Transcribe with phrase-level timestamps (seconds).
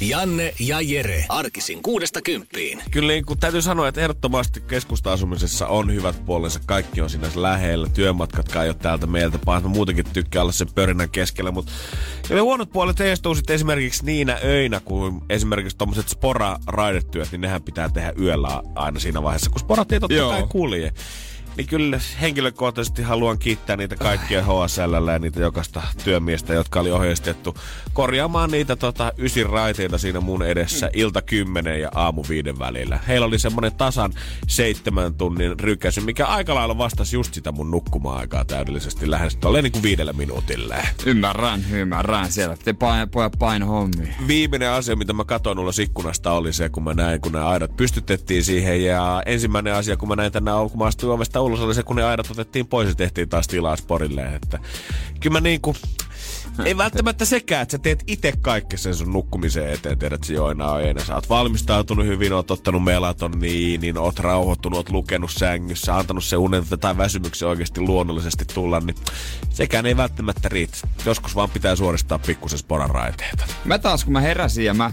[0.00, 1.24] Janne ja Jere.
[1.28, 2.82] Arkisin kuudesta kymppiin.
[2.90, 6.60] Kyllä niin kuin täytyy sanoa, että ehdottomasti keskusta-asumisessa on hyvät puolensa.
[6.66, 7.88] Kaikki on siinä lähellä.
[7.94, 9.62] Työmatkatkaan ei ole täältä meiltä pahan.
[9.62, 11.50] Mä muutenkin tykkään olla sen pörinän keskellä.
[11.50, 11.72] Mutta
[12.30, 17.88] ne huonot puolet heistuu sitten esimerkiksi niinä öinä, kun esimerkiksi tuommoiset spora-raidetyöt, niin nehän pitää
[17.88, 20.92] tehdä yöllä aina siinä vaiheessa, kun sporat ei totta kai kulje.
[21.56, 27.56] Niin kyllä henkilökohtaisesti haluan kiittää niitä kaikkia HSL ja niitä jokaista työmiestä, jotka oli ohjeistettu
[27.92, 32.98] korjaamaan niitä tota, ysin raiteita siinä mun edessä ilta kymmenen ja aamu viiden välillä.
[33.08, 34.12] Heillä oli semmonen tasan
[34.48, 39.72] seitsemän tunnin rykäsy, mikä aika lailla vastasi just sitä mun nukkuma-aikaa täydellisesti lähes tolleen niin
[39.72, 40.76] kuin viidellä minuutille.
[41.06, 42.32] Ymmärrän, ymmärrän.
[42.32, 44.14] Siellä te pain, pojat paino hommi.
[44.26, 47.76] Viimeinen asia, mitä mä katsoin ulos ikkunasta, oli se, kun mä näin, kun nämä aidat
[47.76, 48.84] pystytettiin siihen.
[48.84, 51.96] Ja ensimmäinen asia, kun mä näin tänään, kun mä astuin ovesta ulos oli se, kun
[51.96, 54.22] ne aidat otettiin pois ja tehtiin taas tilaa sporille.
[54.22, 54.58] Että
[55.20, 55.76] kyllä mä niinku,
[56.64, 59.98] ei välttämättä sekään, että sä teet itse kaikki sen sun nukkumiseen eteen.
[59.98, 61.06] Tiedät, että joina on ennen.
[61.06, 66.36] Sä oot valmistautunut hyvin, oot ottanut melatoniinin, niin oot rauhoittunut, oot lukenut sängyssä, antanut se
[66.36, 68.96] unen tai väsymyksen oikeasti luonnollisesti tulla, niin
[69.50, 70.76] sekään ei välttämättä riitä.
[71.04, 73.44] Joskus vaan pitää suoristaa pikkusen sporan raiteita.
[73.64, 74.92] Mä taas, kun mä heräsin ja mä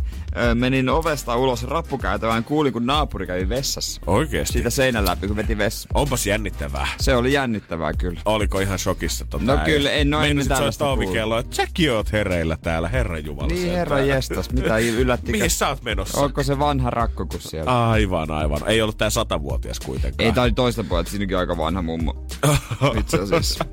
[0.56, 4.02] menin ovesta ulos rappukäytävään, kuulin, kun naapuri kävi vessassa.
[4.08, 4.54] Oikeesti?
[4.54, 5.90] Siitä seinän läpi, kun veti vessa.
[5.94, 6.88] Onpas jännittävää.
[7.00, 8.22] Se oli jännittävää kyllä.
[8.26, 9.26] Oliko ihan shokissa?
[9.26, 11.40] Tota No kyllä, en oo ennen tällaista kuullut.
[11.40, 13.48] että säkin oot hereillä täällä, herran jumala.
[13.48, 15.32] Niin herra jestas, mitä yllättikö?
[15.38, 16.22] Mihin sä oot menossa?
[16.22, 17.90] Onko se vanha rakko kuin siellä?
[17.90, 18.60] Aivan, aivan.
[18.68, 20.26] Ei ollut tää satavuotias kuitenkaan.
[20.28, 22.26] Ei, tää oli toista puolta, siinäkin aika vanha mummo.
[23.00, 23.66] Itse asiassa.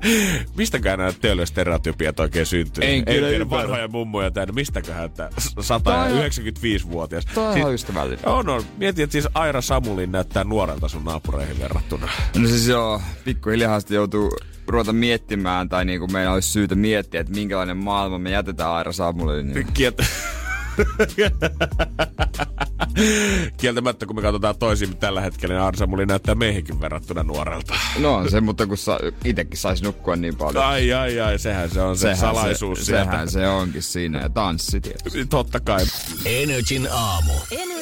[0.57, 2.83] Mistäkään nämä teollistereotypiat oikein syntyy?
[2.83, 4.53] En Ei kyllä tiedä vanhoja mummoja täynnä.
[4.53, 5.63] Mistäköhän tää Toi
[6.57, 7.25] on- 195-vuotias?
[7.25, 8.27] Toi on ihan ystävällinen.
[8.27, 8.63] On, on.
[8.77, 12.09] Mietin, että siis Aira Samulin näyttää nuorelta sun naapureihin verrattuna.
[12.37, 14.31] No siis joo, pikkuhiljaa joutuu
[14.67, 19.43] ruveta miettimään, tai niinku meillä olisi syytä miettiä, että minkälainen maailma me jätetään Aira Samulille.
[19.43, 19.67] Niin.
[23.57, 27.73] Kieltämättä, kun me katsotaan toisiin tällä hetkellä, niin Aira Samuli näyttää meihinkin verrattuna nuorelta.
[27.99, 30.65] No on se, mutta kun sa, itekin saisi nukkua niin paljon.
[30.65, 33.11] Ai, ai, ai, sehän se on se salaisuus se, sieltä.
[33.11, 34.21] sehän se onkin siinä.
[34.21, 35.25] Ja tanssi tietysti.
[35.25, 35.85] Totta kai.
[36.25, 37.33] Energin aamu.
[37.51, 37.78] Energin aamu.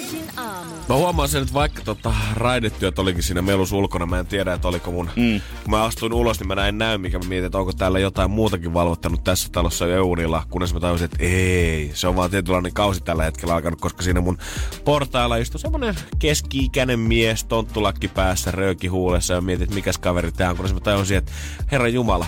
[0.90, 4.68] Mä huomaan sen, että vaikka tota raidetyöt olikin siinä melus ulkona, mä en tiedä, että
[4.68, 5.09] oliko mun...
[5.16, 5.41] Mm.
[5.63, 8.31] Kun mä astuin ulos, niin mä näin näy, mikä mä mietin, että onko täällä jotain
[8.31, 12.73] muutakin valvottanut tässä talossa jo Eunilla, kunnes mä tajusin, että ei, se on vaan tietynlainen
[12.73, 14.38] kausi tällä hetkellä alkanut, koska siinä mun
[14.85, 20.50] portailla istui semmonen keski-ikäinen mies, tonttulakki päässä, rööki huulessa ja mietin, että mikäs kaveri tää
[20.50, 21.31] on, kunnes mä tajusin, että
[21.72, 22.25] herra Jumala,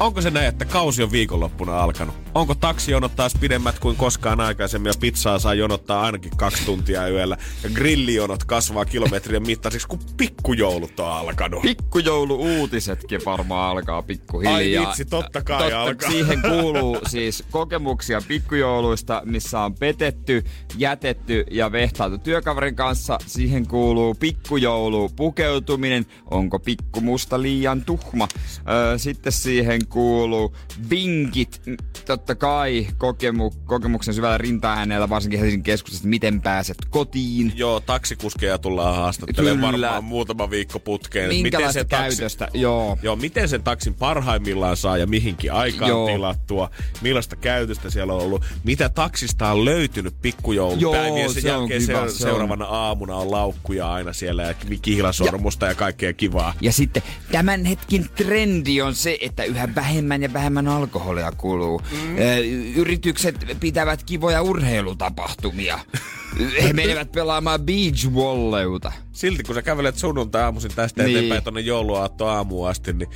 [0.00, 2.14] Onko se näin, että kausi on viikonloppuna alkanut?
[2.34, 7.36] Onko taksijonot taas pidemmät kuin koskaan aikaisemmin ja pizzaa saa jonottaa ainakin kaksi tuntia yöllä
[7.62, 11.62] ja grillijonot kasvaa kilometrien mittaisiksi, kun pikkujoulut on alkanut?
[11.62, 14.54] Pikkujoulu-uutisetkin varmaan alkaa pikkuhiljaa.
[14.54, 16.10] Ai vitsi, totta kai alkaa.
[16.10, 20.44] Siihen kuuluu siis kokemuksia pikkujouluista, missä on petetty,
[20.76, 23.18] jätetty ja vehtailtu työkaverin kanssa.
[23.26, 26.06] Siihen kuuluu pikkujoulu pukeutuminen.
[26.30, 28.28] Onko pikkumusta liian tuhma?
[28.68, 30.56] Öö, sitten siihen kuuluu
[30.90, 31.60] vinkit.
[31.66, 37.52] Mm, Totta kai kokemu, kokemuksen syvällä rintaäänellä, varsinkin Helsingin keskustasta, miten pääset kotiin.
[37.56, 39.86] Joo, taksikuskeja tullaan haastattelemaan Kyllä.
[39.86, 41.28] varmaan muutama viikko putkeen.
[41.28, 42.48] Minkälaista taksi- käytöstä?
[42.54, 42.98] Joo.
[43.02, 46.06] Joo, miten sen taksin parhaimmillaan saa ja mihinkin aikaan Joo.
[46.06, 46.70] tilattua,
[47.02, 52.16] millaista käytöstä siellä on ollut, mitä taksista on löytynyt pikkujoulupäivien sen se jälkeen kiva, se,
[52.16, 52.30] se on.
[52.30, 56.54] seuraavana aamuna on laukkuja aina siellä ja kihlasormusta ja, ja kaikkea kivaa.
[56.60, 57.02] Ja sitten
[57.32, 61.82] tämän hetkin trendi on se, että yhä vähemmän ja vähemmän alkoholia kuluu.
[61.92, 62.16] Mm.
[62.76, 65.78] Yritykset pitävät kivoja urheilutapahtumia.
[66.62, 68.92] He menevät pelaamaan beach volleyta.
[69.12, 71.16] Silti kun sä kävelet sunnuntai aamuisin tästä Niin.
[71.16, 73.10] eteenpäin tonne jouluaatto aamuun asti, niin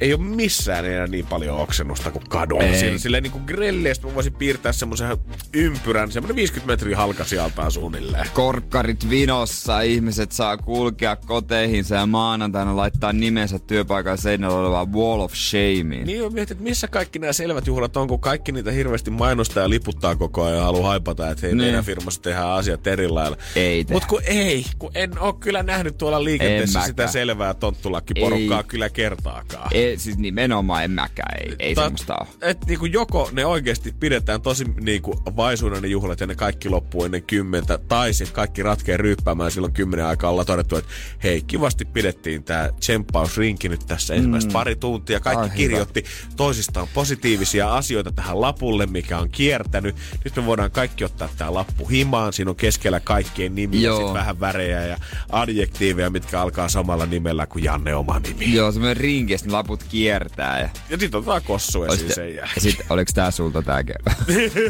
[0.00, 2.62] ei ole missään enää niin paljon oksennusta kuin kadulla.
[2.64, 2.78] Ei.
[2.78, 5.16] Silleen, silleen niin kuin grilleistä mä voisin piirtää semmoisen
[5.54, 8.26] ympyrän, semmoinen 50 metriä halka sieltä suunnilleen.
[8.34, 15.32] Korkkarit vinossa, ihmiset saa kulkea koteihinsa ja maanantaina laittaa nimensä työpaikan seinällä olevaan wall of
[15.34, 16.06] shameen.
[16.06, 19.62] Niin on mietin, että missä kaikki nämä selvät juhlat on, kun kaikki niitä hirveästi mainostaa
[19.62, 21.64] ja liputtaa koko ajan ja haluaa haipata, että hei, Niin.
[21.66, 23.36] meidän firmassa tehdään asiat eri lailla.
[23.56, 23.86] Ei.
[23.90, 28.64] Mutta kun ei, kun en ole kyllä nähnyt tuolla liikenteessä En sitä selvää tonttulakkiporukkaa Ei.
[28.64, 29.68] kyllä kertaakaan.
[29.72, 32.28] Ei Ei, siis nimenomaan en mäkään, ei, ei Ta- semmoista ole.
[32.42, 37.04] Et niinku joko ne oikeasti pidetään tosi niinku vaisuina ne juhlat ja ne kaikki loppuu
[37.04, 40.90] ennen kymmentä, tai sitten kaikki ratkee ryyppäämään silloin kymmenen aikaa ollaan todettu, että
[41.22, 45.20] hei, kivasti pidettiin tämä tsemppausrinki nyt tässä ensimmäistä pari tuntia.
[45.20, 45.56] Kaikki Ai, hyvä.
[45.56, 46.04] kirjoitti
[46.36, 49.96] toisistaan positiivisia asioita tähän lapulle, mikä on kiertänyt.
[50.24, 52.32] Nyt me voidaan kaikki ottaa tämä lappu himaan.
[52.32, 54.96] Siinä on keskellä kaikkien nimiä, sitten vähän värejä ja
[55.32, 58.54] adjektiiveja, mitkä alkaa samalla nimellä kuin Janne oma nimi.
[58.54, 60.60] Joo, semmoinen rinki, ja sitten laput kiertää.
[60.60, 60.68] Ja...
[60.90, 62.60] Ja sitten otetaan kossu esiin sen ja jälkeen.
[62.60, 64.10] sit, oliks tää sulta tää kerta?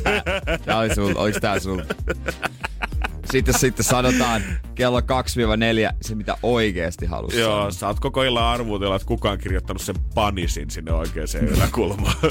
[0.65, 1.95] tää oli sul, oliks tää sulta?
[3.31, 4.43] Sitten, sitten sanotaan
[4.75, 5.03] kello 2-4
[6.03, 7.71] se, mitä oikeasti halusi Joo, sanoa.
[7.71, 12.17] sä oot koko illan arvuutella, että kukaan on kirjoittanut sen panisin sinne oikeaan yläkulmaan.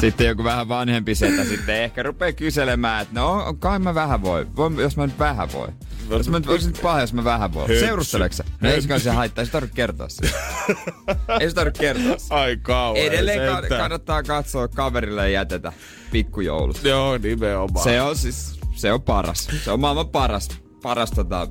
[0.00, 4.46] Sitten joku vähän vanhempi setä sitten ehkä rupeaa kyselemään, että no kai mä vähän voi.
[4.56, 5.68] voi jos mä nyt vähän voi.
[6.10, 7.68] Jos mä olisin nyt paha, jos mä vähän voi.
[7.68, 7.80] Höpsy.
[7.80, 8.44] Seurusteleeko sä?
[8.60, 10.28] No ei se haittaa, ei se tarvitse kertoa sitä.
[11.40, 12.34] ei se tarvitse kertoa sitä.
[12.34, 12.96] Ai kauan.
[12.96, 15.72] Edelleen ka- kannattaa katsoa kaverille ei jätetä
[16.12, 16.84] pikkujoulut.
[16.84, 17.84] Joo, nimenomaan.
[17.84, 19.48] Se on siis, se on paras.
[19.64, 20.48] Se on maailman paras,
[20.82, 21.48] paras tota,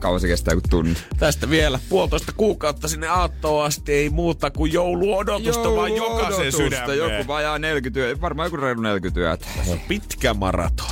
[0.00, 0.96] kauan se kestää kuin tunni.
[1.18, 6.98] Tästä vielä puolitoista kuukautta sinne aattoon asti ei muuta kuin jouluodotusta, vaan jokaisen Jouluodotusta, sydämeen.
[6.98, 9.46] Joku vajaa 40 yö, varmaan joku reilu 40 yötä.
[9.64, 10.86] Se on pitkä maraton.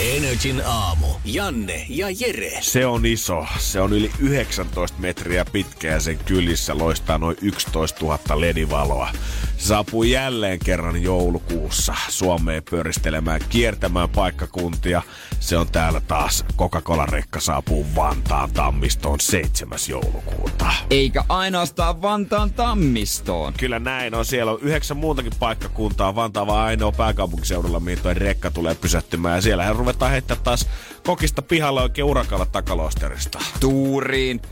[0.00, 1.06] Energin aamu.
[1.24, 2.58] Janne ja Jere.
[2.60, 3.46] Se on iso.
[3.58, 9.08] Se on yli 19 metriä pitkä ja sen kylissä loistaa noin 11 000 ledivaloa.
[9.56, 15.02] Se saapuu jälleen kerran joulukuussa Suomeen pyöristelemään, kiertämään paikkakuntia.
[15.40, 16.44] Se on täällä taas.
[16.58, 19.78] Coca-Cola-rekka saapuu Vantaan tammistoon 7.
[19.88, 20.72] joulukuuta.
[20.90, 23.52] Eikä ainoastaan Vantaan tammistoon.
[23.58, 24.24] Kyllä näin on.
[24.24, 26.14] Siellä on yhdeksän muutakin paikkakuntaa.
[26.14, 29.36] Vantaa vaan ainoa pääkaupunkiseudulla, mihin toi rekka tulee pysähtymään.
[29.36, 30.66] Ja siellähän ruvetaan heittää taas
[31.06, 33.38] kokista pihalle oikein urakalla takalosterista.
[33.60, 34.42] Tuuriin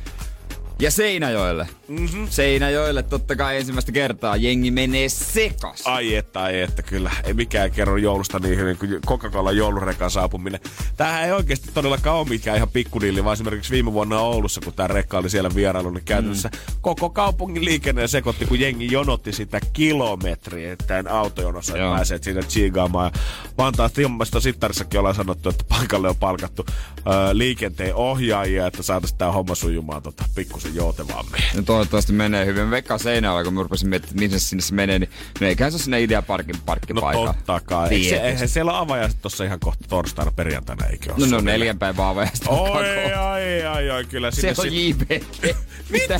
[0.80, 1.68] ja Seinäjoelle.
[1.88, 2.26] Mm-hmm.
[2.30, 5.82] Seinäjoelle totta kai ensimmäistä kertaa jengi menee sekas.
[5.84, 7.10] Ai että, ai että, kyllä.
[7.24, 10.60] Ei mikään kerro joulusta niin hyvin kuin Coca-Cola joulurekan saapuminen.
[10.96, 14.86] Tämähän ei oikeasti todellakaan ole mikään ihan pikkudilli, vaan esimerkiksi viime vuonna Oulussa, kun tämä
[14.86, 16.74] rekka oli siellä vierailu, niin käytännössä mm.
[16.80, 21.94] koko kaupungin liikenne sekoitti, kun jengi jonotti sitä kilometriä, että tämän autojonossa Joo.
[21.94, 23.12] pääsee siitä chiigaamaan.
[23.14, 23.20] Ja
[23.58, 27.02] Vantaan Timmasta Sittarissakin ollaan sanottu, että paikalle on palkattu ö,
[27.32, 31.42] liikenteen ohjaajia, että saataisiin tämä homma sujumaan tota, pikkusen joutevammin.
[31.56, 32.64] No toivottavasti menee hyvin.
[32.64, 35.10] Mä veikkaan Seinäjoella, kun mä rupesin miettimään, että missä sinne se menee, niin
[35.40, 37.32] no eiköhän se ole sinne Ideaparkin No parkkipaikalla.
[37.34, 37.88] totta kai.
[37.94, 41.26] Eikö se, eihän siellä avajaiset tuossa ihan kohta torstaina perjantaina, eikö ole?
[41.26, 42.50] No, no neljän päivän aavajasta.
[42.50, 45.56] Oi, ai, ai, ai, kyllä Se on JPG.
[45.90, 46.18] Mitä?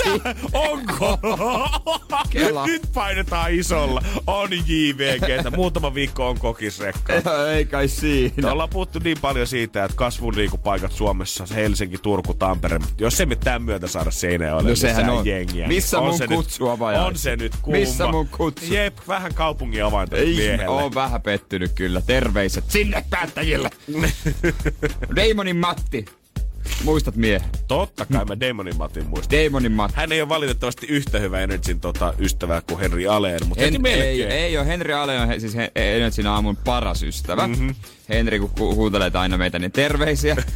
[0.52, 1.18] Onko?
[2.30, 2.66] Kela.
[2.66, 4.02] Nyt painetaan isolla.
[4.26, 5.56] On JVG.
[5.56, 7.12] Muutama viikko on kokisrekka.
[7.54, 8.32] Ei kai siinä.
[8.36, 13.36] Me ollaan puhuttu niin paljon siitä, että kasvun liikupaikat Suomessa, Helsinki, Turku, Tampere, jos emme
[13.36, 15.26] tämän myötä saada Seinäjoelle No sehän on.
[15.26, 17.06] jengiä, Missä on mun se kutsu nyt, avajaisiin?
[17.06, 17.78] On se nyt kuuma.
[17.80, 18.74] Missä mun kutsu?
[18.74, 20.68] Jep, vähän kaupungin avainta Ei, miehelle.
[20.68, 22.00] oon vähän pettynyt kyllä.
[22.06, 23.70] Terveiset sinne päättäjille.
[25.16, 26.04] Damonin Matti.
[26.84, 27.48] Muistat miehen?
[27.68, 29.38] Totta kai mä Damonin Matin muistan.
[29.38, 29.96] Damonin Matti.
[29.96, 33.82] Hän ei ole valitettavasti yhtä hyvä Energyn tota, ystävä kuin Henri Aleen, mutta heti En,
[33.82, 34.08] melkein.
[34.08, 34.66] ei, ei ole.
[34.66, 37.46] Henri Ale on he, siis he, Energyn aamun paras ystävä.
[37.48, 37.74] Mm-hmm.
[38.08, 40.36] Henri, kun ku, huutelee aina meitä, niin terveisiä.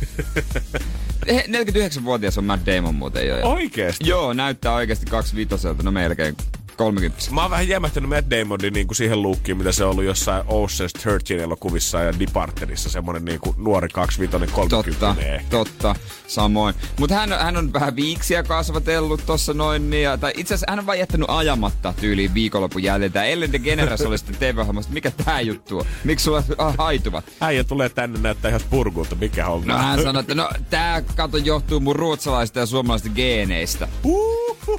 [1.28, 3.36] He- 49-vuotias on Matt Damon muuten jo.
[3.42, 4.08] Oikeesti?
[4.08, 6.36] Joo, näyttää oikeasti 25 no melkein
[6.76, 7.22] 30.
[7.30, 10.44] Mä oon vähän jämähtänyt Matt Damonin niin kuin siihen luukkiin, mitä se on ollut jossain
[10.44, 15.48] Ocean's 13 elokuvissa ja Departerissa, semmonen niin kuin nuori 25 30 Totta, ehkä.
[15.50, 15.94] totta,
[16.26, 16.74] samoin.
[16.98, 20.78] Mutta hän, hän on vähän viiksiä kasvatellut tossa noin, niin, ja, tai itse asiassa hän
[20.78, 23.12] on vaan jättänyt ajamatta tyyliin viikonlopun jälleen.
[23.12, 25.86] Tää Ellen DeGeneres oli sitten TV-ohjelmasta, mikä tää juttu on?
[26.04, 26.42] Miksi sulla
[26.78, 27.24] haituvat?
[27.40, 29.62] Äijä tulee tänne näyttää ihan spurgulta, mikä on.
[29.66, 33.88] No hän sanoi, että no tää kato johtuu mun ruotsalaisista ja suomalaisista geeneistä.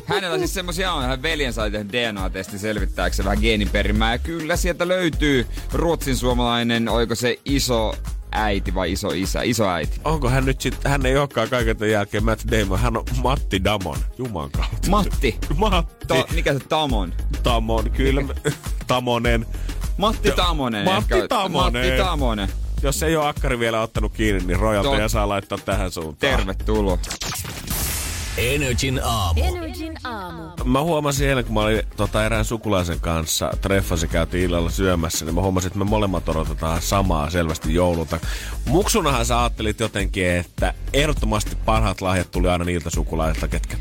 [0.05, 4.11] Hänellä siis semmosia on, hän veljen sai tehdä DNA-testi selvittääkseen vähän geeniperimää.
[4.11, 7.95] Ja kyllä sieltä löytyy ruotsin suomalainen, oiko se iso
[8.31, 10.01] äiti vai iso isä, iso äiti.
[10.03, 13.63] Onko hän nyt sit, hän ei olekaan kaiken tämän jälkeen Matt Damon, hän on Matti
[13.63, 14.89] Damon, juman kautta.
[14.89, 15.39] Matti.
[15.55, 17.13] Matti To, mikä se Tamon?
[17.43, 18.21] Tamon, kyllä.
[18.87, 19.45] Tamonen.
[19.97, 20.85] Matti Tamonen.
[20.85, 21.27] Matti ehkä.
[21.27, 21.85] Tamonen.
[21.91, 22.49] Matti Tamonen.
[22.81, 26.37] Jos ei ole akkari vielä ottanut kiinni, niin rojalteja Tot- saa laittaa tähän suuntaan.
[26.37, 26.97] Tervetuloa.
[28.37, 29.41] Energin aamu.
[29.43, 30.43] Energin aamu.
[30.65, 35.35] Mä huomasin eilen, kun mä olin tota, erään sukulaisen kanssa treffasi käytiin illalla syömässä, niin
[35.35, 38.19] mä huomasin, että me molemmat odotetaan samaa selvästi joululta.
[38.65, 43.77] Muksunahan sä ajattelit jotenkin, että ehdottomasti parhaat lahjat tuli aina niiltä sukulaisilta, ketkä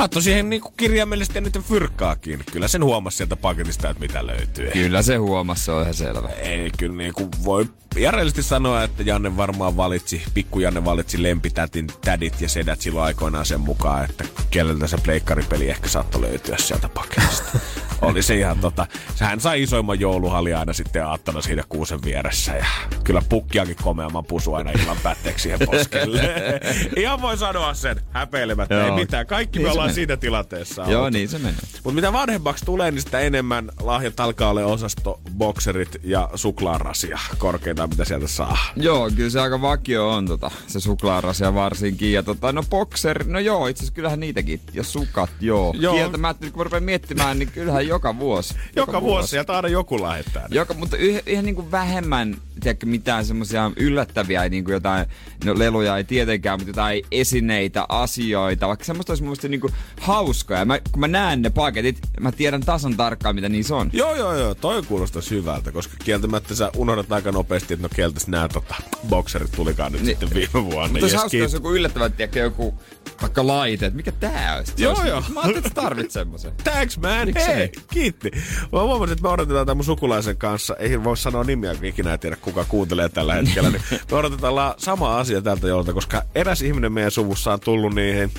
[0.00, 2.44] Laittoi siihen niinku kirjaimellisesti niiden fyrkkaakin.
[2.52, 4.70] Kyllä sen huomasi sieltä paketista, että mitä löytyy.
[4.70, 6.28] Kyllä se huomasi, se on ihan selvä.
[6.28, 7.66] Ei, kyllä niinku voi
[7.96, 13.46] järjellisesti sanoa, että Janne varmaan valitsi, pikku Janne valitsi lempitätin tädit ja sedät silloin aikoinaan
[13.46, 17.58] sen mukaan, että keneltä se pleikkaripeli ehkä saattoi löytyä sieltä paketista.
[18.02, 18.86] Oli se ihan tota,
[19.20, 22.66] hän sai isoimman jouluhalli aina sitten aattona siinä kuusen vieressä ja
[23.04, 26.20] kyllä pukkiakin komeamman pusu aina ilman pätteeksi siihen poskelle.
[26.96, 29.26] ihan voi sanoa sen häpeilemättä, ei mitään.
[29.26, 29.94] Kaikki niin me ollaan menee.
[29.94, 30.84] siinä tilanteessa.
[30.88, 31.16] Joo, oltu.
[31.16, 31.60] niin se menee.
[31.84, 37.86] Mutta mitä vanhemmaksi tulee, niin sitä enemmän lahjat alkaa olla osasto bokserit ja suklaarasia korkeinta,
[37.86, 38.58] mitä sieltä saa.
[38.76, 42.12] Joo, kyllä se aika vakio on tota, se suklaarasia varsinkin.
[42.12, 44.60] Ja tota, no bokser, no joo, itse asiassa kyllähän niitäkin.
[44.72, 45.74] Ja sukat, joo.
[45.78, 45.94] joo.
[45.94, 48.54] Kieltämättä, kun rupean miettimään, niin kyllähän joka vuosi.
[48.54, 50.46] Joka, joka vuosi, sieltä aina joku lähettää.
[50.50, 55.06] Joka, mutta yh, ihan niin kuin vähemmän, tiedätkö, mitään semmoisia yllättäviä, niin kuin jotain,
[55.44, 60.64] no leluja ei tietenkään, mutta jotain esineitä, asioita, vaikka semmoista olisi mun niin kuin hauskoja.
[60.64, 63.90] Mä, kun mä näen ne paketit, mä tiedän tasan tarkkaan, mitä niissä on.
[63.92, 68.28] Joo, joo, joo, toi kuulostaa hyvältä, koska kieltämättä sä unohdat aika nopeasti, että no kieltäs
[68.28, 68.74] nää tota,
[69.08, 70.88] bokserit tulikaan nyt niin, sitten viime vuonna.
[70.88, 72.74] Mutta yes, hauska, jos joku yllättävä, tiedätkö, joku
[73.22, 74.64] vaikka laite, että mikä tää on.
[74.76, 75.20] Joo, joo.
[75.20, 76.52] Mä ajattelin, että tarvit semmoisen.
[76.64, 78.30] Thanks man, hei, kiitti.
[78.72, 82.12] Mä huomasin, että me odotetaan tämän mun sukulaisen kanssa, ei voi sanoa nimiä, kun ikinä
[82.12, 86.62] ei tiedä kuka kuuntelee tällä hetkellä, niin me odotetaan sama asia tältä jolta, koska eräs
[86.62, 88.32] ihminen meidän suvussa on tullut niihin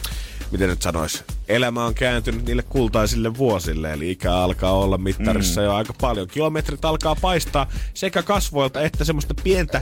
[0.52, 5.66] miten nyt sanois, elämä on kääntynyt niille kultaisille vuosille, eli ikä alkaa olla mittarissa mm.
[5.66, 6.28] jo aika paljon.
[6.28, 9.82] Kilometrit alkaa paistaa sekä kasvoilta että semmoista pientä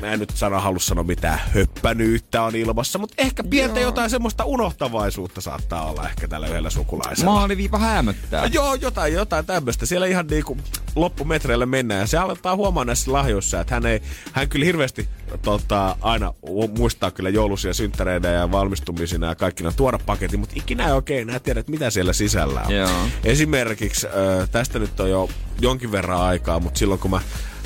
[0.00, 3.88] mä en nyt sano, halua sanoa mitään höppänyyttä on ilmassa, mutta ehkä pientä joo.
[3.88, 7.32] jotain semmoista unohtavaisuutta saattaa olla ehkä tällä yhdellä sukulaisella.
[7.32, 8.42] Maaliviiva hämöttää.
[8.42, 9.86] No, joo, jotain, jotain tämmöistä.
[9.86, 10.56] Siellä ihan niinku
[10.94, 14.02] loppumetreille mennään ja se aletaan huomaa näissä lahjoissa, että hän ei,
[14.32, 15.08] hän kyllä hirveästi
[15.42, 16.34] tota, aina
[16.78, 21.40] muistaa kyllä joulusia synttäreitä ja valmistumisina ja kaikkina tuoda paketin, mutta ikinä ei oikein enää
[21.40, 22.74] tiedä, että mitä siellä sisällä on.
[22.74, 22.90] Joo.
[23.24, 25.28] Esimerkiksi äh, tästä nyt on jo
[25.60, 27.20] jonkin verran aikaa, mutta silloin kun mä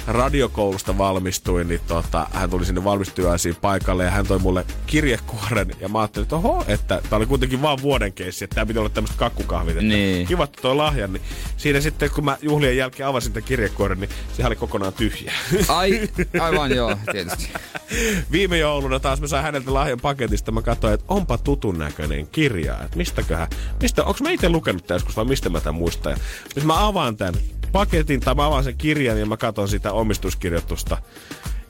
[0.06, 5.88] radiokoulusta valmistuin, niin tota, hän tuli sinne valmistujaisiin paikalle ja hän toi mulle kirjekuoren ja
[5.88, 8.88] mä ajattelin, että oho, että tää oli kuitenkin vaan vuoden keissi, että tää piti olla
[8.88, 9.76] tämmöistä kakkukahvit.
[9.76, 10.26] Niin.
[10.26, 11.22] Kiva toi lahjan, niin
[11.56, 15.32] siinä sitten kun mä juhlien jälkeen avasin tämän kirjekuoren, niin se oli kokonaan tyhjä.
[15.68, 16.08] Ai,
[16.40, 17.48] aivan joo, tietysti.
[18.32, 22.78] Viime jouluna taas mä sain häneltä lahjan paketista, mä katsoin, että onpa tutun näköinen kirja,
[22.84, 23.48] että mistäköhän,
[23.82, 26.16] mistä, onko mä itse lukenut tämän joskus vai mistä mä tämän muistan.
[26.56, 27.34] Ja mä avaan tämän
[27.74, 28.20] paketin.
[28.20, 30.98] Tai mä avaan sen kirjan ja mä katson sitä omistuskirjoitusta.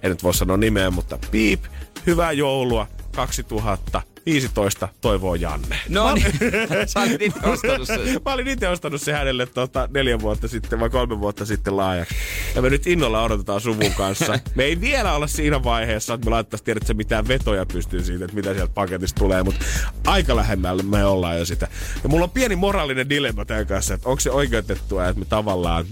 [0.03, 1.65] En nyt voi sanoa nimeä, mutta piip,
[2.07, 5.79] hyvää joulua 2000 15 toivoo Janne.
[5.89, 6.27] No niin,
[6.87, 8.01] sä olit itse ostanut sen.
[8.25, 12.15] Mä olin itse ostanut sen hänelle tota, neljä vuotta sitten vai kolme vuotta sitten laajaksi.
[12.55, 14.39] Ja me nyt innolla odotetaan suvun kanssa.
[14.55, 18.25] Me ei vielä olla siinä vaiheessa, että me laittaisiin tiedä, että mitään vetoja pystyy siitä,
[18.25, 19.65] että mitä sieltä paketista tulee, mutta
[20.07, 21.69] aika lähemmällä me ollaan jo sitä.
[22.03, 25.87] Ja mulla on pieni moraalinen dilemma tämän kanssa, että onko se oikeutettua, että me tavallaan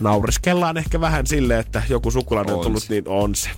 [0.00, 3.50] naureskellaan ehkä vähän silleen, että joku sukulainen on, on tullut, niin on se.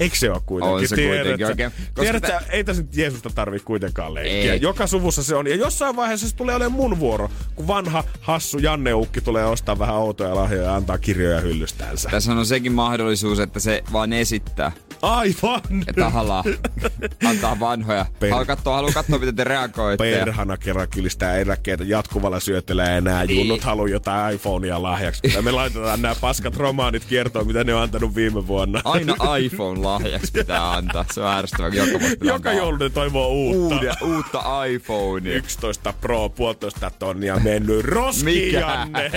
[0.00, 0.74] Eikö se ole kuitenkin?
[0.74, 1.72] On se kuitenkin oikein.
[1.94, 2.42] Tiedätkö, tä...
[2.50, 4.52] ei tässä nyt Jeesusta tarvi kuitenkaan leikkiä.
[4.52, 4.60] Ei.
[4.60, 5.46] Joka suvussa se on.
[5.46, 9.78] Ja jossain vaiheessa se tulee olemaan mun vuoro, kun vanha hassu Janne Ukki tulee ostaa
[9.78, 12.08] vähän autoja lahjoja ja antaa kirjoja hyllystäänsä.
[12.08, 14.72] Tässä on sekin mahdollisuus, että se vaan esittää.
[15.02, 15.62] Aivan!
[15.86, 16.44] Ja tahallaan
[17.24, 18.06] antaa vanhoja.
[18.20, 18.30] Per...
[18.30, 20.04] Haluaa katsoa, haluaa katsoa, miten te reagoitte.
[20.04, 23.38] Perhana kerran kylistää eläkkeitä jatkuvalla syötellä ja nämä niin.
[23.38, 25.22] junnut haluaa jotain iPhonea lahjaksi.
[25.42, 28.80] me laitetaan nämä paskat romaanit kiertoon, mitä ne on antanut viime vuonna.
[28.84, 31.04] Aina iPhone lahjaksi pitää antaa.
[31.12, 31.68] Se on ärsyttävä.
[31.68, 33.74] Joka, joka joulu toivoo uutta.
[33.74, 35.36] Uudia, uutta iPhonea.
[35.36, 39.10] 11 Pro, puolitoista tonnia mennyt roskiin, Mikä Janne.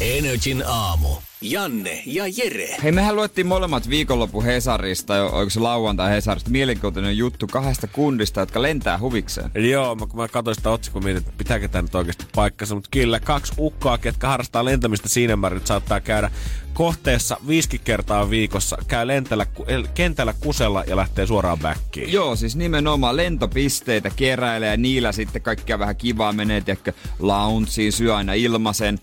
[0.00, 1.08] Energin aamu.
[1.40, 2.76] Janne ja Jere.
[2.82, 8.62] Hei, mehän luettiin molemmat viikonloppu Hesarista, oliko se lauantai Hesarista, mielenkiintoinen juttu kahdesta kundista, jotka
[8.62, 9.50] lentää huvikseen.
[9.54, 12.88] Joo, mä, kun mä katsoin sitä otsikkoa, mietin, että pitääkö tämä nyt oikeasti paikkansa, mutta
[12.90, 16.30] kyllä kaksi ukkoa, ketkä harrastaa lentämistä siinä määrin, että saattaa käydä
[16.74, 19.46] kohteessa viisi kertaa viikossa, käy lentällä,
[19.94, 22.12] kentällä kusella ja lähtee suoraan backiin.
[22.12, 28.16] Joo, siis nimenomaan lentopisteitä keräilee ja niillä sitten kaikkia vähän kivaa menee, tiedätkö, loungeen, syö
[28.16, 28.98] aina ilmaisen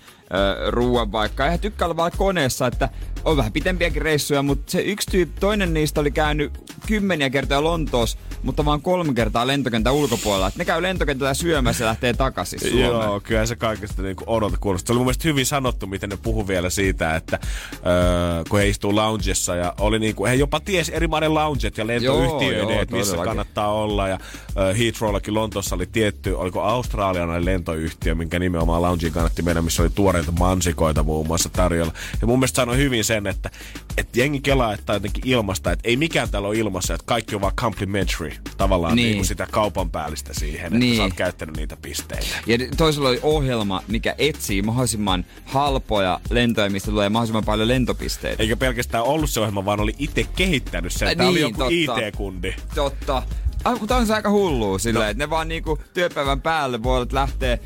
[0.70, 1.46] ruoan vaikka.
[1.46, 2.90] Ja tykkää olla vaan koneessa, että
[3.26, 6.52] on vähän pitempiäkin reissuja, mutta se yksi tyyppi, toinen niistä oli käynyt
[6.88, 10.48] kymmeniä kertaa Lontoossa, mutta vaan kolme kertaa lentokentän ulkopuolella.
[10.48, 12.90] Et ne käy lentokentällä syömässä ja lähtee takaisin Suomeen.
[12.90, 14.88] Joo, kyllä se kaikesta niinku odota kuulostaa.
[14.88, 17.40] Se oli mun mielestä hyvin sanottu, miten ne puhu vielä siitä, että
[17.74, 21.88] öö, kun he istuu loungessa ja oli niinku, he jopa ties eri maiden lounget ja
[21.88, 24.08] lentoyhtiöiden, että missä kannattaa olla.
[24.08, 29.84] Ja äh, Heathrowllakin Lontoossa oli tietty, oliko australialainen lentoyhtiö, minkä nimenomaan loungeen kannatti mennä, missä
[29.84, 29.90] oli
[30.26, 31.94] tuoreita mansikoita muun muassa tarjolla.
[32.22, 33.50] Ja mun mielestä sanoi hyvin sen, että,
[33.98, 37.42] että jengi kelaa, että jotenkin ilmasta, että ei mikään täällä ole ilmassa, että kaikki on
[37.42, 39.04] vaan complimentary, tavallaan niin.
[39.04, 39.12] Niin.
[39.12, 40.98] Niin kuin sitä kaupan päällistä siihen, että Niin.
[40.98, 42.26] sä oot käyttänyt niitä pisteitä.
[42.48, 48.44] Ja toisella oli ohjelma, mikä etsii mahdollisimman halpoja lentoja, mistä tulee mahdollisimman paljon lentopisteitä.
[48.44, 51.08] Eikä pelkästään ollut se ohjelma, vaan oli itse kehittänyt sen.
[51.08, 52.08] Äh, Tämä oli niin, joku totta.
[52.08, 52.56] IT-kundi.
[52.76, 53.24] Totta.
[53.64, 55.10] Ai, mutta on se aika hullua silleen, no.
[55.12, 57.58] että ne vaan niinku työpäivän päälle voivat lähteä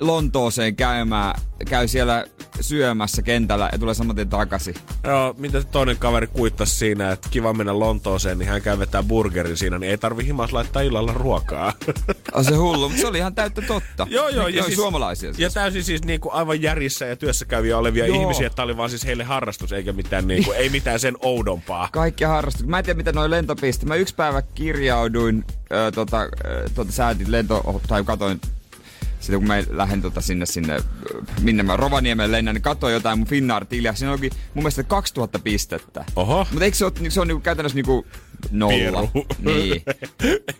[0.00, 2.24] Lontooseen käymään, käy siellä
[2.60, 4.74] syömässä kentällä ja tulee saman tien takaisin.
[5.04, 9.02] Joo, mitä se toinen kaveri kuittasi siinä, että kiva mennä Lontooseen, niin hän käy vetää
[9.02, 11.72] burgerin siinä, niin ei tarvi himas laittaa illalla ruokaa.
[12.32, 14.06] On se hullu, mutta se oli ihan täyttä totta.
[14.10, 14.48] Joo, joo.
[14.48, 15.28] Ne oli suomalaisia.
[15.28, 15.54] Ja Siis.
[15.54, 18.20] täysin siis niinku aivan järjissä ja työssä käyviä olevia Joo.
[18.20, 21.88] ihmisiä, että oli vaan siis heille harrastus, eikä mitään, niinku, ei mitään sen oudompaa.
[21.92, 22.68] Kaikki harrastukset.
[22.68, 23.88] Mä en tiedä, mitä noin lentopisteet.
[23.88, 26.28] Mä yksi päivä kirjauduin, ö, tota, ö,
[26.74, 28.40] tota, säätin lento, tai katoin
[29.24, 30.76] sitten kun mä lähden tota sinne, sinne,
[31.40, 33.94] minne mä Rovaniemelle lennän, niin katsoin jotain mun Finnair-tiliä.
[33.94, 36.04] Siinä onkin mun mielestä 2000 pistettä.
[36.16, 36.46] Oho.
[36.50, 38.06] Mutta eikö se ole, se on niinku käytännössä niinku
[38.50, 38.74] nolla?
[38.74, 39.10] Pieru.
[39.38, 39.82] Niin.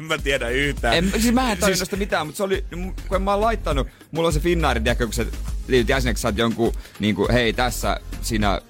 [0.00, 0.94] en mä tiedä yhtään.
[0.94, 1.98] En, siis mä en tajunnut siis...
[1.98, 2.64] mitään, mutta se oli,
[3.08, 5.26] kun mä oon laittanut, mulla on se Finnairin, tiedätkö, kun sä
[5.68, 8.60] liityt jäseneksi, sä oot jonkun, niin kuin, hei tässä sinä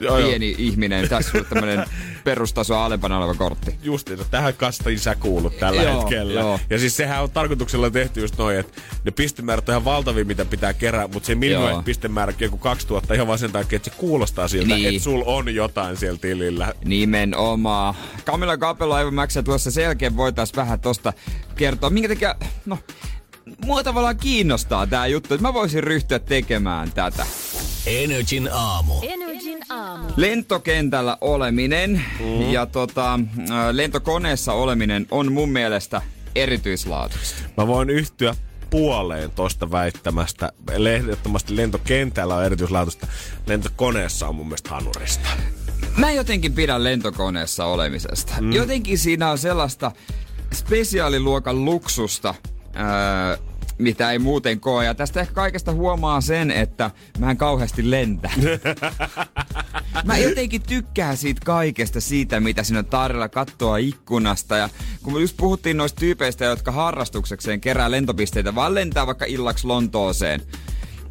[0.00, 0.28] Joo, joo.
[0.28, 1.84] pieni ihminen, tässä sulla tämmönen
[2.24, 3.74] perustasoa alempana oleva kortti.
[3.82, 6.40] Justiinsa, tähän kastiin sä kuulut tällä Joo, hetkellä.
[6.40, 6.60] joo.
[6.70, 10.44] Ja siis sehän on tarkoituksella tehty just noin, että ne pistemäärät on ihan valtavia, mitä
[10.44, 11.82] pitää kerää, mutta se minimum Joo.
[11.82, 14.88] pistemääräkin joku 2000 ihan vaan sen takia, että se kuulostaa siltä, Niin.
[14.88, 16.72] että sul on jotain siellä tilillä.
[16.84, 17.94] Nimenomaan.
[18.26, 21.12] Camilla Capello Aivan Maxia tuossa selkeä voitais vähän tosta
[21.56, 21.90] kertoa.
[21.90, 22.34] Minkä takia,
[22.66, 22.78] no,
[23.64, 27.26] mua tavallaan kiinnostaa tää juttu, että mä voisin ryhtyä tekemään tätä.
[27.86, 28.94] Energin aamu.
[29.02, 30.08] Energin aamu.
[30.16, 32.52] Lentokentällä oleminen mm.
[32.52, 33.20] ja tota,
[33.72, 36.02] lentokoneessa oleminen on mun mielestä
[36.34, 37.42] erityislaatuista.
[37.56, 38.34] Mä voin yhtyä
[38.70, 40.52] puoleen tosta väittämästä.
[40.94, 43.06] Ehdottomasti lentokentällä on erityislaatuista.
[43.46, 45.28] Lentokoneessa on mun mielestä hanurista.
[45.96, 48.34] Mä jotenkin pidän lentokoneessa olemisesta.
[48.40, 48.52] Mm.
[48.52, 49.92] Jotenkin siinä on sellaista
[50.54, 52.34] spesiaaliluokan luksusta,
[52.74, 53.38] ää,
[53.78, 54.84] mitä ei muuten koe.
[54.84, 58.30] Ja tästä ehkä kaikesta huomaa sen, että mä en kauheasti lentä.
[60.04, 64.56] mä jotenkin tykkään siitä kaikesta, siitä mitä siinä on tarjolla, kattoa ikkunasta.
[64.56, 64.68] Ja
[65.02, 70.42] kun me just puhuttiin noista tyypeistä, jotka harrastuksekseen kerää lentopisteitä, vaan lentää vaikka illaksi Lontooseen,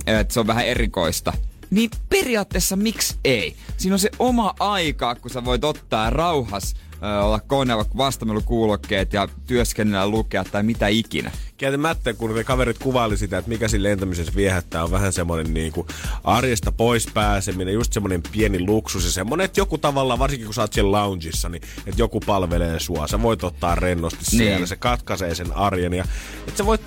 [0.08, 1.34] että se on vähän erikoista.
[1.70, 3.56] Niin periaatteessa miksi ei?
[3.78, 6.76] Siinä on se oma aika, kun sä voit ottaa rauhas
[7.24, 11.32] olla koneella vastamelukuulokkeet ja työskennellä lukea tai mitä ikinä.
[11.58, 15.72] Kieltämättä, kun ne kaverit kuvaili sitä, että mikä siinä lentämisessä viehättää, on vähän semmoinen niin
[15.72, 15.88] kuin
[16.24, 20.62] arjesta pois pääseminen, just semmoinen pieni luksus ja semmoinen, että joku tavallaan, varsinkin kun sä
[20.62, 23.08] oot siellä loungeissa, niin että joku palvelee sua.
[23.08, 24.68] Sä voit ottaa rennosti siellä, Niin.
[24.68, 26.06] se katkaisee sen arjen ja
[26.48, 26.82] että sä voit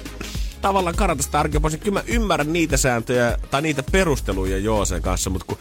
[0.62, 1.76] tavallaan karata sitä arkea pois.
[1.76, 5.58] Kyllä mä ymmärrän niitä sääntöjä tai niitä perusteluja joo sen kanssa, mutta kun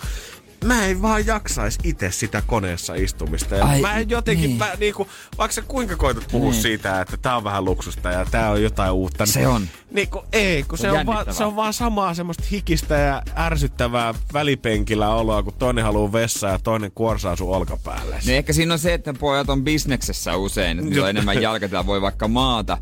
[0.66, 3.56] mä en vaan jaksais itse sitä koneessa istumista.
[3.56, 4.60] Ja Ai, mä en jotenkin, niin.
[4.60, 4.70] niin.
[4.70, 6.62] mä, niinku, vaikka sä kuinka koetat puhua Niin.
[6.62, 9.24] siitä, että tää on vähän luksusta ja tää on jotain uutta.
[9.24, 9.68] niin- Se on.
[9.92, 12.96] Niin kun, ei, kun se, Se on, on vaan, se on vaan samaa semmoista hikistä
[12.98, 18.20] ja ärsyttävää välipenkillä oloa, kun toinen haluaa vessaa ja toinen kuorsaa sun olkapäälle.
[18.26, 21.86] Niin ehkä siinä on se, että pojat on bisneksessä usein, että niillä on enemmän jalkatilla
[21.86, 22.78] voi vaikka maata.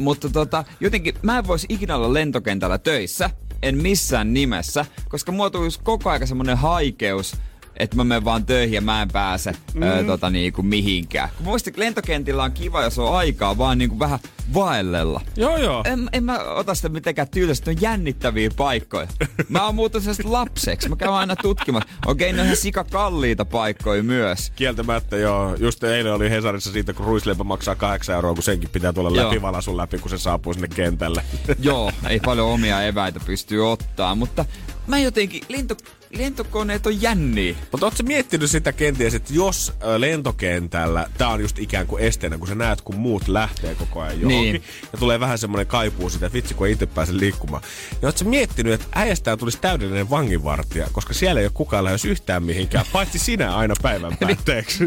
[0.00, 3.30] Mutta tota, jotenkin mä en voisi ikinä olla lentokentällä töissä,
[3.62, 7.36] en missään nimessä, koska mulla koko ajan semmonen haikeus,
[7.78, 9.82] että mä menen vaan töihin ja mä en pääse mm.
[9.82, 11.28] ö, tota, niinku mihinkään.
[11.36, 14.18] Kun muistin, että lentokentillä on kiva, jos on aikaa vaan niinku vähän
[14.54, 15.20] vaellella.
[15.36, 15.82] Joo, joo.
[15.86, 19.06] En, en mä ota sitä mitenkään tyylistä, ne on jännittäviä paikkoja.
[19.48, 21.88] Mä oon muuten sellaista lapseksi, mä käyn aina tutkimassa.
[22.06, 24.52] Okei, ne on ihan sikakalliita paikkoja myös.
[24.56, 25.54] Kieltämättä joo.
[25.54, 29.26] Just eilen oli Hesarissa siitä, kun ruisleipä maksaa 8 euroa, kun senkin pitää tulla Joo.
[29.26, 31.22] läpi valasun läpi, kun se saapuu sinne kentälle.
[31.60, 34.44] Joo, ei paljon omia eväitä pystyy ottaa, mutta
[34.86, 35.76] mä jotenkin, lento,
[36.18, 37.54] lentokoneet on jänniä.
[37.72, 42.48] Mutta ootko miettinyt sitä kenties, että jos lentokentällä, tää on just ikään kuin esteenä, kun
[42.48, 44.52] sä näet, kun muut lähtee koko ajan johonkin, Niin.
[44.52, 44.62] niin.
[44.92, 47.62] ja tulee vähän semmoinen kaipuu sitä, että vitsi kun ei itse pääse liikkumaan.
[48.02, 52.42] Ja ootko miettinyt, että äijästään tulisi täydellinen vanginvartija, koska siellä ei ole kukaan lähes yhtään
[52.42, 54.84] mihinkään, paitsi sinä aina päivän päätteeksi.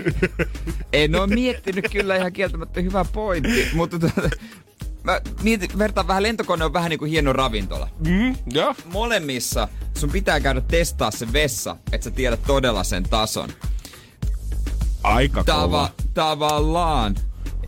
[0.94, 4.30] En oo miettinyt kyllä ihan kieltämättä hyvä pointti, mutta tota,
[5.10, 7.90] mä mietin, vertaan vähän, lentokone on vähän niin kuin hieno ravintola.
[8.08, 8.76] mm, joo.
[8.94, 9.68] Molemmissa
[9.98, 13.50] sun pitää käydä testaa se vessa, että sä tiedät todella sen tason.
[15.04, 15.90] Aika Tava, kova.
[16.14, 17.16] tavallaan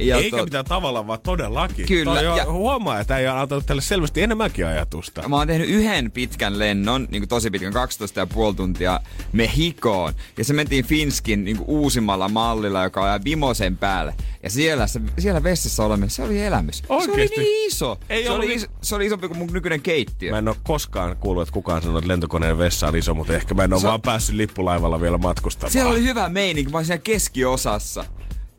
[0.07, 0.43] Ja Eikä to...
[0.43, 1.85] mitään tavalla, vaan todellakin.
[1.85, 2.21] Kyllä.
[2.21, 2.51] Toi ja...
[2.51, 5.29] Huomaa, että ei ole antanut tälle selvästi enemmänkin ajatusta.
[5.29, 8.99] Mä oon tehnyt yhden pitkän lennon, niin kuin tosi pitkän, 12,5 tuntia
[9.31, 10.13] Mehikoon.
[10.37, 14.15] Ja se mentiin Finskin niin kuin uusimmalla mallilla, joka on Vimosen päälle.
[14.43, 16.83] Ja siellä, se, siellä vessassa olemme, se oli elämys.
[16.89, 17.35] Oikeesti?
[17.35, 17.99] Se oli niin iso.
[18.09, 18.61] Ei se, oli, niin...
[18.81, 20.31] se oli isompi kuin mun nykyinen keittiö.
[20.31, 23.53] Mä en ole koskaan kuullut, että kukaan sanoo, että lentokoneen vessa on iso, mutta ehkä
[23.53, 23.87] mä en ole se...
[23.87, 25.71] vaan päässyt lippulaivalla vielä matkustamaan.
[25.71, 28.05] Siellä oli hyvä meininki, mä olin siellä keskiosassa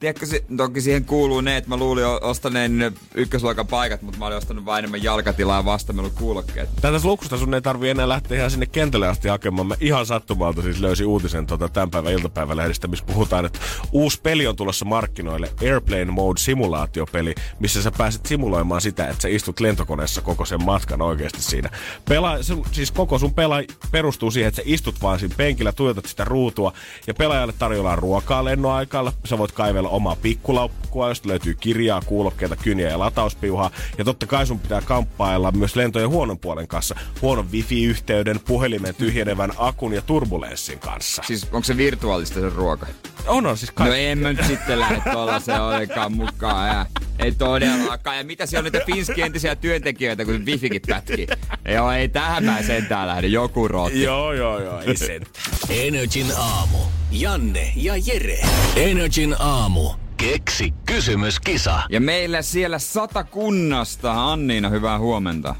[0.03, 4.65] tiedätkö, toki siihen kuuluu ne, että mä luulin ostaneen ykkösluokan paikat, mutta mä olin ostanut
[4.65, 6.69] vain enemmän jalkatilaa ja kuulokkeet.
[6.81, 9.67] Tätä lukusta sun ei tarvi enää lähteä ihan sinne kentälle asti hakemaan.
[9.67, 13.59] Mä ihan sattumalta siis löysin uutisen tota, tämän päivän iltapäivälehdistä, missä puhutaan, että
[13.93, 15.51] uusi peli on tulossa markkinoille.
[15.63, 21.03] Airplane Mode simulaatiopeli, missä sä pääset simuloimaan sitä, että sä istut lentokoneessa koko sen matkan
[21.03, 21.71] oikeasti siinä.
[22.09, 22.39] Pela,
[22.73, 23.57] siis koko sun pela
[23.91, 26.73] perustuu siihen, että sä istut vaan siinä penkillä, tuijotat sitä ruutua
[27.07, 29.13] ja pelaajalle tarjolla ruokaa lennoaikalla.
[29.25, 33.71] Sä voit kaivella omaa pikkulaukkua, josta löytyy kirjaa, kuulokkeita, kyniä ja latauspiuhaa.
[33.99, 36.95] Ja totta kai sun pitää kamppailla myös lentojen huonon puolen kanssa.
[37.23, 41.23] Huonon wifi-yhteyden, puhelimen tyhjenevän akun ja turbulenssin kanssa.
[41.27, 42.87] Siis onko se virtuaalista se ruoka?
[43.27, 43.97] On, on siis kaikki.
[43.97, 46.69] No en mä nyt sitten lähde tuolla se olekaan mukaan.
[46.69, 46.87] Ja.
[47.19, 48.17] Ei todellakaan.
[48.17, 51.27] Ja mitä siellä on niitä finski entisiä työntekijöitä, kun wifikin pätkii?
[51.75, 53.27] Joo, ei tähän mä sentään lähde.
[53.27, 54.03] Joku rotti.
[54.03, 54.81] joo, joo, joo.
[54.81, 55.27] Ei sen.
[55.71, 56.79] Energin aamu.
[57.13, 58.41] Janne ja Jere.
[58.77, 59.91] Energin aamu.
[60.17, 61.83] Keksi kysymyskisa.
[61.91, 64.33] Ja meillä siellä sata kunnasta.
[64.33, 65.55] Anniina, hyvää huomenta.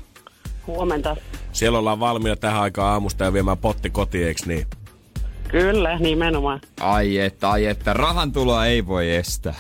[0.67, 1.17] Huomenta.
[1.53, 4.67] Siellä ollaan valmiina tähän aikaan aamusta ja viemään potti kotiin, eikö niin?
[5.49, 6.61] Kyllä, nimenomaan.
[6.81, 7.93] Ai että, ai että.
[7.93, 9.55] Rahan tuloa ei voi estää.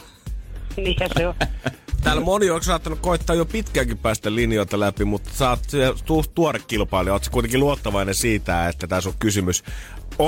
[0.76, 1.34] Niin se on.
[2.02, 7.12] Täällä moni on saattanut koittaa jo pitkäänkin päästä linjoilta läpi, mutta sä oot tuore kilpailija.
[7.12, 9.64] Oot kuitenkin luottavainen siitä, että tämä sun kysymys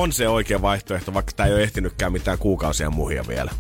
[0.01, 3.51] on se oikea vaihtoehto, vaikka tämä ei ole ehtinytkään mitään kuukausia muhia vielä.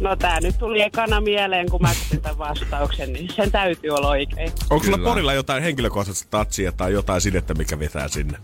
[0.00, 1.90] No tää nyt tuli ekana mieleen, kun mä
[2.22, 4.52] tämän vastauksen, niin sen täytyy olla oikein.
[4.70, 8.38] Onko sulla porilla jotain henkilökohtaista tatsia tai jotain sinettä, mikä vetää sinne?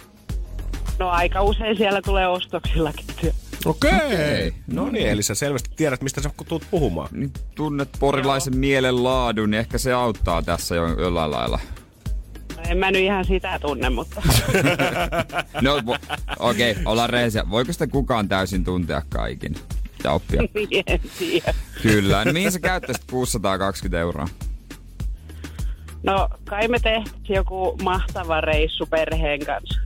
[0.98, 3.32] No aika usein siellä tulee ostoksillakin työ.
[3.64, 3.90] Okei.
[3.92, 4.52] Okay.
[4.66, 7.08] No niin, eli sä selvästi tiedät, mistä sä tulet puhumaan.
[7.12, 11.58] Niin tunnet porilaisen mielen laadun, niin ehkä se auttaa tässä jo jollain lailla.
[12.62, 14.22] No en mä nyt ihan sitä tunne, mutta...
[15.62, 15.76] no,
[16.38, 17.50] okei, okay, ollaan reisiä.
[17.50, 19.54] Voiko sitä kukaan täysin tuntea kaikin?
[20.04, 20.42] Ja oppia.
[20.86, 21.54] en tiedä.
[21.82, 22.24] Kyllä.
[22.24, 24.28] No, mihin sä käyttäisit 620 euroa?
[26.02, 29.80] No, kai me tehtiin joku mahtava reissu perheen kanssa.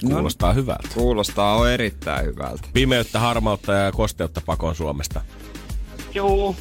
[0.00, 0.88] Kuulostaa no, hyvältä.
[0.94, 2.68] Kuulostaa on erittäin hyvältä.
[2.72, 5.20] Pimeyttä, harmautta ja kosteutta pakoon Suomesta.
[6.14, 6.56] Joo,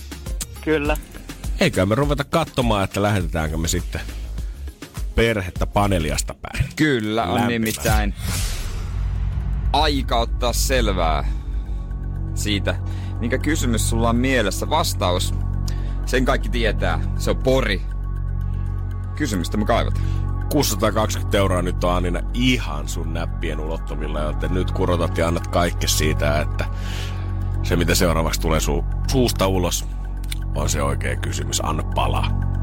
[0.61, 0.97] kyllä.
[1.59, 4.01] Eikö me ruveta katsomaan, että lähetetäänkö me sitten
[5.15, 6.65] perhettä paneliasta päin.
[6.76, 8.13] Kyllä, on nimittäin
[9.73, 11.26] aika ottaa selvää
[12.36, 12.76] siitä,
[13.19, 14.69] mikä kysymys sulla on mielessä.
[14.69, 15.34] Vastaus,
[16.06, 17.82] sen kaikki tietää, se on pori.
[19.15, 20.06] Kysymystä me kaivataan.
[20.52, 25.88] 620 euroa nyt on Anina ihan sun näppien ulottuvilla, joten nyt kurotat ja annat kaikki
[25.88, 26.65] siitä, että
[27.63, 29.86] se mitä seuraavaksi tulee su- suusta ulos
[30.56, 31.62] on se oikea kysymys.
[31.63, 32.54] Anna palaa.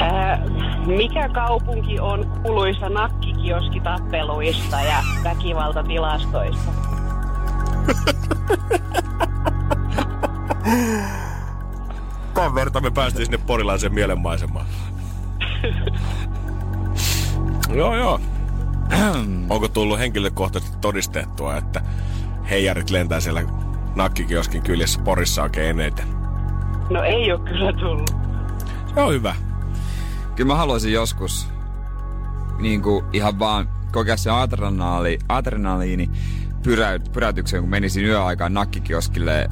[0.00, 0.40] Äh,
[0.86, 6.72] mikä kaupunki on kuluisa nakkikioskitappeluista ja väkivaltatilastoista?
[12.34, 14.66] Tämän verta me päästiin sinne porilaisen mielenmaisemaan.
[17.78, 18.20] joo, joo.
[19.50, 21.82] Onko tullut henkilökohtaisesti todistettua, että
[22.50, 23.42] heijarit lentää siellä
[23.94, 26.06] nakkikioskin kyljessä Porissa oikein eniten?
[26.90, 28.10] No ei ole kyllä tullut.
[28.94, 29.34] Se on hyvä.
[30.38, 31.48] Kyllä mä haluaisin joskus
[32.58, 36.10] niin kuin ihan vaan kokea se adrenaali, adrenaliini
[36.62, 39.48] pyräyt, pyräytyksen, kun menisin yöaikaan nakkikioskille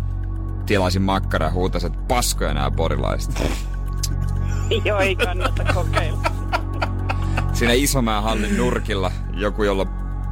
[0.66, 3.42] tilaisin makkara ja huutasin, että paskoja nämä porilaiset.
[4.84, 6.22] Joo, ei kannata kokeilla.
[7.52, 9.86] Siinä Isomäen hallin nurkilla joku, jolla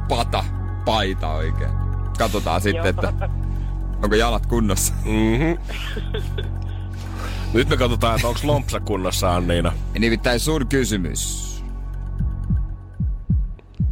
[0.09, 0.43] pata,
[0.85, 1.71] paita oikein.
[2.17, 3.13] Katsotaan sitten, että
[4.03, 4.93] onko jalat kunnossa.
[5.05, 5.57] Mm-hmm.
[7.55, 9.73] Nyt me katsotaan, että onko lompsa kunnossa, Anniina.
[9.99, 11.53] Nimittäin sun kysymys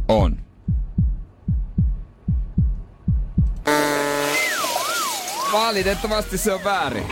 [0.08, 0.38] on.
[5.52, 7.06] Valitettavasti se on väärin.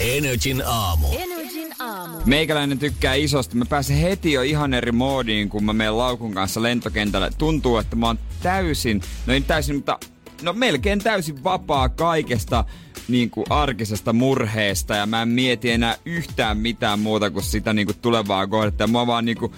[0.00, 1.06] Energin aamu.
[1.18, 2.18] Energin aamu.
[2.24, 3.56] Meikäläinen tykkää isosti.
[3.56, 7.30] Mä pääsen heti jo ihan eri moodiin, kun mä menen laukun kanssa lentokentälle.
[7.38, 9.98] Tuntuu, että mä oon täysin, no ei täysin, mutta
[10.42, 12.64] no melkein täysin vapaa kaikesta
[13.10, 17.86] niin kuin arkisesta murheesta ja mä en mieti enää yhtään mitään muuta kuin sitä niin
[17.86, 18.82] kuin tulevaa kohdetta.
[18.82, 19.52] Ja mua vaan niin kuin,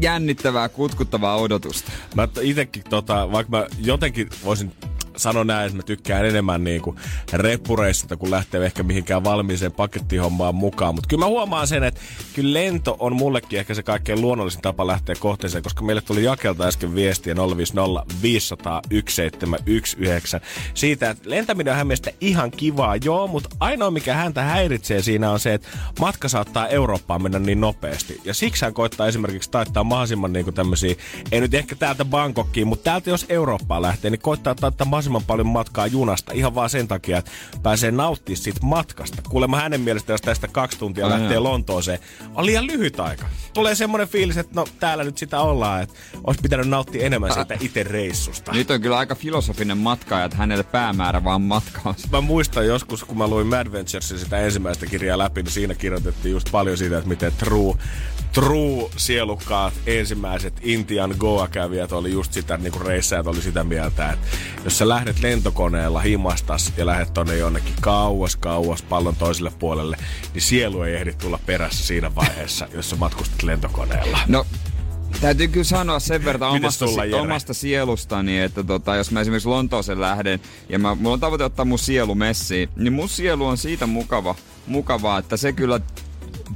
[0.00, 1.92] jännittävää, kutkuttavaa odotusta.
[2.14, 4.72] Mä itekin tota, vaikka mä jotenkin voisin
[5.16, 6.96] sanon näin, että mä tykkään enemmän niin kuin
[7.32, 10.94] reppureissista, kun lähtee ehkä mihinkään valmiiseen pakettihommaan mukaan.
[10.94, 12.00] Mutta kyllä mä huomaan sen, että
[12.34, 16.64] kyllä lento on mullekin ehkä se kaikkein luonnollisin tapa lähteä kohteeseen, koska meille tuli jakelta
[16.64, 20.40] äsken viestiä 050 500 1719
[20.74, 25.30] siitä, että lentäminen on hän mielestä ihan kivaa, joo, mutta ainoa mikä häntä häiritsee siinä
[25.30, 25.68] on se, että
[26.00, 28.20] matka saattaa Eurooppaan mennä niin nopeasti.
[28.24, 30.94] Ja siksi hän koittaa esimerkiksi taittaa mahdollisimman niin tämmöisiä,
[31.32, 35.46] ei nyt ehkä täältä Bangkokkiin, mutta täältä jos Eurooppaan lähtee, niin koittaa taittaa mahdollisimman paljon
[35.46, 37.30] matkaa junasta ihan vaan sen takia, että
[37.62, 39.22] pääsee nauttimaan siitä matkasta.
[39.28, 41.38] Kuulemma hänen mielestä, jos tästä kaksi tuntia Ai lähtee.
[41.38, 41.98] Lontooseen,
[42.34, 43.26] on liian lyhyt aika.
[43.54, 47.56] Tulee semmoinen fiilis, että no täällä nyt sitä ollaan, että olisi pitänyt nauttia enemmän siitä
[47.60, 48.52] itse reissusta.
[48.52, 52.10] Nyt on kyllä aika filosofinen matka, että hänelle päämäärä vaan matkaus.
[52.10, 56.32] Mä muistan joskus, kun mä luin Mad Venturesin sitä ensimmäistä kirjaa läpi, niin siinä kirjoitettiin
[56.32, 57.74] just paljon siitä, että miten true,
[58.36, 64.26] true sielukkaat ensimmäiset Intian Goa-kävijät oli just sitä, niin kuin reissäjät oli sitä mieltä, että
[64.64, 69.96] jos sä lähdet lentokoneella himastas ja lähdet tonne jonnekin kauas, kauas pallon toiselle puolelle,
[70.34, 74.18] niin sielu ei ehdi tulla perässä siinä vaiheessa, jos sä matkustat lentokoneella.
[74.26, 74.46] No,
[75.20, 80.00] Täytyy kyllä sanoa sen verran omasta, sulla, omasta sielustani, että tota, jos mä esimerkiksi Lontooseen
[80.00, 83.86] lähden ja mä, mulla on tavoite ottaa mun sielu messiin, niin mun sielu on siitä
[83.86, 84.34] mukava,
[84.66, 85.80] mukavaa, että se kyllä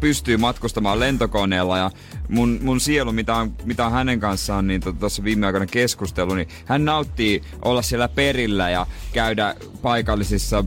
[0.01, 1.91] pystyy matkustamaan lentokoneella ja
[2.29, 6.49] mun, mun sielu, mitä on, mitä on hänen kanssaan niin tuossa viime aikoina keskustelu, niin
[6.65, 10.65] hän nauttii olla siellä perillä ja käydä paikallisissa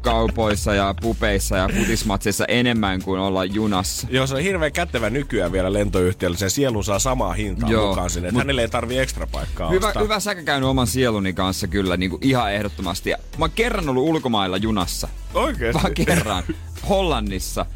[0.00, 4.06] kaupoissa ja pupeissa ja futismatseissa enemmän kuin olla junassa.
[4.10, 6.36] Joo, se on hirveän kätevä nykyään vielä lentoyhtiöllä.
[6.36, 8.30] Sen sielun saa samaa hintaa Joo, mukaan sinne.
[8.30, 10.02] Mut- hänelle ei tarvi ekstra paikkaa Hyvä, ostaa.
[10.02, 13.10] hyvä säkä käynyt oman sieluni kanssa kyllä niin kuin ihan ehdottomasti.
[13.10, 15.08] Ja Mä oon kerran ollut ulkomailla junassa.
[15.34, 15.82] Oikeesti?
[15.82, 16.42] Vaan kerran.
[16.88, 17.66] Hollannissa.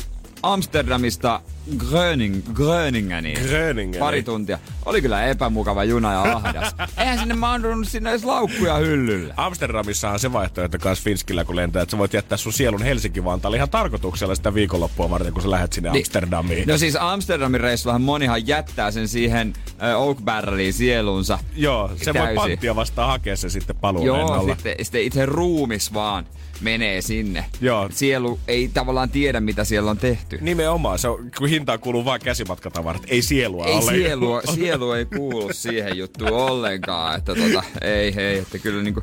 [0.42, 1.40] Amsterdamista
[1.78, 3.40] Gröning, Gröningeniin.
[3.48, 3.98] Gröningeniin.
[4.00, 4.58] Pari tuntia.
[4.86, 6.74] Oli kyllä epämukava juna ja ahdas.
[6.98, 9.34] Eihän sinne mahdunut sinne edes laukkuja hyllylle.
[9.36, 13.56] Amsterdamissahan on se vaihtoehto kanssa Finskillä, kun lentää, että sä voit jättää sun sielun Helsinki-Vantaalle
[13.56, 16.00] ihan tarkoituksella sitä viikonloppua varten, kun sä lähdet sinne Niin.
[16.00, 16.68] Amsterdamiin.
[16.68, 21.38] No siis Amsterdamin reissullahan monihan jättää sen siihen äh, Oak Barreliin sielunsa.
[21.56, 24.54] Joo, se voi panttia vastaan hakea se sitten Joo, paluulennolla.
[24.54, 26.26] sitten, sitten itse ruumis vaan
[26.60, 27.44] menee sinne.
[27.60, 27.88] Joo.
[27.92, 30.38] Sielu ei tavallaan tiedä, mitä siellä on tehty.
[30.40, 33.92] Nimenomaan, se on, kun hintaan kuuluu vain käsimatkatavarat, ei sielua Ei ole.
[33.92, 39.02] sielu, sielu ei kuulu siihen juttuun ollenkaan, että tota, ei hei, että kyllä niinku,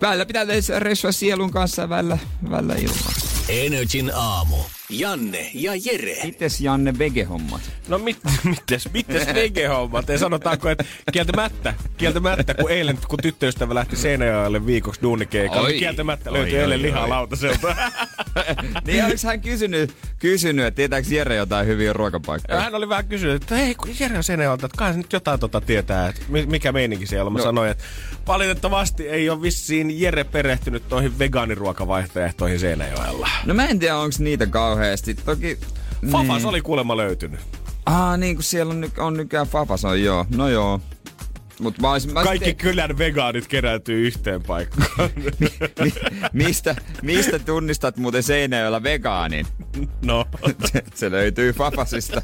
[0.00, 2.18] välillä pitää tehdä reissua sielun kanssa ja välillä,
[2.50, 3.14] välillä ilman.
[3.48, 4.56] Energin aamu.
[4.90, 6.16] Janne ja Jere.
[6.24, 7.60] Mites Janne vegehommat?
[7.88, 10.10] No mit, mites, mites vege-hommat?
[10.10, 16.30] Ei sanotaanko, että kieltämättä, kieltämättä, kun eilen, kun tyttöystävä lähti Seinäjoelle viikoksi duunikeikalle, niin kieltämättä
[16.30, 16.82] Oi, löytyi oi, eilen oi.
[16.82, 17.76] lihaa lautaselta.
[18.86, 22.60] Niin oliko hän kysynyt, kysynyt että tietääkö Jere jotain hyviä Ja ruokapaikkoja?
[22.60, 25.40] hän oli vähän kysynyt, että hei, kun Jere on Seinäjoelta, että kai se nyt jotain
[25.40, 27.32] tota tietää, että mi- mikä meininki siellä on.
[27.32, 27.44] Mä No.
[27.44, 27.84] sanoin, että
[28.30, 33.28] valitettavasti ei ole vissiin Jere perehtynyt noihin vegaaniruokavaihtoehtoihin Seinäjoella.
[33.46, 35.14] No mä en tiedä, onko niitä kauheasti.
[35.14, 35.58] Toki...
[36.12, 36.46] Fafas niin.
[36.46, 37.40] oli kuulemma löytynyt.
[37.86, 40.26] Ah, niin kuin siellä on, on nykyään Fafas on, joo.
[40.36, 40.80] No joo.
[41.60, 44.90] Mut mä olisin, mä Kaikki sitten- kylän vegaanit kerääntyy yhteen paikkaan.
[45.82, 45.92] Mi-
[46.32, 49.46] mistä, mistä tunnistat muuten Seinäjoella vegaanin?
[50.04, 50.24] no.
[50.72, 52.22] Se, se löytyy Fafasista.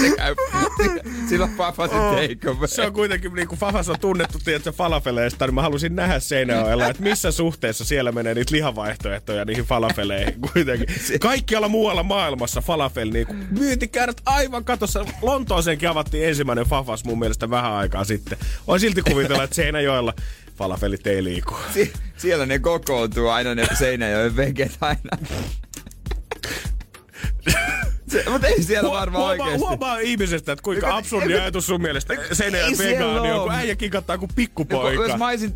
[0.00, 0.34] Se käy,
[1.28, 2.68] sillä on Fafasin takeaway.
[2.68, 6.86] Se on kuitenkin, niin kuin Fafas on tunnettu, tiedätkö, falafeleista, niin mä halusin nähdä Seinäjoella,
[6.86, 10.86] että missä suhteessa siellä menee niitä lihavaihtoehtoja niihin falafeleihin kuitenkin.
[11.20, 15.04] Kaikkialla muualla maailmassa falafel, niin kuin myyntikäärät aivan katossa.
[15.22, 18.38] Lontooseenkin avattiin ensimmäinen Fafas mun mielestä vähän aikaa sitten.
[18.66, 20.14] On silti kuvitella, että Seinäjoella
[20.56, 21.56] falafelit ei liiku.
[21.74, 25.26] Sie- siellä ne kokoontuu aina ne Seinäjoen veget aina.
[28.24, 29.66] Se, mutta ei siellä varmaan huomaa, oikeesti.
[29.66, 34.28] huomaa ihmisestä, että kuinka absurdi ajatus sun mielestä siellä vegaani on, kun äijä kikattaa kuin
[34.28, 35.16] Jos pikkupoika.
[35.18, 35.54] mä olisin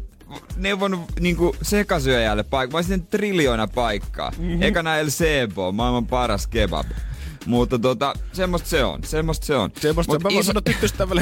[0.57, 4.31] neuvonut niinku sekasyöjälle paikkaa, mä olisin triljoona paikkaa.
[4.31, 4.43] Mhm.
[4.43, 4.63] Mm-hmm.
[4.63, 6.87] Ekana El Sebo, maailman paras kebab.
[7.47, 9.71] Mutta tota, semmoista se on, semmoista se on.
[9.81, 10.63] Semmosta, Mut mä voin iso- sanoa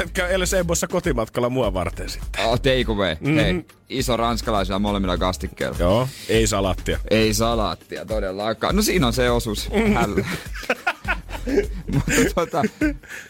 [0.00, 2.44] että käy El Sebossa kotimatkalla mua varten sitten.
[2.44, 3.16] Oh, take away.
[3.20, 3.36] Mm-hmm.
[3.36, 5.76] Hei, iso ranskalaisilla molemmilla kastikkeilla.
[5.80, 6.98] Joo, ei salattia.
[7.10, 8.76] Ei salaattia todellakaan.
[8.76, 9.68] No siinä on se osuus.
[9.94, 10.24] Hällä.
[11.94, 12.62] Mutta tota,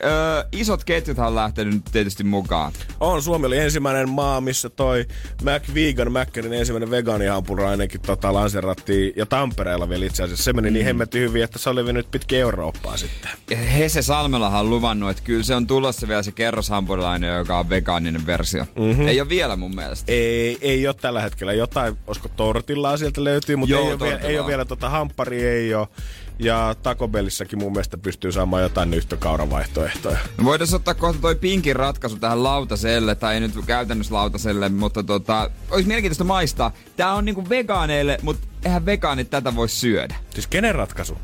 [0.05, 2.73] ö, isot ketjuthan on lähtenyt nyt tietysti mukaan.
[3.01, 5.07] On, Suomi oli ensimmäinen maa, missä toi
[5.45, 9.13] Mac Vegan Maccarin ensimmäinen vegaanihampura ainakin tota, lanserattiin.
[9.17, 10.45] Ja Tampereella vielä itse asiassa.
[10.45, 10.75] Se meni mm.
[10.75, 13.59] niin hemmetti hyvin, että se oli vienyt pitkin Eurooppaa sitten.
[13.59, 18.27] Hese Salmelahan on luvannut, että kyllä se on tulossa vielä se kerroshampurilainen, joka on vegaaninen
[18.27, 18.67] versio.
[18.77, 19.09] Mm-hmm.
[19.09, 20.13] Ei ole vielä mun mielestä.
[20.13, 21.53] Ei, ei ole tällä hetkellä.
[21.53, 25.47] Jotain, olisiko tortillaa sieltä löytyy, mutta Joo, ei, ole vielä, ei ole vielä tota, hamppari,
[25.47, 25.89] ei ole.
[26.38, 30.18] Ja Taco Bellissäkin mun mielestä pystyy saamaan jotain nyhtökauravaihtoehtoja.
[30.38, 35.03] No voitaisiin ottaa kohta toi pinkin ratkaisu tähän lautaselle, tai ei nyt käytännössä lautaselle, mutta
[35.03, 36.72] tota, olisi mielenkiintoista maistaa.
[36.96, 40.14] Tää on niinku vegaaneille, mutta eihän vegaanit tätä voi syödä.
[40.31, 41.18] Siis kenen ratkaisu?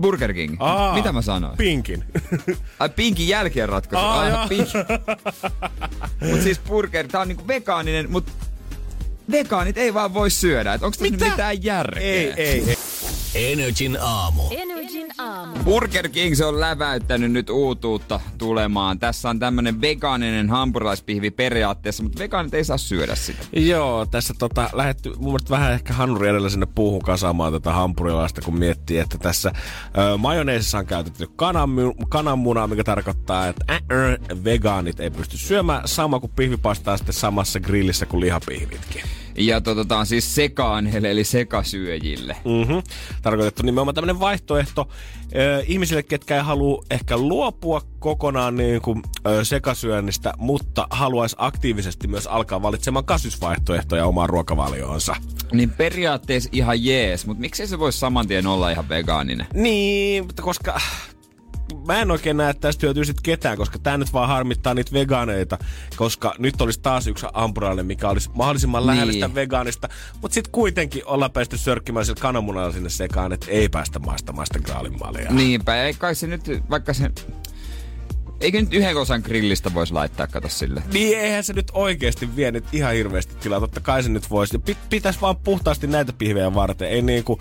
[0.00, 0.56] Burger King.
[0.60, 1.56] Aa, Mitä mä sanoin?
[1.56, 2.04] Pinkin.
[2.78, 4.06] Ai pinkin jälkeen ratkaisu.
[4.06, 4.48] Aa, Ai, joo.
[4.48, 4.68] pink.
[6.30, 8.24] mut siis burger, tää on niinku vegaaninen, mut
[9.30, 10.74] vegaanit ei vaan voi syödä.
[10.74, 11.30] Et onks tässä nyt Mitä?
[11.32, 12.02] mitään järkeä?
[12.02, 12.78] ei, ei, ei.
[13.34, 14.42] Energin aamu.
[14.50, 15.64] Energin aamu.
[15.64, 18.98] Burger King se on läväyttänyt nyt uutuutta tulemaan.
[18.98, 23.38] Tässä on tämmönen vegaaninen hampurilaispihvi periaatteessa, mutta vegaanit ei saa syödä sitä.
[23.52, 28.40] Joo, tässä tota, lähetty mun mielestä vähän ehkä hanuri edellä sinne puuhun kasaamaan tätä hampurilaista,
[28.40, 29.52] kun miettii, että tässä
[29.98, 35.88] ö, majoneesissa on käytetty kananmu- kananmunaa, mikä tarkoittaa, että äh, äh, vegaanit ei pysty syömään
[35.88, 39.02] sama kuin pihvipasta on sitten samassa grillissä kuin lihapihvitkin.
[39.36, 42.36] Ja tää on siis sekaaneille, eli sekasyöjille.
[42.44, 42.82] Mm-hmm.
[43.22, 44.88] Tarkoitettu nimenomaan tämmöinen vaihtoehto
[45.36, 52.08] ö, ihmisille, ketkä ei halua ehkä luopua kokonaan niin kuin, ö, sekasyönnistä, mutta haluaisi aktiivisesti
[52.08, 55.16] myös alkaa valitsemaan kasvisvaihtoehtoja omaan ruokavalioonsa.
[55.52, 59.46] Niin periaatteessa ihan jees, mutta miksei se voisi saman tien olla ihan vegaaninen?
[59.54, 60.80] Niin, mutta koska
[61.88, 64.92] mä en oikein näe, että tästä hyötyy sit ketään, koska tää nyt vaan harmittaa niitä
[64.92, 65.58] vegaaneita,
[65.96, 69.22] koska nyt olisi taas yksi ampurainen, mikä olisi mahdollisimman lähellä Niin.
[69.22, 69.88] sitä vegaanista,
[70.22, 74.58] mutta sitten kuitenkin ollaan päästy sörkkimään sillä kananmunalla sinne sekaan, että ei päästä maistamaan sitä
[74.58, 75.30] graalinmalia.
[75.30, 77.10] Niinpä, ei kai se nyt, vaikka se...
[78.40, 80.82] Eikö nyt yhden osan grillistä voisi laittaa, kato sille?
[80.92, 83.60] Niin eihän se nyt oikeasti vie nyt ihan hirveästi tilaa.
[83.60, 84.58] Totta kai se nyt voisi.
[84.58, 86.88] Pit, pitäisi vaan puhtaasti näitä pihvejä varten.
[86.88, 87.40] Ei niinku...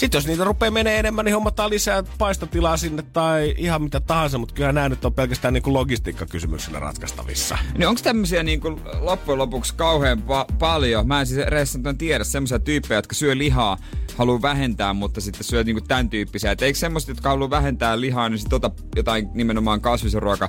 [0.00, 4.38] Sitten jos niitä rupeaa menee enemmän, niin hommataan lisää paistotilaa sinne tai ihan mitä tahansa,
[4.38, 7.58] mutta kyllä nämä nyt on pelkästään niinku logistiikkakysymyksenä ratkaistavissa.
[7.78, 11.08] Niin onko tämmöisiä niin kuin loppujen lopuksi kauhean pa- paljon?
[11.08, 13.78] Mä en siis nyt tiedä semmoisia tyyppejä, jotka syö lihaa,
[14.16, 16.52] haluaa vähentää, mutta sitten syö niin kuin tämän tyyppisiä.
[16.52, 20.48] Et eikö semmoiset, jotka haluaa vähentää lihaa, niin sitten ota jotain nimenomaan kasvisruoka,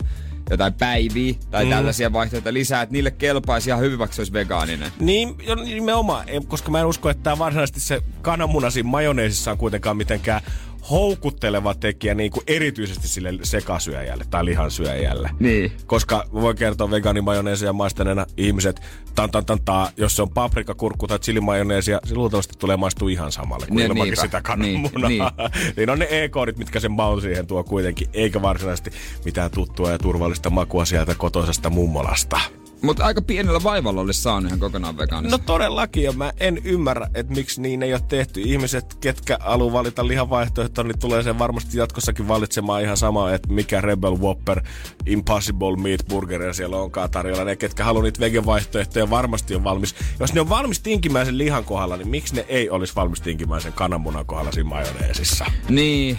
[0.49, 1.69] jotain päiviä tai mm.
[1.69, 4.91] tällaisia vaihtoehtoja lisää, että niille kelpaisi ihan hyvin, vaikka se olisi vegaaninen.
[4.99, 9.97] Niin, nimenomaan, koska mä en usko, että tämä varsinaisesti se kananmuna siinä majoneesissa on kuitenkaan
[9.97, 10.41] mitenkään
[10.89, 15.29] houkutteleva tekijä niin kuin erityisesti sille sekasyöjälle tai lihansyöjälle.
[15.39, 15.71] Niin.
[15.85, 18.81] Koska mä voin kertoa vegaanimajoneesia maistaneena ihmiset,
[19.15, 23.31] tan, tan, tan, ta, jos se on paprikakurkku tai chilimajoneesia, se luultavasti tulee maistuu ihan
[23.31, 25.09] samalle kuin Ne, ilmankin sitä kananmunaa.
[25.09, 28.91] Niin, Niin, niin on ne e-koodit, mitkä sen maun siihen tuo kuitenkin, eikä varsinaisesti
[29.25, 32.39] mitään tuttua ja turvallista makua sieltä kotoisesta mummolasta.
[32.83, 35.39] Mutta aika pienellä vaivalla olisi saanut ihan kokonaan vegaanisen.
[35.39, 38.41] No todellakin, ja mä en ymmärrä, että miksi niin ei ole tehty.
[38.41, 43.81] Ihmiset, ketkä haluaa valita lihavaihtoehtoa, niin tulee sen varmasti jatkossakin valitsemaan ihan sama, että mikä
[43.81, 44.61] Rebel Whopper,
[45.05, 47.43] Impossible Meat Burger siellä onkaan tarjolla.
[47.43, 49.95] Ne, ketkä haluaa niitä vegevaihtoehtoja, varmasti on valmis.
[50.19, 53.61] Jos ne on valmis tinkimään sen lihan kohdalla, niin miksi ne ei olisi valmis tinkimään
[53.61, 55.45] sen kananmunan kohdalla siinä majoneesissa?
[55.69, 56.17] Niin,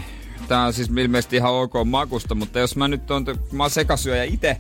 [0.48, 4.24] tää on siis ilmeisesti ihan ok makusta, mutta jos mä nyt on, mä oon sekasyöjä
[4.24, 4.56] itse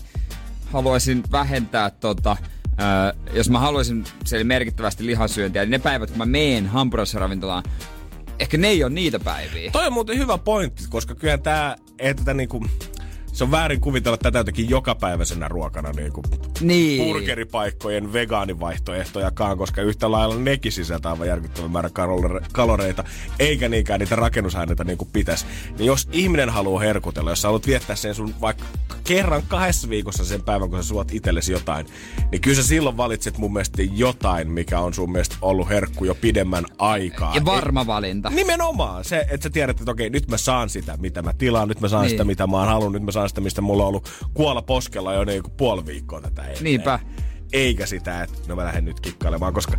[0.72, 2.36] haluaisin vähentää tota,
[2.78, 7.64] ää, jos mä haluaisin siellä merkittävästi lihasyöntiä, niin ne päivät, kun mä meen hampurilaisravintolaan,
[8.38, 9.70] ehkä ne ei ole niitä päiviä.
[9.70, 12.66] Toi on muuten hyvä pointti, koska kyllähän tää, ei tätä niinku,
[13.32, 16.22] se on väärin kuvitella tätä jotenkin jokapäiväisenä ruokana niinku
[16.60, 17.04] Niin.
[17.04, 23.04] burgeripaikkojen vegaanivaihtoehtojakaan, koska yhtä lailla nekin sisältää aivan järkyttävän kalore- kaloreita,
[23.38, 25.46] eikä niinkään niitä rakennusaineita niin kuin pitäisi.
[25.78, 28.64] Niin jos ihminen haluaa herkutella, jos sä haluat viettää sen sun vaikka
[29.04, 31.86] kerran kahdessa viikossa sen päivän, kun sä suot itsellesi jotain,
[32.32, 36.14] niin kyllä sä silloin valitset mun mielestä jotain, mikä on sun mielestä ollut herkku jo
[36.14, 37.34] pidemmän aikaa.
[37.34, 38.30] Ja varma valinta.
[38.30, 41.80] Nimenomaan se, että sä tiedät, että okei, nyt mä saan sitä, mitä mä tilaan, nyt
[41.80, 42.10] mä saan Niin.
[42.10, 45.14] sitä, mitä mä oon halunnut, nyt mä saan sitä, mistä mulla on ollut kuola poskella
[45.14, 46.64] jo niin kuin puoli viikkoa tätä eteen.
[46.64, 46.98] Niinpä.
[47.52, 49.78] Eikä sitä, että no mä lähden nyt kikkailemaan, koska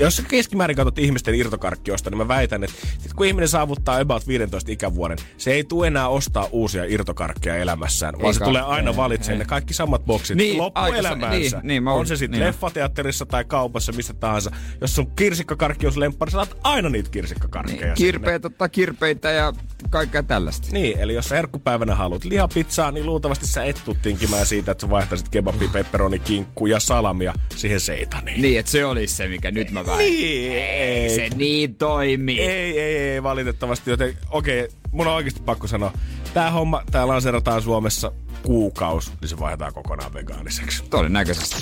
[0.00, 4.72] jos keskimäärin katsot ihmisten irtokarkkiosta, niin mä väitän, että sit kun ihminen saavuttaa about 15
[4.72, 8.44] ikävuoden, se ei tule enää ostaa uusia irtokarkkeja elämässään, vaan se Eikä.
[8.44, 11.56] tulee aina valitsemaan ne kaikki samat boksit Niin, loppuelämäänsä.
[11.56, 12.46] niin, niin, mä on se sitten niin.
[12.46, 14.50] leffateatterissa tai kaupassa, missä tahansa.
[14.80, 17.86] Jos sun kirsikkakarkki on lemppari, sä saat aina niitä kirsikkakarkkeja.
[17.86, 19.52] Niin, kirpeitä, ottaa kirpeitä ja
[19.90, 20.68] kaikkea tällaista.
[20.72, 24.82] Niin, eli jos sä herkkupäivänä haluat lihapizzaa, niin luultavasti sä et tuu tinkimään siitä, että
[24.86, 28.42] sä vaihtaisit kebabi, pepperoni, kinkku ja salamia siihen seitaniin.
[28.42, 29.98] Niin, että se olisi se, mikä nyt mä väin.
[29.98, 32.40] Niin, ei, Se niin toimii.
[32.40, 33.90] ei, ei, ei, valitettavasti.
[33.90, 35.92] Joten okei, mun on oikeasti pakko sanoa,
[36.34, 40.84] tää homma, tää lanseerataan Suomessa kuukaus, niin se vaihdetaan kokonaan vegaaniseksi.
[40.90, 41.56] Todennäköisesti.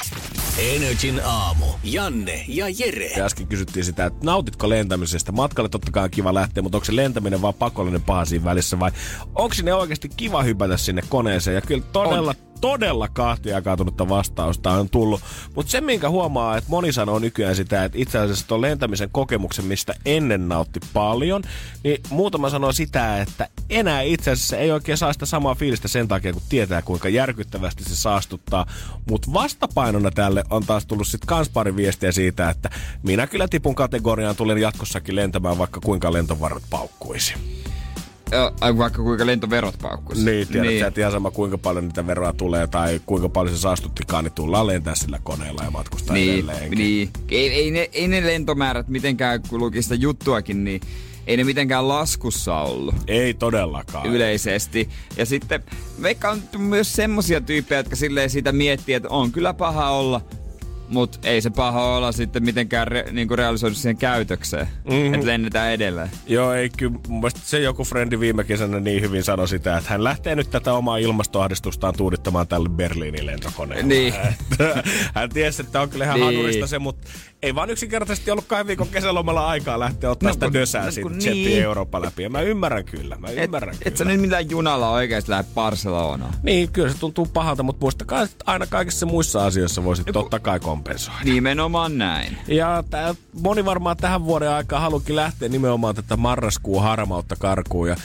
[0.59, 1.67] Energin aamu.
[1.85, 3.07] Janne ja Jere.
[3.17, 5.33] Ja äsken kysyttiin sitä, että nautitko lentämisestä?
[5.33, 8.79] Matkalle totta kai on kiva lähteä, mutta onko se lentäminen vaan pakollinen paha siinä välissä
[8.81, 8.91] vai
[9.35, 11.55] onko sinne oikeasti kiva hypätä sinne koneeseen?
[11.55, 15.21] Ja kyllä todella, todella kahtia kaatunutta vastausta on tullut.
[15.55, 19.65] Mutta se, minkä huomaa, että moni sanoo nykyään sitä, että itse asiassa tuon lentämisen kokemuksen,
[19.65, 21.43] mistä ennen nautti paljon,
[21.85, 26.09] niin muutama sanoo sitä, että enää itse asiassa ei oikein saa sitä samaa fiilistä sen
[26.09, 28.67] takia, kun tietää, kuinka järkyttävästi se saastuttaa.
[29.11, 32.71] Mutta vastapainona tälle on taas tullut sitten kans pari viestiä siitä, että
[33.03, 37.35] minä kyllä tipun kategoriaan, tulen jatkossakin lentämään, vaikka kuinka lentovarret paukkuisi.
[38.61, 40.25] Ai vaikka kuinka lentoverot paukkuisi.
[40.25, 40.87] Niin, tiedät niin.
[40.87, 44.67] että ihan sama kuinka paljon niitä veroa tulee tai kuinka paljon se saastuttikaan, niin tullaan
[44.67, 46.79] lentää sillä koneella ja matkustaa niin, edelleenkin.
[46.79, 50.81] Niin, ei, ei, ne, ei ne lentomäärät mitenkään, kun luki sitä juttuakin, niin
[51.27, 52.95] ei ne mitenkään laskussa ollut.
[53.07, 54.07] Ei todellakaan.
[54.07, 54.89] Yleisesti.
[55.17, 55.63] Ja sitten
[56.03, 60.21] vaikka on myös semmosia tyyppejä, jotka silleen siitä miettii, että on kyllä paha olla
[60.93, 65.15] mutta ei se paha olla sitten mitenkään re, niinku realisoidu siihen käytökseen, mm-hmm.
[65.15, 66.11] että lennetään edelleen.
[66.27, 66.99] Joo, ei kyllä.
[67.09, 70.73] Mun se joku frendi viime kesänä niin hyvin sanoi sitä, että hän lähtee nyt tätä
[70.73, 73.83] omaa ilmastoahdistustaan tuudittamaan tälle Berliinin lentokoneelle.
[73.83, 74.15] Niin.
[75.15, 76.27] hän tiesi, että on kyllä ihan niin.
[76.27, 77.09] hanurista se, mutta
[77.43, 80.91] ei vaan yksinkertaisesti ollut kahden viikon kesälomalla aikaa lähteä ottaa no, sitä kun, dösää no,
[80.91, 81.63] siitä niin.
[81.63, 82.23] Eurooppa läpi.
[82.23, 83.89] Ja mä ymmärrän kyllä, mä ymmärrän et, kyllä.
[83.93, 86.35] Et sä nyt millään junalla oikeasti lähde Barcelonaan.
[86.43, 90.39] Niin, kyllä se tuntuu pahalta, mutta muistakaa, että aina kaikissa muissa asioissa voisit no, totta
[90.39, 91.21] kai kompensoida.
[91.25, 92.39] Nimenomaan näin.
[92.49, 97.89] Ja tää, moni varmaan tähän vuoden aikaan halukin lähteä nimenomaan tätä marraskuun harmautta karkuun.
[97.89, 97.97] Ja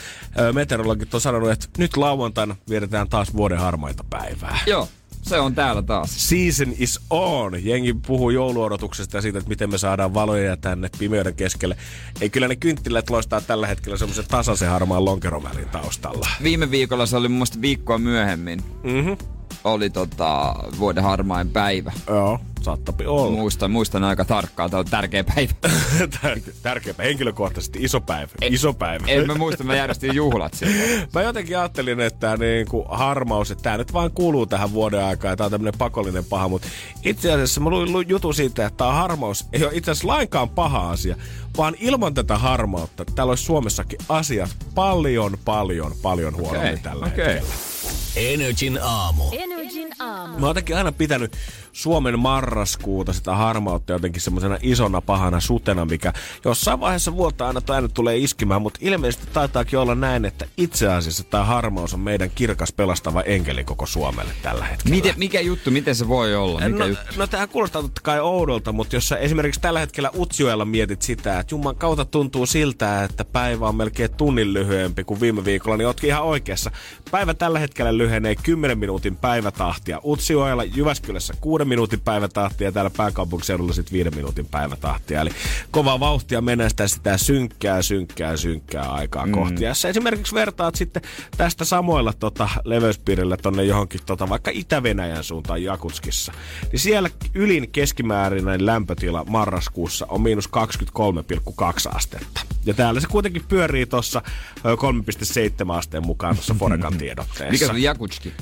[0.54, 4.60] meteorologit on sanonut, että nyt lauantaina vietetään taas vuoden harmaita päivää.
[4.68, 4.88] Joo.
[5.28, 6.30] Se on täällä taas.
[6.30, 7.66] Season is on.
[7.66, 11.78] Jengi puhuu jouluodotuksesta ja siitä, että miten me saadaan valoja tänne pimeyden keskelle.
[12.22, 16.28] Ei kyllä ne kynttilät loistaa tällä hetkellä semmoisen tasaisen harmaan lonkerovälin taustalla.
[16.44, 18.64] Viime viikolla se oli mun mielestä viikkoa myöhemmin.
[18.84, 21.92] Mhm oli tota, vuoden harmain päivä.
[22.08, 23.32] Joo, saattapi olla.
[23.32, 25.54] Muistan, muistan aika tarkkaan, tämä on tärkeä päivä.
[26.64, 28.32] tärkeä päivä, henkilökohtaisesti iso päivä.
[28.42, 29.08] En, iso päivä.
[29.08, 30.78] En mä muista, mä järjestin juhlat siellä.
[31.14, 35.32] mä jotenkin ajattelin, että niin kuin harmaus, että tämä nyt vaan kuuluu tähän vuoden aikaan
[35.32, 36.68] ja tämä on tämmöinen pakollinen paha, mutta
[37.04, 40.90] itse asiassa mä luin jutun siitä, että tämä harmaus ei ole itse asiassa lainkaan paha
[40.90, 41.16] asia,
[41.58, 47.26] vaan ilman tätä harmautta täällä olisi Suomessakin asiat paljon, paljon, paljon huonommin okay, tällä okay.
[47.26, 47.67] hetkellä.
[48.16, 49.24] Energin aamu.
[49.32, 50.40] Energin aamu.
[50.40, 51.38] Mä oon aina pitänyt
[51.72, 56.14] Suomen marraskuuta sitä harmautta jotenkin semmoisena isona pahana sutena, mikä
[56.46, 61.24] jossain vaiheessa vuotta aina aina tulee iskimään, mutta ilmeisesti taitaakin olla näin, että itse asiassa
[61.24, 64.96] tämä harmaus on meidän kirkas pelastava enkeli koko Suomelle tällä hetkellä.
[64.96, 66.60] Miten, mikä juttu, miten se voi olla?
[66.60, 67.06] Mikä no, juttu?
[67.16, 71.40] no tähän kuulostaa totta kai oudolta, mutta jos sä esimerkiksi tällä hetkellä Utsjoella mietit sitä,
[71.40, 75.88] että Jumman kautta tuntuu siltä, että päivä on melkein tunnin lyhyempi kuin viime viikolla, niin
[75.88, 76.72] ootkin ihan oikeassa.
[77.12, 80.02] Päivä tällä hetkellä lyhenee 10 minuutin päivätahtia.
[80.06, 85.22] Utsjoella, Jyväskylässä 6 minuutin päivätahtia ja täällä pääkaupunkiseudulla sitten viiden minuutin päivätahtia.
[85.22, 85.30] Eli
[85.72, 89.32] kova vauhtia mennä sitä, sitä synkkää, synkkää, synkkää aikaa mm.
[89.32, 89.64] kohti.
[89.64, 91.02] Ja esimerkiksi vertaat sitten
[91.38, 96.32] tästä samoilla tota, leveyspiirillä tonne johonkin tota, vaikka Itä-Venäjän suuntaan Jakutskissa.
[96.72, 102.42] Niin siellä ylin keskimääräinen lämpötila marraskuussa on miinus 23,2 astetta.
[102.66, 104.22] Ja täällä se kuitenkin pyörii tuossa
[104.58, 107.57] 3,7 asteen mukaan tuossa Forekan tiedotteessa.
[107.58, 108.34] Mikä se on Jakutski?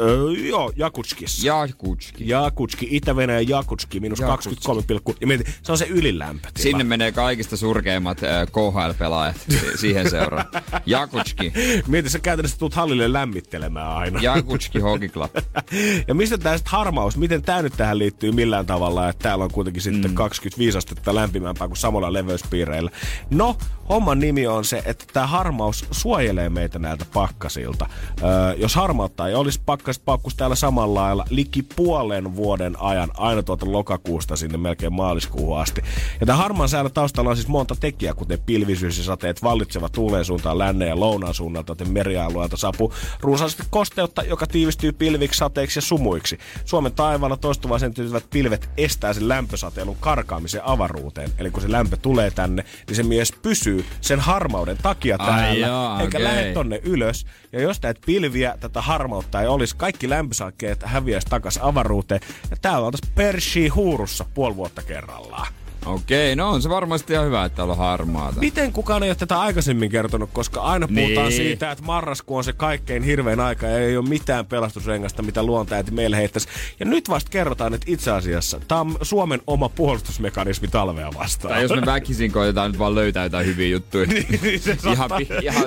[0.00, 1.46] Öö, joo, Jakutskissa.
[1.46, 2.28] Jakutski.
[2.28, 4.82] Jakutski, Itä-Venäjän Jakutski, miinus 23,
[5.20, 6.62] ja mietin, se on se ylilämpötila.
[6.62, 9.36] Sinne menee kaikista surkeimmat äh, KHL-pelaajat
[9.76, 10.46] siihen seuraan.
[10.86, 11.52] Jakutski.
[11.86, 14.20] Mieti, sä käytännössä tulet hallille lämmittelemään aina.
[14.22, 15.30] Jakutski Hockey Club.
[16.08, 19.50] ja mistä tää sitten harmaus, miten tää nyt tähän liittyy millään tavalla, että täällä on
[19.50, 20.14] kuitenkin sitten mm.
[20.14, 22.90] 25 astetta lämpimämpää kuin samalla leveyspiireillä.
[23.30, 23.56] No,
[23.88, 27.86] homman nimi on se, että tämä harmaus suojelee meitä näiltä pakkasilta.
[28.22, 33.42] Öö, jos harmautta ei olisi, pakkaset paukkus täällä samalla lailla liki puolen vuoden ajan, aina
[33.42, 35.82] tuolta lokakuusta sinne melkein maaliskuuhun asti.
[36.20, 40.24] Ja tämä harmaan säällä taustalla on siis monta tekijää, kuten pilvisyys ja sateet, vallitseva tuuleen
[40.24, 45.82] suuntaan lännen ja lounaan suunnalta, joten merialueelta saapuu runsaasti kosteutta, joka tiivistyy pilviksi, sateiksi ja
[45.82, 46.38] sumuiksi.
[46.64, 47.94] Suomen taivaalla toistuvaan sen
[48.30, 51.30] pilvet estää sen lämpösatelun karkaamisen avaruuteen.
[51.38, 55.98] Eli kun se lämpö tulee tänne, niin se mies pysyy sen harmauden takia täällä, joo,
[56.00, 56.24] eikä okay.
[56.24, 57.26] lähde tonne ylös.
[57.52, 62.20] Ja jos näitä pilviä, tätä harmautta ei olisi, kaikki lämpösakkeet häviäisi takaisin avaruuteen.
[62.50, 65.52] Ja täällä oltaisiin Pershi huurussa puoli vuotta kerrallaan.
[65.88, 68.40] Okei, no on se varmasti ihan hyvä, että on harmaata.
[68.40, 71.36] Miten kukaan ei ole tätä aikaisemmin kertonut, koska aina puhutaan niin.
[71.36, 75.90] siitä, että marraskuu on se kaikkein hirvein aika ja ei ole mitään pelastusrengasta, mitä luontaäiti
[75.90, 76.48] meille heittäisi.
[76.80, 81.54] Ja nyt vasta kerrotaan, että itse asiassa tämä on Suomen oma puolustusmekanismi talvea vastaan.
[81.54, 84.06] Tai jos me väkisin koitetaan nyt vaan löytää jotain hyviä juttuja.
[84.08, 85.64] niin, niin se ihan, pi- ihan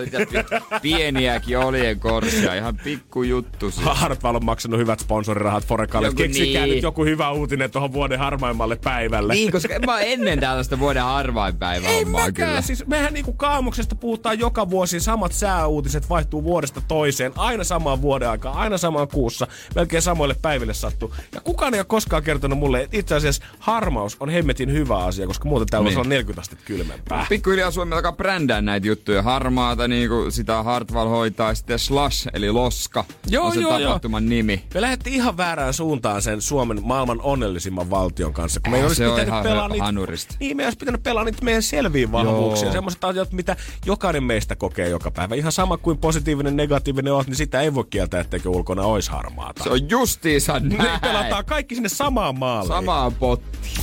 [0.82, 3.72] pieniäkin olien korsia, ihan pikku juttu.
[3.82, 6.14] Hartwall on maksanut hyvät sponsorirahat Forekalle.
[6.14, 6.76] Keksikää niin.
[6.76, 9.34] nyt joku hyvä uutinen tuohon vuoden harmaimmalle päivälle.
[9.34, 12.50] Niin, koska mä ennen tällaista vuoden harvainpäivää Ei hommaa mäkään.
[12.50, 12.62] kyllä.
[12.62, 15.00] Siis mehän niinku kaamuksesta puhutaan joka vuosi.
[15.00, 17.32] Samat sääuutiset vaihtuu vuodesta toiseen.
[17.36, 19.48] Aina samaan vuoden aikaan, aina samaan kuussa.
[19.76, 21.14] Melkein samoille päiville sattuu.
[21.36, 25.28] Ja kukaan ei ole koskaan kertonut mulle, että itse asiassa harmaus on hemmetin hyvä asia,
[25.28, 26.00] koska muuten täällä Niin.
[26.00, 27.26] on 40 astetta kylmempää.
[27.30, 29.22] Pikkuhiljaa Suomi alkaa brändää näitä juttuja.
[29.22, 33.88] Harmaata, niin kuin sitä Hartwall hoitaa, sitten Slash, eli Loska, Joo, on se joo, joo.
[33.90, 34.64] tapahtuman nimi.
[34.74, 38.60] Me lähdettiin ihan väärään suuntaan sen Suomen maailman onnellisimman valtion kanssa.
[38.60, 40.36] Kun me ei Ah, olisi pitänyt pelaa niitä, hanurista.
[40.40, 42.66] niin, me ei olisi pitänyt pelaa niitä meidän selviä vahvuuksia.
[42.66, 42.74] Joo.
[42.74, 45.36] Semmoiset asiat, mitä jokainen meistä kokee joka päivä.
[45.36, 49.64] Ihan sama kuin positiivinen, negatiivinen oot, niin sitä ei voi kieltää, etteikö ulkona olisi harmaata.
[49.64, 51.00] Se on justiinsa Me näin.
[51.00, 52.68] pelataan kaikki sinne samaan maaliin.
[52.68, 53.74] Samaan pottiin.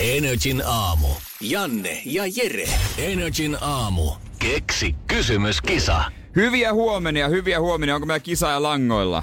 [0.00, 1.08] Energin aamu.
[1.40, 2.68] Janne ja Jere.
[2.98, 4.10] Energin aamu.
[4.38, 6.04] Keksi kysymyskisa.
[6.36, 7.94] Hyviä huomenia, hyviä huomenia.
[7.94, 9.22] Onko meillä kisaaja langoilla?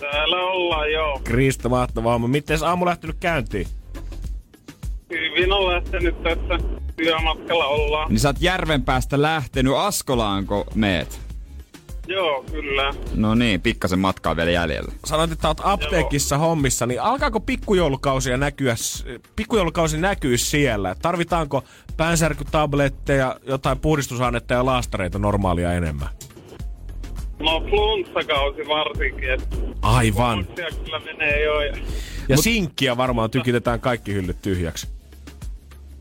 [0.00, 1.20] Täällä ollaan joo.
[1.24, 2.18] Krista, mahtavaa.
[2.18, 3.66] Miten aamu lähtenyt käyntiin?
[5.36, 6.58] Hyvin on lähtenyt tässä
[6.96, 8.08] työmatkalla ollaan.
[8.10, 9.74] Niin sä oot Järvenpäästä lähtenyt.
[9.76, 11.20] Askolaanko meet?
[12.06, 12.94] Joo, kyllä.
[13.14, 14.92] No niin, pikkasen matkaa vielä jäljellä.
[15.04, 18.74] Sanoit, että oot apteekissa hommissa, niin alkaako pikkujoulukausia näkyä,
[19.36, 20.94] pikkujoulukausi näkyy siellä?
[21.02, 21.64] Tarvitaanko
[21.96, 26.08] päänsärkytabletteja, jotain puhdistusainetta ja laastareita normaalia enemmän?
[27.38, 30.46] No flunssakausi varsinkin, että Aivan.
[30.84, 31.60] Kyllä menee jo.
[31.60, 31.76] Ja...
[32.28, 34.88] Ja sinkkiä varmaan tykitetään kaikki hyllyt tyhjäksi.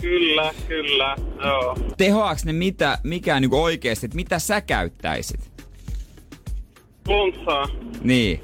[0.04, 1.78] Kyllä, kyllä, joo.
[1.98, 5.52] Tehoaks ne mitä, mikä niin oikeesti, että mitä sä käyttäisit?
[7.06, 7.68] Flunssaa.
[8.02, 8.40] Niin.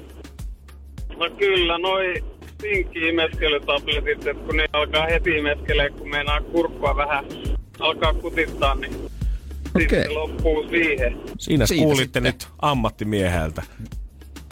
[1.16, 2.24] No kyllä, noi
[2.62, 7.24] sinkki-imeskelytabletit, että kun ne alkaa heti imeskelee, kun meinaa kurkkua vähän
[7.78, 8.92] alkaa kutittaa, niin
[9.78, 11.20] sitten se loppuu siihen.
[11.38, 12.22] Siinä Siitä kuulitte sitten.
[12.22, 13.62] nyt ammattimieheltä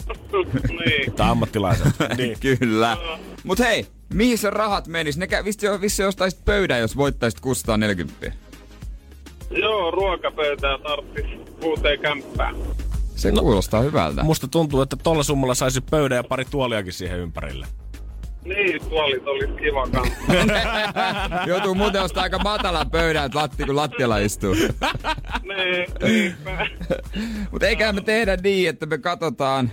[0.85, 1.13] niin.
[1.13, 2.07] tai ammattilaiselta.
[2.17, 2.37] niin.
[2.59, 2.97] Kyllä.
[3.43, 5.17] Mut hei, mihin se rahat menis?
[5.17, 5.27] Ne
[5.81, 8.31] vissi jostain sit pöydän, jos voittaisit 640.
[9.51, 11.25] Joo, ruokapöytää tarttis
[11.63, 12.55] uuteen kämppään.
[13.15, 13.41] Se no.
[13.41, 14.23] kuulostaa hyvältä.
[14.23, 17.67] Musta tuntuu, että tolla summalla saisi pöydän ja pari tuoliakin siihen ympärille.
[18.45, 20.15] Niin, tuolit olisi kiva kanssa.
[21.47, 24.55] Joutuu muuten ostaa aika matalan pöydän, että latti, kun lattialla istuu.
[25.49, 26.35] niin.
[27.51, 29.71] Mutta eiköhän me tehdä niin, että me katsotaan,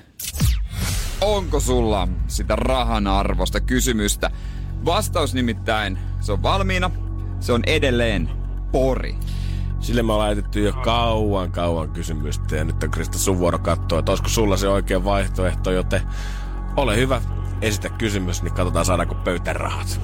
[1.21, 4.31] onko sulla sitä rahan arvosta kysymystä.
[4.85, 6.91] Vastaus nimittäin, se on valmiina.
[7.41, 8.31] Se on edelleen
[8.73, 9.15] pori.
[9.81, 13.99] Sille me ollaan laitettu jo kauan, kauan kysymystä ja nyt on Krista sun vuoro katsoa,
[13.99, 16.03] että olisiko sulla se oikea vaihtoehto, joten
[16.77, 17.21] ole hyvä,
[17.63, 20.01] esitä kysymys, niin katsotaan saadaanko pöytään rahat.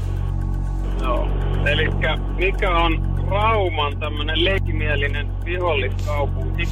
[1.00, 1.28] Joo.
[1.66, 6.68] Elikkä mikä on Rauman tämmönen leikimielinen viholliskaupunki?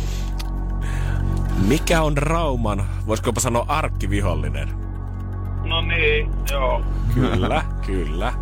[1.66, 4.68] Mikä on Rauman, voisiko jopa sanoa arkkivihollinen?
[5.64, 6.82] No niin, joo.
[7.14, 8.32] Kyllä, kyllä.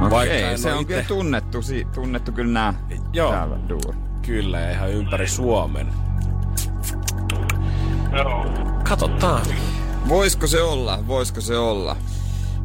[0.00, 2.74] Vaikka Okei, se on ite- kyllä tunnettu, si- tunnettu kyllä nää
[3.12, 3.30] Joo.
[3.32, 3.94] täällä duo.
[4.26, 5.86] Kyllä, ja ihan ympäri Suomen.
[8.16, 8.46] Joo.
[8.88, 9.42] Katsotaan.
[10.08, 10.98] Voisiko se olla?
[11.06, 11.96] Voisiko se olla?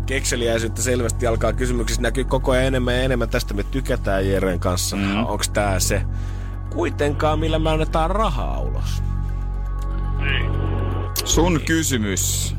[0.05, 3.29] Kekseliäisyyttä selvästi alkaa kysymyksissä näkyy koko ajan enemmän ja enemmän.
[3.29, 4.95] Tästä me tykätään Jeren kanssa.
[4.95, 5.17] Mm.
[5.17, 6.01] Onko tää se
[6.69, 9.03] kuitenkaan, millä me annetaan rahaa ulos?
[11.25, 12.55] Sun kysymys.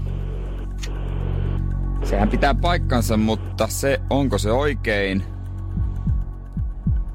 [2.04, 5.24] Sehän pitää paikkansa, mutta se, onko se oikein?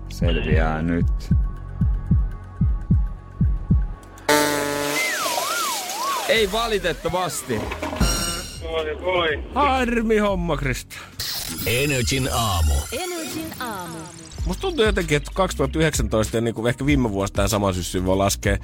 [0.09, 1.33] Selviää nyt.
[6.27, 7.61] Ei valitettavasti.
[8.63, 9.43] Voi voi.
[9.55, 10.95] Harmi homma, Krista.
[11.65, 12.73] Energin aamu.
[12.91, 13.97] Energin aamu.
[14.45, 18.17] Musta tuntuu jotenkin, että 2019 ja niin kuin ehkä viime vuosi tämä sama syssy voi
[18.17, 18.57] laskea.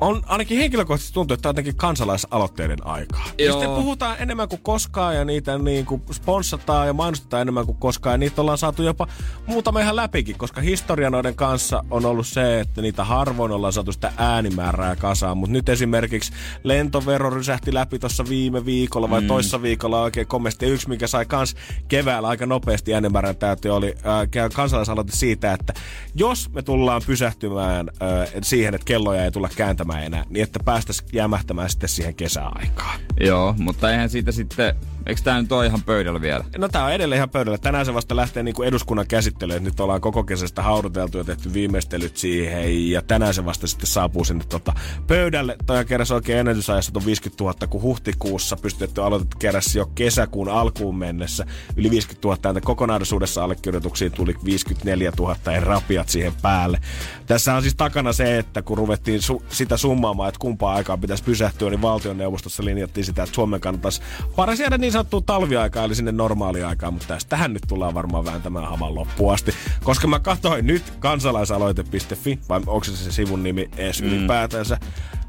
[0.00, 3.24] On ainakin henkilökohtaisesti tuntuu, että tämä on jotenkin kansalaisaloitteiden aikaa.
[3.38, 3.52] Ja Joo.
[3.52, 8.14] sitten puhutaan enemmän kuin koskaan ja niitä niin kuin sponssataan ja mainostetaan enemmän kuin koskaan.
[8.14, 9.06] Ja niitä ollaan saatu jopa
[9.46, 13.92] muutama ihan läpikin, koska historia noiden kanssa on ollut se, että niitä harvoin ollaan saatu
[13.92, 15.38] sitä äänimäärää kasaan.
[15.38, 16.32] Mutta nyt esimerkiksi
[16.62, 19.26] lentovero rysähti läpi tuossa viime viikolla vai mm.
[19.26, 20.66] toissa viikolla oikein komesti.
[20.66, 21.56] Yksi, mikä sai kans
[21.88, 25.74] keväällä aika nopeasti äänimäärän täytyy, oli äh, kansalaisaloite siitä, että
[26.14, 31.08] jos me tullaan pysähtymään äh, siihen, että kelloja ei tulla kääntämään enää, niin että päästäisiin
[31.12, 33.00] jämähtämään sitten siihen kesäaikaan.
[33.20, 34.74] Joo, mutta eihän siitä sitten...
[35.06, 36.44] Eikö tää nyt ole ihan pöydällä vielä?
[36.58, 37.58] No tää on edelleen ihan pöydällä.
[37.58, 39.56] Tänään se vasta lähtee niin kuin eduskunnan käsittelyyn.
[39.56, 42.90] että Nyt ollaan koko kesästä hauduteltu ja tehty viimeistelyt siihen.
[42.90, 44.72] Ja tänään se vasta sitten saapuu sinne tota
[45.06, 45.56] pöydälle.
[45.66, 50.48] Toi on kerras oikein ennätysajassa tuon 50 000, kun huhtikuussa pystytty aloitettu keräs jo kesäkuun
[50.48, 51.46] alkuun mennessä.
[51.76, 56.80] Yli 50 000 ääntä kokonaisuudessa allekirjoituksiin tuli 54 000 ja rapiat siihen päälle.
[57.26, 61.24] Tässä on siis takana se, että kun ruvettiin su- sitä summaamaan, että kumpaa aikaa pitäisi
[61.24, 64.02] pysähtyä, niin valtioneuvostossa linjattiin sitä, että Suomen kannattaisi
[64.36, 68.68] paras jäädä niin sanottuun talviaikaan, eli sinne normaaliaikaan, mutta tästä tähän nyt tullaan varmaan vääntämään
[68.68, 69.52] haman loppuun asti.
[69.84, 74.08] Koska mä katsoin nyt kansalaisaloite.fi, vai onko se se sivun nimi edes mm.
[74.08, 74.78] ylipäätänsä,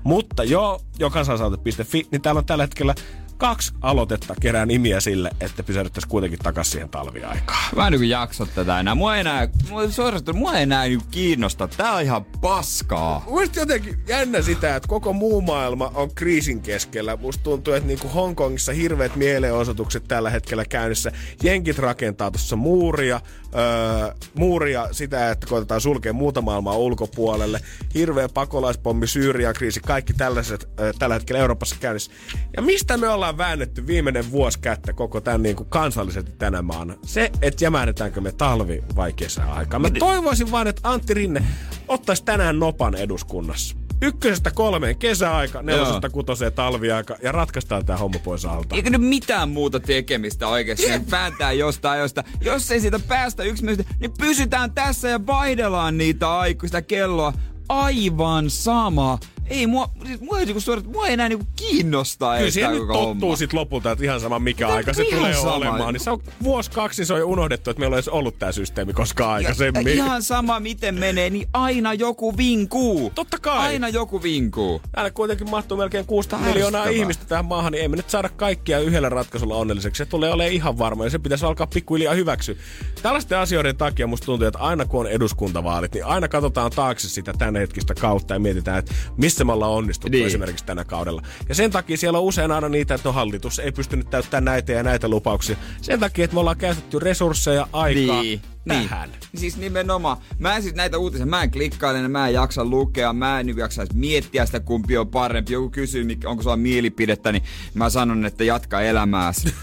[0.04, 2.96] mutta joo, jo kansalaisaloite.fi, niin täällä on tällä hetkellä
[3.40, 7.76] kaksi aloitetta kerää nimiä sille, että pysähdyttäisiin kuitenkin takaisin siihen talviaikaan.
[7.76, 8.96] Mä en niin jakso tätä enää.
[8.96, 11.68] Mua ei enää, mua, suorastaan, mua ei enää niin kiinnosta.
[11.68, 13.24] Tää on ihan paskaa.
[13.30, 17.16] Muista jotenkin jännä sitä, että koko muu maailma on kriisin keskellä.
[17.16, 21.12] Musta tuntuu, että niinku Hongkongissa hirveät mielenosoitukset tällä hetkellä käynnissä.
[21.44, 23.22] Jenkit rakentaa tuossa muuria,
[23.56, 27.60] öö, muuria sitä, että koitetaan sulkea muuta maailmaa ulkopuolelle.
[27.94, 32.12] Hirveä pakolaispommi, Syyrian kriisi, kaikki tällaiset öö, tällä hetkellä Euroopassa käynnissä.
[32.58, 36.94] Ja mistä me ollaan väännetty viimeinen vuosi kättä koko tämän niin kuin kansallisesti tänä maana?
[37.06, 39.82] Se, että jämähdetäänkö me talvi- vai kesäaikaan.
[39.82, 41.44] Mä toivoisin vaan, että Antti Rinne
[41.88, 43.76] ottaisi tänään nopan eduskunnassa.
[44.02, 48.76] Ykkösestä kolmeen kesäaika, nelosesta kutoseen talviaika ja ratkaistaan tämä homma pois alta.
[48.76, 50.90] Eikö nyt mitään muuta tekemistä oikeasti?
[50.90, 52.24] Niin vääntää jostain josta.
[52.42, 57.34] Jos ei siitä päästä yksimielisyyteen, niin pysytään tässä ja vaihdellaan niitä aikuista kelloa.
[57.70, 59.20] Aivan sama.
[59.50, 62.80] Ei mua, siis mua ei, niinku suorat, mua ei enää niinku kiinnostaa Kyllä siihen nyt
[62.80, 63.36] tottuu homma.
[63.36, 65.54] sit lopulta, että ihan sama mikä Mutta aika se tulee sama.
[65.54, 65.94] olemaan.
[65.94, 68.52] Niin se on vuosi kaksi, se on jo unohdettu, että meillä on edes ollut tämä
[68.52, 69.88] systeemi koskaan Ja, aikaisemmin.
[69.88, 73.12] ihan sama miten menee, niin aina joku vinkuu.
[73.16, 73.58] Totta kai.
[73.68, 74.82] Aina joku vinkuu.
[74.92, 76.54] Täällä kuitenkin mahtuu melkein 6 Ärsyttävää.
[76.54, 79.98] miljoonaa ihmistä tähän maahan, niin ei me nyt saada kaikkia yhdellä ratkaisulla onnelliseksi.
[79.98, 82.56] Se tulee olemaan ihan varma ja se pitäisi alkaa pikkuhiljaa hyväksyä.
[83.02, 87.34] Tällaisten asioiden takia musta tuntuu, että aina kun on eduskuntavaalit, niin aina katsotaan taakse sitä
[87.38, 90.28] tämänhetkistä kautta ja mietitään, että missä me ollaan onnistuttu Niin.
[90.28, 91.22] esimerkiksi tänä kaudella.
[91.50, 94.72] Ja sen takia siellä on usein aina niitä, että no hallitus ei pystynyt täyttämään näitä
[94.72, 95.56] ja näitä lupauksia.
[95.82, 98.42] Sen takia, että me ollaan käytetty resursseja, aikaa Niin.
[98.68, 99.10] tähän.
[99.10, 99.20] Niin.
[99.36, 100.18] Siis nimenomaan.
[100.40, 103.58] Mä en siis näitä uutisia, mä en klikkaile, mä en jaksa lukea, mä en niin
[103.58, 105.54] jaksa edes miettiä sitä kumpi on parempi.
[105.54, 109.54] Joku kysyy, onko sulla mielipidettä, niin mä sanon, että jatka elämääsi.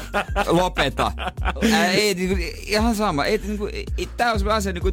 [0.46, 1.12] Lopeta.
[1.72, 3.24] Ää, ei, niinku, ihan sama.
[3.24, 4.92] Ei, niinku, ei, ei, tää on sellainen asia, niinku,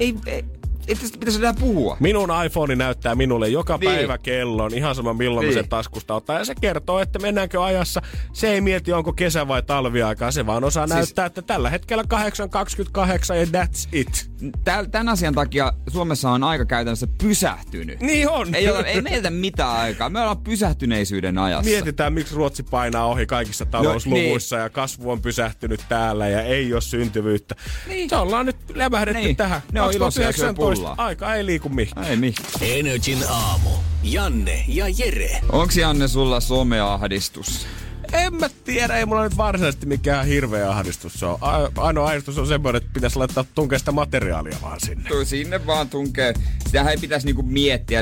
[0.00, 0.44] ei, ei,
[0.88, 1.96] ei tästä pitäisi enää puhua.
[2.00, 3.90] Minun iPhone näyttää minulle joka Niin.
[3.90, 5.54] päivä kellon, ihan sama milloin niin.
[5.54, 5.64] Niin.
[5.64, 6.38] se taskusta ottaa.
[6.38, 8.02] Ja se kertoo, että mennäänkö ajassa.
[8.32, 10.30] Se ei mieti, onko kesä vai talviaikaa.
[10.30, 10.94] Se vaan osaa siis...
[10.96, 14.30] näyttää, että tällä hetkellä 8.28 ja that's it.
[14.64, 18.00] Täl, tämän asian takia Suomessa on aika käytännössä pysähtynyt.
[18.00, 18.54] Niin on.
[18.54, 20.10] Ei, ole, ei meiltä mitään aikaa.
[20.10, 21.70] Me ollaan pysähtyneisyyden ajassa.
[21.70, 26.72] Mietitään, miksi Ruotsi painaa ohi kaikissa talousluvuissa no, ja kasvu on pysähtynyt täällä ja ei
[26.72, 27.54] ole syntyvyyttä.
[27.88, 28.10] Niin.
[28.10, 29.36] Se ollaan nyt lämähdetty Niin.
[29.36, 29.60] tähän.
[29.72, 30.32] Ne on iloisia
[30.72, 30.96] ja syö 2019.
[30.96, 31.06] pullaa.
[31.06, 32.06] Aika ei liiku mihinkään.
[32.06, 32.34] Ei niin.
[32.60, 33.70] Energin aamu.
[34.02, 35.40] Janne ja Jere.
[35.48, 37.66] Onks Janne sulla someahdistus?
[38.12, 41.38] En mä tiedä, ei mulla nyt varsinaisesti mikään hirveä ahdistus se on.
[41.76, 45.08] Ainoa ahdistus on semmoinen, että pitäisi laittaa tunkea sitä materiaalia vaan sinne.
[45.08, 46.34] Tuo sinne vaan tunkee.
[46.66, 48.00] Sitähän ei pitäisi niinku miettiä.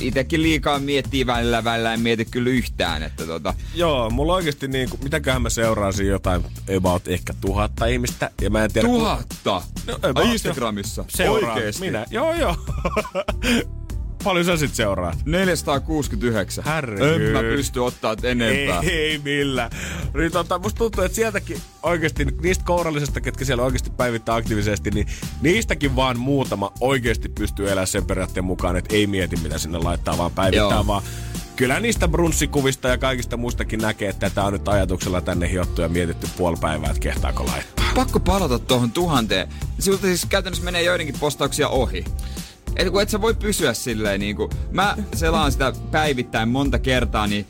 [0.00, 3.02] Itekin liikaa miettii välillä, välillä en mieti kyllä yhtään.
[3.02, 6.44] Että tota, Joo, mulla oikeesti niinku, mitäköhän mä seuraasin jotain
[6.76, 8.30] about ehkä tuhatta ihmistä.
[8.40, 8.88] Ja mä en tiedä...
[8.88, 9.62] tuhatta!
[9.86, 11.02] No, Ai about, Instagramissa?
[11.02, 11.06] jo.
[11.08, 11.54] Seuraan.
[11.54, 11.80] Oikeesti?
[11.86, 12.56] Minä, joo joo.
[14.24, 15.18] Paljon sä sit seuraat?
[15.26, 16.64] 469.
[16.64, 17.06] Herregud.
[17.06, 18.80] En mä pysty ottaa enempää.
[18.80, 19.70] Ei, ei millään.
[20.14, 25.06] Niin tota, musta tuntuu, että sieltäkin oikeasti niistä kourallisista, ketkä siellä oikeasti päivittää aktiivisesti, niin
[25.42, 30.18] niistäkin vaan muutama oikeasti pystyy elämään sen periaatteen mukaan, että ei mieti mitä sinne laittaa,
[30.18, 30.86] vaan päivittää Joo.
[30.86, 31.02] vaan.
[31.56, 35.88] Kyllä niistä brunssikuvista ja kaikista muistakin näkee, että tämä on nyt ajatuksella tänne hiottu ja
[35.88, 37.84] mietitty puoli päivää, että kehtaako laittaa.
[37.94, 39.48] Pakko palata tuohon tuhanteen.
[39.78, 42.04] Sinulta siis käytännössä menee joidenkin postauksia ohi.
[42.76, 47.46] Et kun et sä voi pysyä silleen niinku, mä selaan sitä päivittäin monta kertaa, niin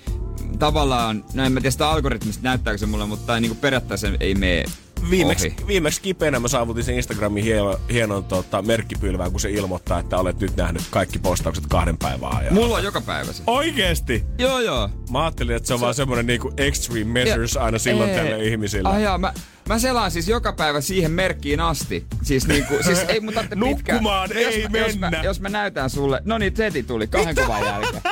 [0.59, 4.65] tavallaan, no en mä tiedä sitä algoritmista näyttääkö se mulle, mutta niinku periaatteessa ei mene
[5.11, 5.67] Viimeksi, ohi.
[5.67, 10.41] viimeksi kipeänä mä saavutin sen Instagramin hieno, hienon tota, merkkipylvään, kun se ilmoittaa, että olet
[10.41, 12.55] nyt nähnyt kaikki postaukset kahden päivän ajan.
[12.55, 13.43] Mulla on joka päivä se.
[13.47, 14.25] Oikeesti?
[14.39, 14.91] Joo joo.
[15.11, 18.17] Mä ajattelin, että se on vaan semmonen niinku extreme measures aina silloin Ei.
[18.17, 18.89] tälle ihmisille.
[18.89, 19.33] Ai jaa, mä,
[19.69, 22.07] mä selaan siis joka päivä siihen merkkiin asti.
[22.23, 23.97] Siis niinku, siis ei mun tarvitse pitkään.
[23.97, 25.25] Nukkumaan jos ei mä, Jos mä, mennä.
[25.25, 28.03] jos mä näytän sulle, no niin Zeti tuli kahden kuvan jälkeen.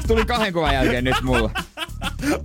[0.00, 1.50] Se tuli kahden kuvan jälkeen nyt mulla.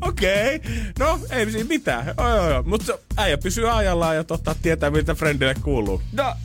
[0.01, 0.55] Okei.
[0.55, 0.71] Okay.
[0.99, 2.13] No, ei siinä mitään.
[2.17, 2.63] Oi, oi, oi.
[2.63, 6.01] Mutta äijä pysyy ajallaan ja totta, tietää, mitä friendille kuuluu.
[6.11, 6.35] No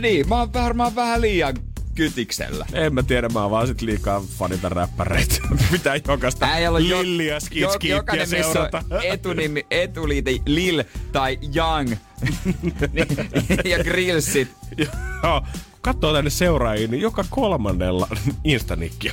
[0.00, 1.54] niin, mä oon varmaan vähän liian
[1.94, 2.66] kytiksellä.
[2.72, 5.34] En mä tiedä, mä oon vaan sit liikaa fanita räppäreitä.
[5.72, 7.68] Pitää jokaista Äijällä jo, Lillia jo,
[8.12, 8.82] missä seurata.
[8.90, 11.92] on etunimi, etuliite Lil tai Young
[13.70, 14.48] ja Grillsit.
[14.78, 15.42] Joo.
[15.80, 18.08] Katsoo tänne seuraajia, niin joka kolmannella
[18.44, 19.12] instanikki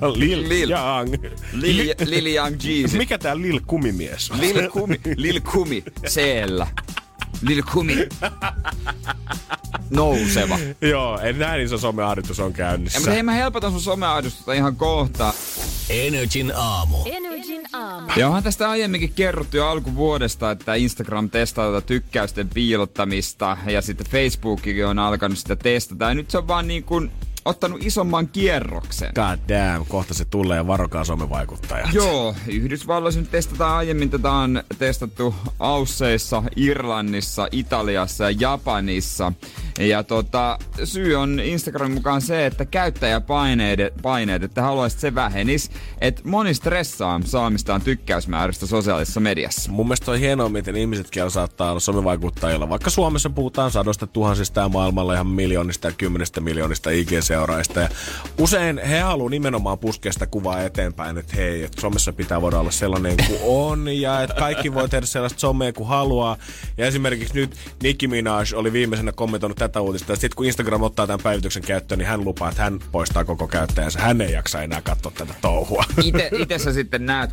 [0.00, 0.70] on Lil, Lil.
[0.70, 1.14] Young.
[1.52, 2.98] Lil, Lil Young Jeezy.
[2.98, 4.40] Mikä tää Lil Kumimies on?
[4.40, 6.20] Lil Kumi, Lil Kumi, c
[7.42, 7.96] Lil Kumi.
[9.90, 10.58] nouseva.
[10.80, 12.98] Joo, en näin iso someahdistus on Ja, käynnissä.
[12.98, 15.34] mutta hei, mä helpotan sun someahdistusta ihan kohta.
[15.90, 16.96] Energin aamu.
[17.06, 18.08] Energin aamu.
[18.16, 24.06] Ja onhan tästä aiemminkin kerrottu jo alkuvuodesta, että Instagram testaa tätä tykkäysten piilottamista ja sitten
[24.06, 26.04] Facebookikin on alkanut sitä testata.
[26.04, 27.10] Ja nyt se on vaan niin kuin
[27.46, 29.12] ottanut isomman kierroksen.
[29.14, 31.92] God damn, kohta se tulee, varokaa somevaikuttajat.
[31.92, 34.10] Joo, Yhdysvalloissa nyt testataan aiemmin.
[34.10, 39.32] Tätä on testattu Ausseissa, Irlannissa, Italiassa ja Japanissa.
[39.78, 45.70] Ja tota, syy on Instagramin mukaan se, että käyttäjäpaineet, paineet, että haluaisit se vähenis,
[46.00, 49.70] että moni stressaa saamistaan tykkäysmääristä sosiaalisessa mediassa.
[49.70, 52.68] Mun mielestä on hienoa, miten ihmisetkin saattaa olla somevaikuttajilla.
[52.68, 57.80] Vaikka Suomessa puhutaan sadosta tuhansista ja maailmalla ihan miljoonista ja kymmenestä miljoonista IG-seuraajista.
[57.80, 57.88] Ja
[58.38, 62.70] usein he haluaa nimenomaan puskea sitä kuvaa eteenpäin, että hei, että somessa pitää voida olla
[62.70, 66.36] sellainen kuin on ja että kaikki voi tehdä sellaista somea kuin haluaa.
[66.76, 70.12] Ja esimerkiksi nyt Nicki Minaj oli viimeisenä kommentoinut tätä uutista.
[70.12, 73.48] Ja sitten kun Instagram ottaa tämän päivityksen käyttöön, niin hän lupaa, että hän poistaa koko
[73.48, 74.00] käyttäjänsä.
[74.00, 75.84] Hän ei jaksa enää katsoa tätä touhua.
[76.04, 77.30] Ite, ite sä sitten näet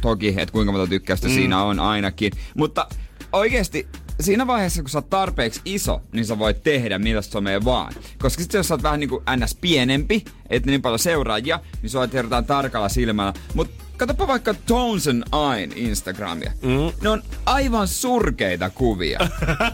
[0.00, 1.34] toki, että kuinka monta tykkäystä mm.
[1.34, 2.32] siinä on ainakin.
[2.56, 2.86] Mutta
[3.32, 3.88] oikeasti
[4.20, 7.92] siinä vaiheessa, kun sä oot tarpeeksi iso, niin sä voit tehdä millaista somea vaan.
[8.18, 9.54] Koska sitten jos sä oot vähän niinku ns.
[9.60, 13.34] pienempi, et niin paljon seuraajia, niin sua tehdään tarkalla silmällä.
[13.54, 16.52] Mutta katsoppa vaikka Tones and Ain Instagramia.
[16.62, 16.92] Mm.
[17.02, 19.18] Ne on aivan surkeita kuvia.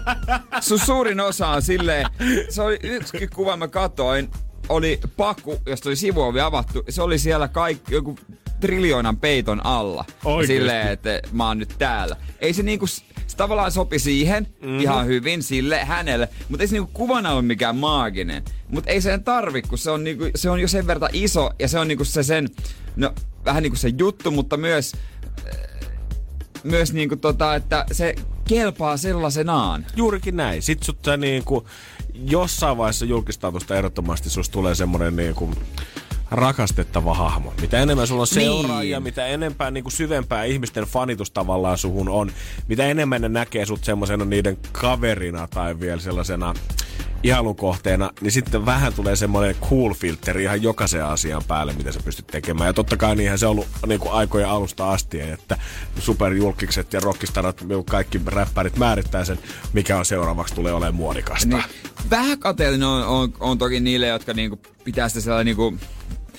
[0.61, 2.07] Sun suurin osa on silleen,
[2.49, 4.31] se oli yksi kuva mä katoin,
[4.69, 6.83] oli paku, josta oli sivuovi avattu.
[6.89, 8.19] Se oli siellä kaikki, joku
[8.61, 10.05] triljoonan peiton alla.
[10.25, 10.57] Oikeesti?
[10.57, 12.17] Silleen, että mä oon nyt täällä.
[12.41, 14.81] Ei se niinku, se tavallaan sopi siihen mm-hmm.
[14.81, 18.45] ihan hyvin sille hänelle, mutta ei se niinku kuvana ole mikään maaginen.
[18.69, 21.69] Mutta ei sen tarvi, kun se on, niinku, se on jo sen verran iso ja
[21.69, 22.49] se on niinku se sen,
[22.97, 24.93] no vähän niinku se juttu, mutta myös
[26.65, 28.15] myös niinku tota, että se
[28.49, 29.87] kelpaa sellaisenaan.
[29.97, 30.63] Juurikin näin.
[30.63, 31.67] Sitten sut sä niinku,
[32.15, 35.51] jossain vaiheessa julkistatusta ehdottomasti susta tulee semmonen niinku,
[36.31, 37.55] rakastettava hahmo.
[37.61, 39.03] Mitä enemmän sulla on seuraajia, Niin.
[39.03, 42.33] mitä enempää niinku syvempää ihmisten fanitus tavallaan suhun on,
[42.69, 46.55] mitä enemmän ne näkee sut semmosena niiden kaverina tai vielä sellaisena
[47.23, 52.27] ihailukohteena, niin sitten vähän tulee semmoinen cool filteri ihan jokaisen asian päälle, mitä sä pystyt
[52.27, 52.69] tekemään.
[52.69, 55.59] Ja totta kai niinhän se on ollut niin kuin aikojen alusta asti, että
[55.99, 59.39] superjulkikset ja rockistarat, kaikki räppärit määrittää sen,
[59.73, 61.49] mikä on seuraavaksi tulee olemaan muodikasta.
[61.49, 61.65] Niin,
[62.11, 65.79] vähän kateellinen on, on, on, toki niille, jotka niinku pitää sitä sellainen niinku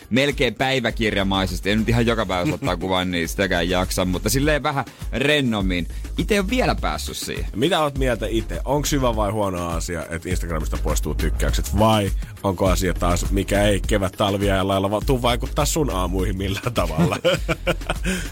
[0.10, 1.70] melkein päiväkirjamaisesti.
[1.72, 5.88] En nyt ihan joka päivä ottaa kuvan, niin sitäkään jaksa, mutta silleen vähän rennommin.
[6.18, 7.46] Itse ei ole vielä päässyt siihen.
[7.56, 8.62] Mitä oot mieltä itse?
[8.66, 11.80] Onko hyvä vai huono asia, että Instagramista poistuu tykkäykset?
[11.80, 12.12] Vai
[12.44, 17.18] onko asia taas, mikä ei kevät talvia ja lailla tuu vaikuttaa sun aamuihin millään tavalla?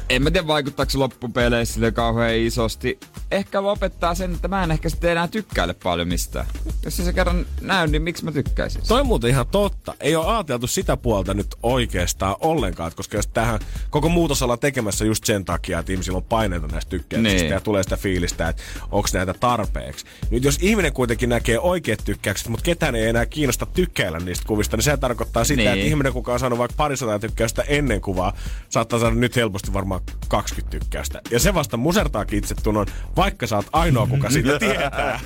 [0.09, 2.99] En mä tiedä vaikuttaako se loppupeleissä sille kauhean isosti.
[3.31, 6.45] Ehkä lopettaa sen, että mä en ehkä sitten enää tykkäile paljon mistään.
[6.85, 8.81] Jos se kerran näy, niin miksi mä tykkäisin?
[8.87, 9.95] Toi on muuten ihan totta.
[9.99, 13.59] Ei ole ajateltu sitä puolta nyt oikeastaan ollenkaan, koska jos tähän
[13.89, 17.51] koko muutos ollaan tekemässä just sen takia, että ihmisillä on paineita näistä tykkäyksistä Niin.
[17.51, 20.05] ja tulee sitä fiilistä, että onko näitä tarpeeksi.
[20.29, 24.77] Nyt jos ihminen kuitenkin näkee oikeat tykkäykset, mutta ketään ei enää kiinnosta tykkäillä niistä kuvista,
[24.77, 25.71] niin se tarkoittaa sitä, Niin.
[25.71, 28.33] että ihminen, kuka on saanut vaikka parisataa tykkäystä ennen kuvaa,
[28.69, 31.21] saattaa saada nyt helposti varmaan 20 tykkäystä.
[31.31, 35.19] Ja se vasta musertaakin itsetunnon, vaikka sä oot ainoa, kuka sitä tietää.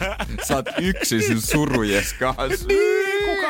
[0.47, 2.67] Sä oot yksin sun surujes kanssa.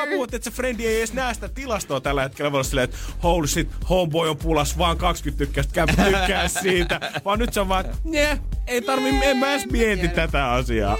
[0.02, 2.52] Niin, kukaan muu, että se frendi ei edes näe sitä tilastoa tällä hetkellä.
[2.52, 7.00] Voi silleen, että holy shit, homeboy on pulas vaan 20 tykkäystä, käy tykkää siitä.
[7.26, 8.38] Vaan nyt se on vaan, että "Nää,
[8.68, 10.98] ei tarvi, en mä edes mieti tätä asiaa.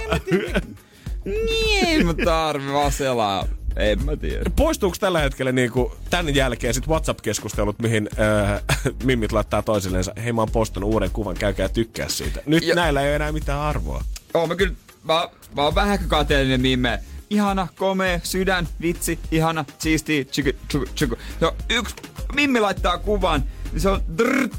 [1.24, 3.46] Niin, mä tarvi vaan selaa.
[3.76, 4.50] En mä tiedä.
[4.56, 8.62] Poistuuko tällä hetkellä niinku tän jälkeen sit WhatsApp-keskustelut, mihin äh,
[9.04, 12.40] mimmit laittaa toisillensa, hei mä oon postannut uuden kuvan, käykää tykkää siitä.
[12.46, 14.04] Nyt Ja- näillä ei ole enää mitään arvoa.
[14.34, 14.74] Oon mä kyllä,
[15.04, 17.00] mä, mä oon vähän kateellinen mimme.
[17.32, 21.16] Ihana, komea, sydän, vitsi, ihana, siisti, tsuku, tsuku, tsuku.
[21.40, 21.94] No yksi,
[22.34, 24.52] Mimmi laittaa kuvan, niin se on drrt,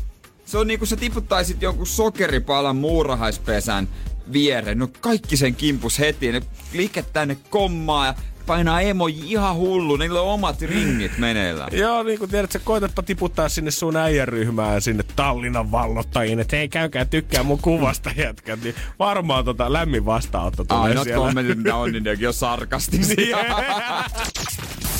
[0.45, 3.87] Se on niinku sä tiputtaisit jonkun sokeripalan muurahaispesän
[4.33, 4.77] viereen.
[4.77, 6.31] No kaikki sen kimpus heti.
[6.31, 6.41] Ne
[6.73, 8.13] liikettää ne kommaa ja
[8.45, 9.95] painaa emoji ihan hullu.
[9.95, 11.69] Niillä on omat ringit meneillään.
[11.77, 16.69] Joo, niin kuin tiedät, sä koitatpa tiputtaa sinne sun äijäryhmään sinne Tallinnan vallottajiin, että hei
[16.69, 21.25] käykää tykkää mun kuvasta jätkät, niin varmaan tota lämmin vastaanotto tulee Ainoat siellä.
[21.25, 23.37] kommentit, mitä on, niin nekin on sarkastisia.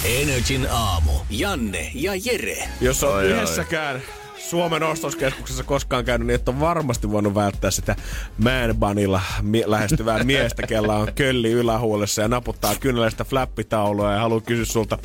[0.05, 1.11] Energin aamu.
[1.29, 2.69] Janne ja Jere.
[2.81, 4.01] Jos on Oi, yhdessäkään
[4.49, 7.95] Suomen ostoskeskuksessa koskaan käynyt, niin et ole varmasti voinut välttää sitä
[8.37, 14.41] man bunilla mi- lähestyvää miestä, kella on kölli ylähuolessa ja naputtaa kyyneleistä flappitaulua ja haluaa
[14.41, 14.97] kysyä sulta,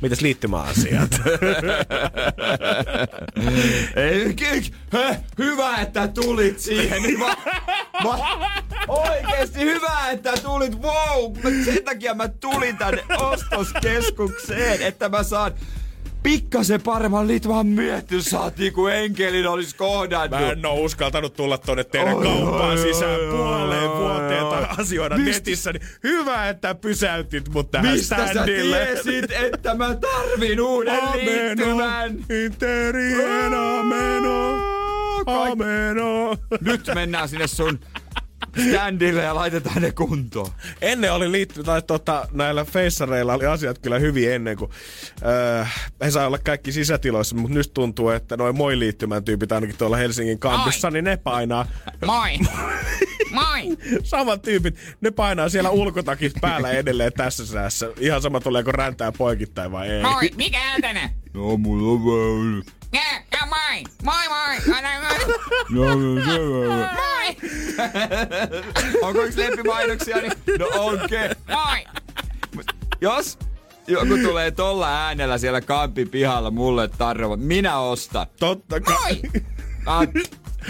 [0.00, 1.10] Mitäs liittymäasiat?
[3.96, 4.36] Ei,
[4.92, 7.02] hä, hyvä, että tulit siihen.
[7.02, 7.36] Niin mä,
[8.04, 8.18] mä,
[8.88, 10.82] oikeesti hyvä, että tulit.
[10.82, 11.34] Wow,
[11.64, 15.52] sen takia mä tulin tänne ostoskeskukseen, että mä saan
[16.24, 20.40] pikkasen paremman liittymään miettiä, saatiin kuin enkelin olisi kohdannut.
[20.40, 24.44] Mä en oo uskaltanut tulla tonne teidän Oi, kauppaan oi, sisään oi, puoleen oi, vuoteen
[24.46, 24.68] tai oi.
[24.78, 28.86] asioida Mist- netissä, niin hyvä, että pysäytit mut tähän Mistä sä standille.
[29.02, 32.18] tiesit, että mä tarvin uuden liittymän?
[32.44, 34.58] Interien ameno,
[35.26, 36.36] ameno.
[36.60, 37.80] Nyt mennään sinne sun
[38.68, 40.50] standille ja laitetaan ne kuntoon.
[40.82, 44.70] Ennen oli liitty, tai tota, näillä feissareilla oli asiat kyllä hyvin ennen kuin
[45.26, 45.64] öö,
[46.04, 49.96] he saa olla kaikki sisätiloissa, mutta nyt tuntuu, että noin moi liittymän tyypit ainakin tuolla
[49.96, 51.66] Helsingin kampissa, niin ne painaa
[52.06, 52.38] Moi!
[53.30, 53.76] Moi!
[54.02, 57.90] samat tyypit, ne painaa siellä ulkotakit päällä edelleen tässä säässä.
[58.00, 60.02] Ihan sama tuleeko räntää poikittain vai ei.
[60.02, 60.30] Moi!
[60.36, 61.10] Mikä on tänne?
[61.34, 62.62] No, mulla on vähän...
[62.94, 63.00] Ja,
[63.32, 63.84] ja moi!
[64.02, 64.56] Moi moi!
[64.66, 64.82] Moi!
[65.70, 66.86] No, no!
[69.02, 70.16] Onko yksi lempimainoksia?
[70.16, 70.32] Niin...
[70.58, 71.30] No onke.
[71.48, 71.84] Moi!
[73.00, 73.38] Jos
[73.86, 78.26] joku tulee tolla äänellä siellä kampin pihalla mulle tarjoamaan, minä ostan.
[78.40, 79.20] Totta kai.
[79.84, 80.06] Moi!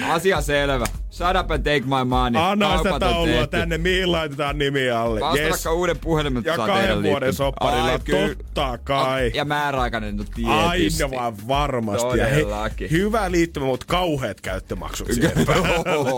[0.08, 0.84] Asia selvä.
[1.10, 2.42] Shut up and take my money.
[2.42, 5.20] Anna sitä taulua tänne, mihin laitetaan nimi alle.
[5.20, 5.66] Vasta Yes.
[5.66, 8.34] uuden puhelimen, Ja kahden vuoden sopparilla, Ai, kyllä.
[8.34, 9.30] totta kai.
[9.34, 11.02] Ja määräaikainen no tietysti.
[11.04, 12.18] Aina vaan varmasti.
[12.18, 12.44] Ja he,
[12.90, 15.32] hyvä liittymä, mutta kauheat käyttömaksut siihen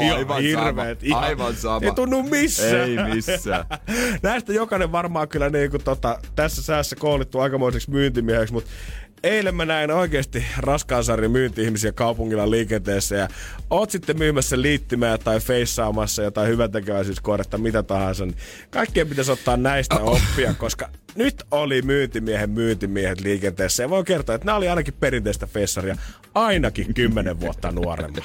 [0.03, 1.01] Ihan aivan hirveet.
[1.09, 1.21] sama.
[1.21, 1.87] Aivan sama.
[1.87, 2.75] Ei tunnu missään.
[2.91, 3.65] Ei missään.
[4.23, 8.71] Näistä jokainen varmaan kyllä niin kuin tota, tässä säässä koulittu aikamoiseksi myyntimieheksi, mutta
[9.23, 13.29] eilen mä näin oikeasti raskaan sarjan myynti-ihmisiä kaupungilla liikenteessä ja
[13.71, 18.37] oot sitten myymässä liittymää tai feissaamassa jotain hyväntekeväisyyskohdetta, mitä tahansa, niin
[18.71, 24.47] kaikkien pitäisi ottaa näistä oppia, koska nyt oli myyntimiehen myyntimiehet liikenteessä ja voin kertoa, että
[24.47, 25.97] nämä oli ainakin perinteistä feissaria
[26.35, 28.25] ainakin kymmenen vuotta nuoremmat.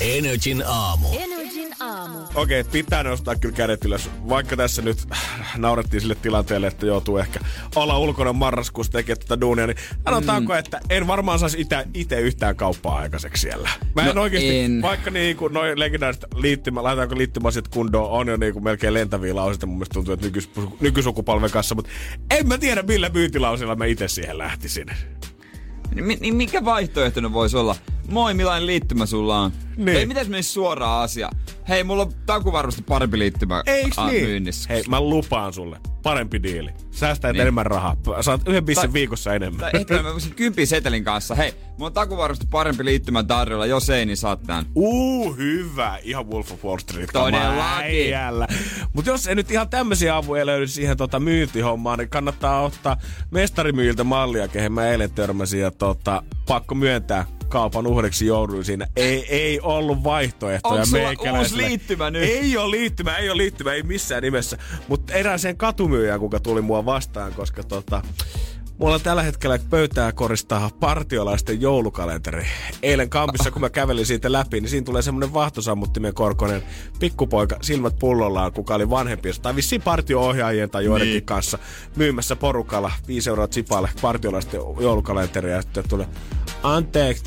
[0.00, 1.08] Energin aamu.
[1.12, 1.41] Energin
[1.80, 2.18] aamu.
[2.34, 4.10] Okei, okay, pitää nostaa kyllä kädet ylös.
[4.28, 4.98] Vaikka tässä nyt
[5.56, 7.40] naurettiin sille tilanteelle, että joutuu ehkä
[7.76, 10.58] olla ulkona marraskuussa tekemään tätä duunia, niin sanotaanko, mm.
[10.58, 13.70] että en varmaan saisi ite, ite yhtään kauppaa aikaiseksi siellä.
[13.94, 14.82] Mä en No oikeasti, en.
[14.82, 19.36] vaikka niin kuin noin legendaariset liittymä, laitetaanko liittymäasiat kundoon, on jo niin kuin melkein lentäviä
[19.36, 20.50] lauseita, mun mielestä tuntuu, että nykys,
[20.80, 21.90] nykysukupolven kanssa, mutta
[22.30, 24.86] en mä tiedä, millä myyntilausilla mä itse siihen lähtisin.
[25.94, 27.76] Niin, niin mikä vaihtoehto voisi olla?
[28.08, 29.52] Moi, millainen liittymä sulla on?
[29.76, 29.96] Niin.
[29.98, 31.28] Ei, mitäs menisi suoraan asia?
[31.68, 34.24] Hei, mulla on takuvarmasti parempi liittymä Eiks a- niin?
[34.24, 34.68] myynnissä.
[34.72, 35.78] Hei, mä lupaan sulle.
[36.02, 36.70] Parempi diili.
[36.90, 37.40] Säästät Niin.
[37.40, 37.96] enemmän rahaa.
[38.20, 39.60] Saat yhden bissen Tai- viikossa enemmän.
[39.60, 41.34] Tai ehkä mä voisin kympin setelin kanssa.
[41.34, 43.66] Hei, mulla on takuvarmasti parempi liittymä tarjolla.
[43.66, 44.66] Jos ei, niin saat tän.
[44.74, 45.98] Uu, hyvä.
[46.02, 47.10] Ihan Wolf of Wall Street.
[47.12, 48.14] Todellakin.
[48.92, 52.96] Mutta jos ei nyt ihan tämmöisiä avuja löydy siihen tota myyntihommaan, niin kannattaa ottaa
[53.30, 55.60] mestarimyyjiltä mallia, kehen mä eilen törmäsin.
[55.60, 58.86] Ja tota, pakko myöntää, kaupan uhriksi jouduin siinä.
[58.96, 62.22] Ei, ei ollut vaihtoehtoja Onks sulla uusi liittymä nyt?
[62.22, 64.58] Ei ole liittymä, ei ole liittymä, ei missään nimessä.
[64.88, 68.02] Mutta erääseen katumyyjään, kuka tuli mua vastaan, koska tota,
[68.78, 72.46] Mulla on tällä hetkellä pöytää koristaa partiolaisten joulukalenteri.
[72.82, 76.62] Eilen kampissa, kun mä kävelin siitä läpi, niin siinä tulee semmonen vahtosammuttimen korkoinen
[77.00, 81.24] pikkupoika, silmät pullollaan, kuka oli vanhempi, tai vissiin partio-ohjaajien tai joidenkin niin.
[81.24, 81.58] kanssa
[81.96, 85.56] myymässä porukalla 5 euroa chipalle partiolaisten joulukalenteria.
[85.56, 86.06] Ja sitten tulee,
[86.62, 87.24] anteeksi,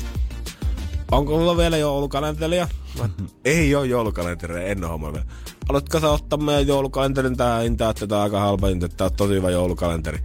[1.10, 2.68] onko mulla vielä joulukalenteria?
[2.98, 3.08] Mä,
[3.44, 5.26] Ei ole joulukalenteria, en ole homma vielä.
[5.68, 9.04] Haluatko sä ottaa meidän joulukalenterin tähän hintaan, että tää on aika halpa hinta, että tää
[9.04, 10.18] on tosi hyvä joulukalenteri.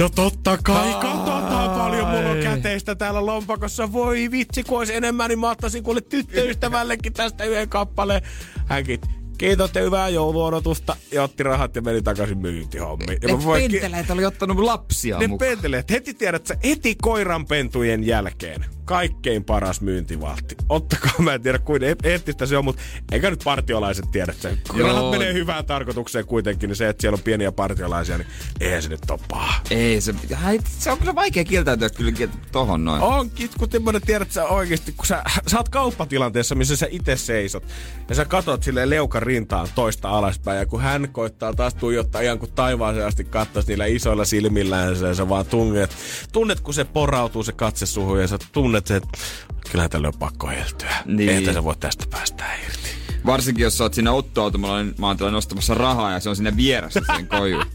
[0.00, 3.92] No totta kai, katsotaan paljon mulla on käteistä täällä lompakossa.
[3.92, 8.22] Voi vitsi, kun olisi enemmän, niin mä ottaisin kuule tyttöystävällekin tästä yhden kappaleen.
[8.66, 9.00] Hänkin,
[9.38, 10.96] kiitos ja hyvää jouluodotusta.
[11.12, 13.18] Ja otti rahat ja meni takaisin myyntihommiin.
[13.22, 15.50] Ja Ne voin ki- penteleet oli ottanut lapsia ne mukaan.
[15.50, 20.56] penteleet, heti tiedät sä, heti koiranpentujen jälkeen kaikkein paras myyntivaltti.
[20.68, 22.82] Ottakaa, mä en tiedä kuin eettistä se on, mutta
[23.12, 24.58] eikä nyt partiolaiset tiedä sen.
[24.70, 28.28] Kun rahat menee hyvään tarkoitukseen kuitenkin, niin se, että siellä on pieniä partiolaisia, niin
[28.60, 29.60] eihän se nyt ole paha.
[29.70, 30.14] Ei, se,
[30.64, 32.12] se on kyllä vaikea kieltäytyä kyllä
[32.52, 33.02] tohon noin.
[33.02, 37.64] On kitku, tämmönen tiedät sä oikeesti, kun sä, sä oot kauppatilanteessa, missä sä itse seisot.
[38.08, 40.58] Ja sä katot sille leukan rintaan toista alaspäin.
[40.58, 44.96] Ja kun hän koittaa taas tuijottaa ihan kuin taivaaseen asti kattos niillä isoilla silmillään.
[45.00, 45.96] Ja sä vaan tunnet,
[46.32, 49.18] tunnet, kun se porautuu se katse suhun ja sä tunnet se, että
[49.70, 50.94] kyllähän tälle on pakko heltyä.
[51.04, 51.30] Niin.
[51.30, 52.90] Eihän sä voi tästä päästä irti.
[53.26, 57.26] Varsinkin jos sä oot siinä ottoautomalla maantilla nostamassa rahaa ja se on siinä vieressä sen
[57.28, 57.62] koju.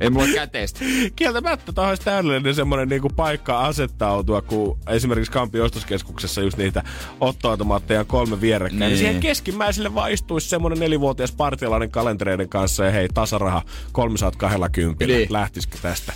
[0.00, 0.80] Ei mulla käteistä.
[1.16, 6.82] Kieltämättä tämä olisi täydellinen semmoinen niinku paikka asettautua, kun esimerkiksi Kampi ostoskeskuksessa just niitä
[7.20, 8.78] ottoautomaatteja on kolme vierekkäin.
[8.80, 8.88] Niin.
[8.88, 8.98] Niin.
[8.98, 15.06] siihen keskimmäiselle vaan istuisi semmoinen nelivuotias partialainen kalentereiden kanssa ja hei, tasaraha 320.
[15.06, 15.16] Niin.
[15.16, 15.32] Niin.
[15.32, 16.12] Lähtisikö tästä?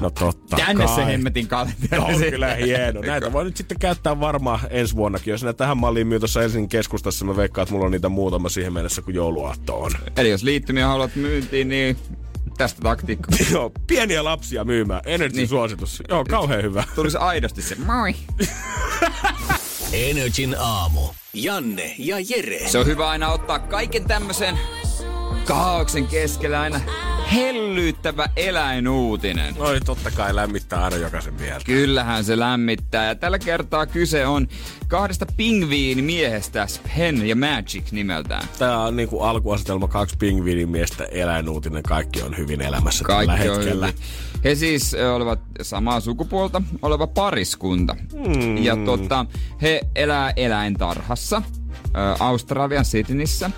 [0.00, 0.94] No totta Tänne kai.
[0.94, 2.02] se hemmetin kalenteri.
[2.02, 3.00] On kyllä hieno.
[3.00, 5.30] Näitä voi nyt sitten käyttää varmaan ensi vuonnakin.
[5.30, 8.48] Jos näitä tähän malliin myy tuossa Helsingin keskustassa, mä veikkaan, että mulla on niitä muutama
[8.48, 9.90] siihen mennessä, kun jouluaatto on.
[10.16, 11.96] Eli jos liittymiä haluat myyntiin, niin
[12.56, 13.28] tästä taktiikka.
[13.52, 15.00] Joo, pieniä lapsia myymään.
[15.06, 15.48] Energy Niin.
[15.48, 16.02] suositus.
[16.08, 16.84] Joo, kauhean hyvä.
[16.94, 17.74] Tulisi aidosti se.
[17.74, 18.14] Moi.
[19.92, 21.00] Energin aamu.
[21.34, 22.68] Janne ja Jere.
[22.68, 24.58] Se on hyvä aina ottaa kaiken tämmöisen
[25.46, 26.80] kaauksen keskellä aina
[27.32, 29.54] hellyyttävä eläinuutinen.
[29.58, 31.64] Oi, totta kai lämmittää aina jokaisen mieltä.
[31.64, 33.06] Kyllähän se lämmittää.
[33.06, 34.48] Ja tällä kertaa kyse on
[34.88, 36.66] kahdesta pingviinimiehestä,
[36.96, 38.48] Pen ja Magic nimeltään.
[38.58, 43.86] Tää on niinku alkuasetelma kaksi pingviinimiestä, eläinuutinen, kaikki on hyvin elämässä tällä Kaikki on hetkellä.
[43.86, 44.00] hyvin.
[44.44, 47.96] He siis olivat samaa sukupuolta oleva pariskunta.
[48.26, 48.56] Mm.
[48.56, 49.26] Ja tota,
[49.62, 51.42] he elää eläintarhassa
[52.20, 53.50] Australian Sydneyssä.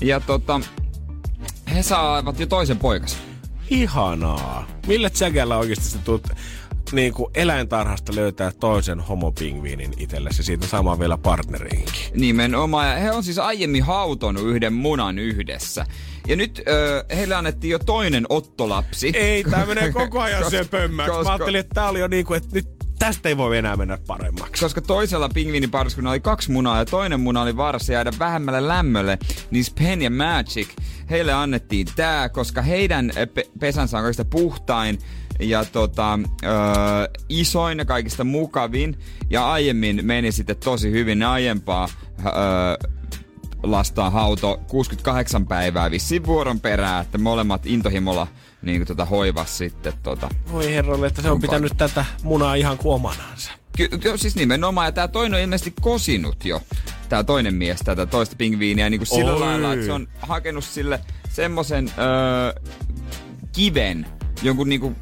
[0.00, 0.60] Ja tota,
[1.74, 3.18] he saavat jo toisen poikasen.
[3.70, 4.66] Ihanaa.
[4.86, 6.32] Millä tsägällä oikeasti sä tulet
[6.92, 11.94] niinku eläintarhasta löytää toisen homopingviinin itsellesi ja siitä samaa vielä partneriinkin?
[12.14, 12.88] Nimenomaan.
[12.90, 15.86] Ja he on siis aiemmin hautonut yhden munan yhdessä.
[16.28, 19.12] Ja nyt ö, heille annettiin jo toinen ottolapsi.
[19.14, 21.10] Ei, tää menee koko ajan siihen pömmäksi.
[21.10, 22.68] koska- Mä ajattelin, että tää oli jo niinku, että nyt
[23.02, 24.64] tästä ei voi enää mennä paremmaksi.
[24.64, 29.18] koska toisella pingviinipariskunnalla oli kaksi munaa ja toinen muna oli varassa jäädä vähemmälle lämmölle,
[29.50, 30.68] niin Pen ja Magic,
[31.10, 34.98] heille annettiin tää, koska heidän ö, pe- pesänsä on kaikista puhtain
[35.40, 36.48] ja tota, ö,
[37.28, 38.98] isoin ja kaikista mukavin.
[39.30, 41.88] Ja aiemmin meni sitten tosi hyvin ne aiempaa
[42.26, 42.30] ö,
[43.62, 48.26] lastaan hauto 68 päivää vissiin vuoron perään, että molemmat intohimolla
[48.62, 52.78] niin kuin tota hoivas sitten tota, Voi herralle, että se on pitänyt tätä munaa ihan
[52.78, 53.52] kuin omanansa.
[53.76, 56.62] Ky- jo, siis nimenomaan, ja tää toinen on ilmeisesti kosinut jo,
[57.08, 59.40] tää toinen mies, tätä toista pingviiniä, niin kuin sillä Oi.
[59.40, 61.00] lailla, että se on hakenut sille
[61.30, 62.62] semmosen öö,
[63.52, 64.06] kiven,
[64.42, 64.92] jonkun niinku,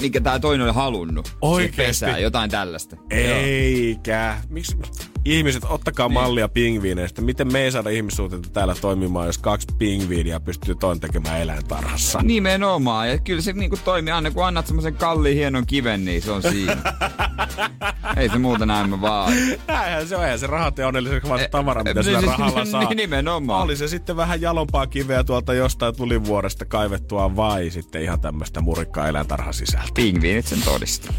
[0.00, 1.36] minkä tää toinen oli halunnut.
[1.40, 1.76] Oikeesti?
[1.82, 2.96] Pesään, jotain tällaista.
[3.10, 4.36] Eikä.
[4.48, 4.76] Miksi?
[5.24, 6.14] Ihmiset, ottakaa niin.
[6.14, 7.22] mallia pingviineistä.
[7.22, 12.18] Miten me ei saada ihmissuhteita täällä toimimaan, jos kaksi pingviiniä pystyy toinen tekemään eläintarhassa?
[12.22, 16.30] Nimenomaan, ja kyllä se niinku toimii aina, kun annat semmosen kalliin hienon kiven, niin se
[16.30, 16.76] on siinä.
[18.16, 19.32] Ei se muuta näin vaan.
[19.68, 22.30] Näinhän se on, eihän se rahat ja onnelliseksi vaan se tavara, mitä Eh, sillä siis-
[22.32, 22.80] rahalla saa.
[22.84, 23.62] niin, nimenomaan.
[23.62, 29.08] Oli se sitten vähän jalompaa kiveä tuolta jostain tulivuoresta kaivettua vai sitten ihan tämmöistä murikkaa
[29.08, 29.88] eläintarha sisältä.
[29.94, 31.14] Pingviinit sen todistaa.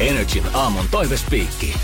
[0.00, 1.74] Energin aamun toivespiikki.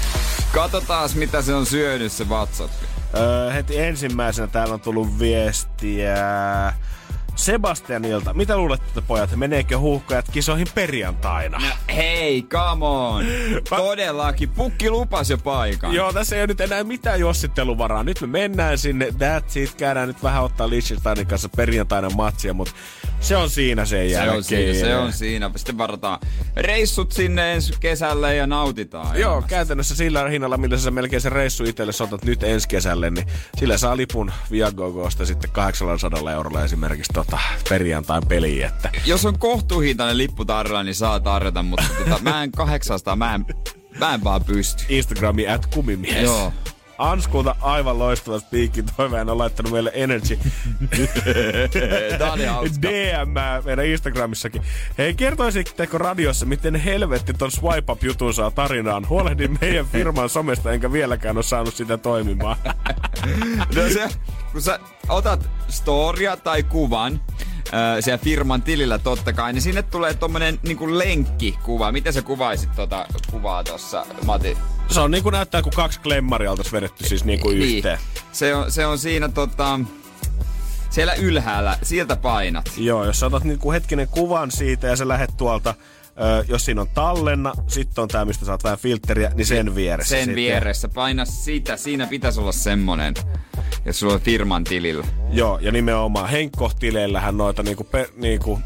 [0.53, 2.73] Katsotaan, mitä se on syönyt se WhatsApp.
[3.17, 6.17] Öö, heti ensimmäisenä täällä on tullut viestiä
[7.37, 8.35] Sebastianilta.
[8.35, 9.37] Mitä luulette, pojat?
[9.37, 11.61] Meneekö huuhkajat kisoihin perjantaina?
[11.95, 13.25] Hei, come on!
[13.69, 15.93] Todellakin, pukki lupas jo paikan.
[15.95, 18.03] Joo, tässä ei ole nyt enää mitään jossitteluvaraa.
[18.03, 19.75] Nyt me mennään sinne, that's it.
[19.75, 22.75] Käydään nyt vähän ottaa Liechtensteinin kanssa perjantaina matsia, mutta
[23.25, 24.37] se on siinä sen Se jälkeen.
[24.37, 25.51] on siinä, se on siinä.
[25.57, 26.19] Sitten varataan
[26.57, 29.21] reissut sinne ensi kesälle ja nautitaan.
[29.21, 29.49] Joo, elämästä.
[29.49, 33.27] käytännössä sillä hinnalla, millä sä melkein se reissu itselle otat nyt ensi kesälle, niin
[33.59, 40.19] sillä saa lipun Viagogosta sitten 800 eurolla esimerkiksi tota perjantain peliin, että Jos on kohtuuhintainen
[40.19, 43.47] lippu tarjolla, niin saa tarjota, mutta tota, mä en 800, mä en,
[43.99, 44.85] mä en vaan pysty.
[44.89, 46.23] Instagrami at kumimies.
[46.23, 46.53] Joo.
[46.99, 48.83] Anskulta aivan loistava spiikki.
[48.97, 50.39] Toiveen on laittanut meille Energy
[52.19, 52.83] Tää oli hauska.
[52.83, 54.63] DM meidän Instagramissakin.
[54.99, 59.09] Hei, kertoisitteko radiossa, miten helvetti ton swipe up jutun saa tarinaan?
[59.09, 62.57] Huolehdin meidän firman somesta, enkä vieläkään ole saanut sitä toimimaan.
[63.77, 64.09] No se,
[64.53, 64.79] kun sä
[65.09, 67.21] otat storia tai kuvan,
[67.73, 71.93] Öö, siellä firman tilillä totta kai, niin sinne tulee tommonen niinku lenkkikuva.
[71.93, 74.59] Miten sä kuvaisit tota kuvaa tossa, Mati?
[74.89, 77.99] Se on niin kuin näyttää, kun kaksi klemmaria oltaisiin vedetty siis niin kuin yhteen.
[78.33, 79.81] Se on, se on siinä tota,
[80.91, 82.71] siellä ylhäällä, sieltä painat.
[82.77, 85.75] Joo, jos sä otat niinku hetkinen kuvan siitä ja sä lähet tuolta,
[86.21, 90.11] ö, jos siinä on tallenna, sitten on tää, mistä saat vähän filtteriä, niin sen vieressä.
[90.11, 90.37] Sen sitten.
[90.37, 93.15] vieressä, paina sitä, siinä pitäisi olla semmonen.
[93.85, 95.07] Ja sulla on firman tilillä.
[95.31, 98.61] Joo, ja nimenomaan Henkko-tileillähän noita niinku, pe, niinku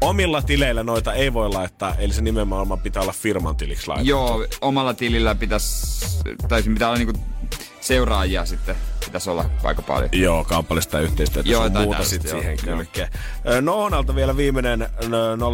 [0.00, 4.10] omilla tileillä noita ei voi laittaa, eli se nimenomaan pitää olla firman tiliksi laitettu.
[4.10, 6.06] Joo, omalla tilillä pitäisi,
[6.48, 7.20] tai pitää olla niinku
[7.80, 10.10] seuraajia sitten pitäisi olla aika paljon.
[10.12, 12.76] Joo, kaupallista yhteistyötä Joo, muuta sitten joo, siihen joo.
[12.76, 13.08] kylkeen.
[13.60, 14.88] Noonalta vielä viimeinen ö,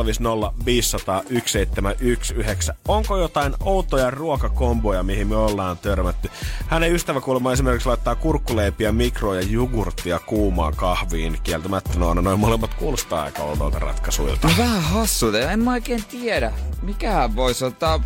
[0.04, 2.74] 050 500 1719.
[2.88, 6.30] Onko jotain outoja ruokakomboja, mihin me ollaan törmätty?
[6.66, 11.38] Hänen ystäväkulma esimerkiksi laittaa kurkkuleipiä, mikroja, jogurttia kuumaan kahviin.
[11.42, 14.48] Kieltämättä Noona, noin molemmat kuulostaa aika oudolta ratkaisuilta.
[14.48, 16.52] No vähän hassuta, en mä oikein tiedä.
[16.82, 18.02] Mikä voisi ottaa...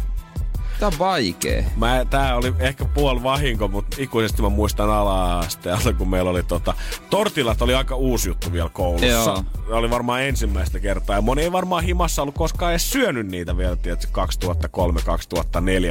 [0.80, 1.66] Tää on vaikee.
[1.76, 6.74] Mä, tää oli ehkä puol vahinko, mutta ikuisesti mä muistan ala-asteelta, kun meillä oli tota...
[7.10, 9.06] Tortillat oli aika uusi juttu vielä koulussa.
[9.06, 9.44] Joo.
[9.68, 11.16] Oli varmaan ensimmäistä kertaa.
[11.16, 14.26] Ja moni ei varmaan himassa ollut koskaan edes syönyt niitä vielä, tiedätkö,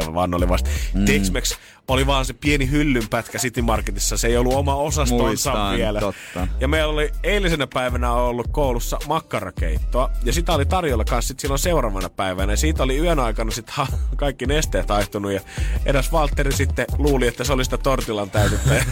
[0.10, 0.70] 2003-2004, vaan ne oli vasta...
[0.94, 1.06] Mm.
[1.06, 1.58] Tex-Mex
[1.90, 4.18] oli vaan se pieni hyllynpätkä City Marketissa.
[4.18, 6.00] Se ei ollut oma osastonsa Muistan, vielä.
[6.00, 6.48] totta.
[6.60, 10.10] Ja meillä oli eilisenä päivänä ollut koulussa makkarakeittoa.
[10.24, 12.54] Ja sitä oli tarjolla kanssa sit silloin seuraavana päivänä.
[12.54, 15.32] Ja siitä oli yön aikana sit ha, kaikki nesteet haihtunut.
[15.32, 15.40] Ja
[15.86, 18.70] eräs Valtteri sitten luuli, että se oli sitä tortillan täytettä.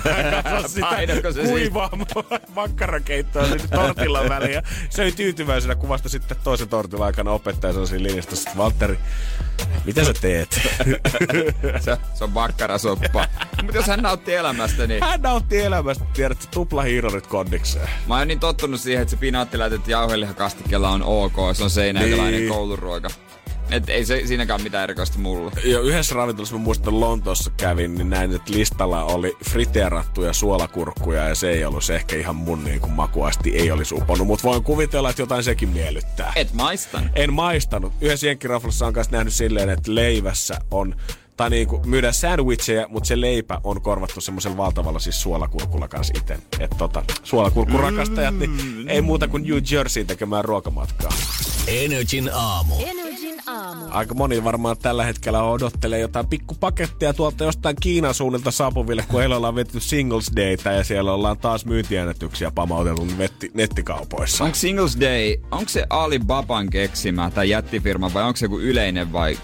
[0.68, 1.90] Sitä se kuivaa
[2.56, 4.54] makkarakeittoa sinne tortillan väliin.
[4.54, 8.36] Ja söi tyytyväisenä kuvasta sitten toisen tortillan aikana opettaja sanoi siinä linjasta.
[8.58, 9.00] Valtteri,
[9.86, 10.62] mitä sä teet?
[11.80, 12.34] Se, se on
[12.96, 13.28] makkarasoppa.
[13.64, 15.04] Mutta jos hän nautti elämästä, niin...
[15.04, 17.90] Hän nautti elämästä, tiedät, tuplahiirorit kondikseen.
[18.08, 22.50] Mä oon niin tottunut siihen, että se pinaattiläitet jauhelihakastikkeella on ok, se on seinäjäläinen Niin.
[22.54, 23.08] kouluruoka.
[23.72, 25.52] Et ei se siinäkään mitään erikoista mulle.
[25.64, 31.36] Jo yhdessä ravintolassa, mä muistan Lontoossa kävin, niin näin, että listalla oli friteerattuja suolakurkkuja ja
[31.36, 34.64] se ei ollut se ehkä ihan mun niin kuin makuasti ei olisi uponut, mutta voin
[34.64, 36.34] kuvitella, että jotain sekin miellyttää.
[36.36, 37.10] Et maistan.
[37.16, 37.94] En maistanut.
[38.02, 40.96] Yhdessä jenkkiraflassa on kanssa nähnyt silleen, että leivässä on
[41.38, 46.34] tai niinku myydään sandwicheja, mutta se leipä on korvattu semmoisella valtavalla siis suolakurkulla kanssa itse.
[46.60, 51.12] Että tota, suolakurkkurakastajat, niin ei muuta kuin New Jerseyin tekemään ruokamatkaa.
[51.68, 52.76] Energin aamu.
[52.86, 53.86] Energin aamu.
[53.90, 59.38] Aika moni varmaan tällä hetkellä odottelee jotain pikkupakettia tuolta jostain Kiinan suunnilta saapuville, kun heillä
[59.38, 64.44] ollaan vetty Singles Dayta ja siellä ollaan taas myyntiäänetyksiä pamauteltu netti, nettikaupoissa.
[64.44, 69.38] Onko Singles Day, onko se Alibaban keksimä tai jättifirma vai onko se joku yleinen vai...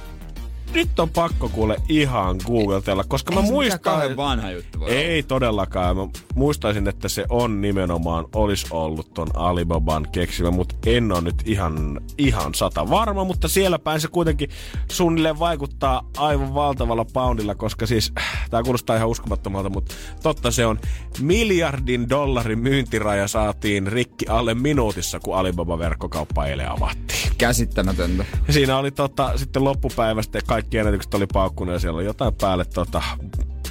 [0.73, 4.17] Nyt on pakko kuule ihan googletella, koska mä Ei muistan...
[4.17, 4.99] vanha juttu voi olla.
[4.99, 5.97] Ei todellakaan.
[5.97, 11.35] Mä muistaisin, että se on nimenomaan, olisi ollut ton Alibaban keksimä, mutta en ole nyt
[11.45, 14.49] ihan, ihan sata varma, mutta siellä päin se kuitenkin
[14.91, 18.13] suunnilleen vaikuttaa aivan valtavalla poundilla, koska siis,
[18.49, 20.79] tämä kuulostaa ihan uskomattomalta, mutta totta se on,
[21.19, 27.31] miljardin dollarin myyntiraja saatiin rikki alle minuutissa, kun Alibaba-verkkokauppa eilen avattiin.
[27.37, 28.25] Käsittämätöntä.
[28.49, 33.03] Siinä oli tota, sitten loppupäivästä kaikki ennätykset oli paukkunut ja siellä oli jotain päälle tota,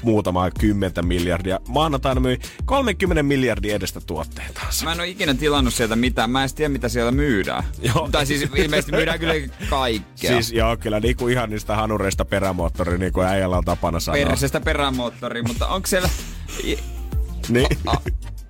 [0.02, 1.60] muutamaa kymmentä miljardia.
[1.68, 4.84] Maanantaina myi 30 miljardia edestä tuotteitansa.
[4.84, 6.30] Mä en oo ikinä tilannut sieltä mitään.
[6.30, 7.64] Mä en tiedä, mitä siellä myydään.
[7.94, 8.08] Joo.
[8.12, 9.34] Tai siis ilmeisesti myydään kyllä
[9.70, 10.30] kaikkea.
[10.30, 14.26] Siis joo, kyllä niinku ihan niistä hanureista perämoottori, niin kuin äijällä on tapana sanoa.
[14.26, 16.08] Persestä perämoottori, mutta onko siellä...
[17.48, 17.68] Niin.
[17.86, 17.94] A,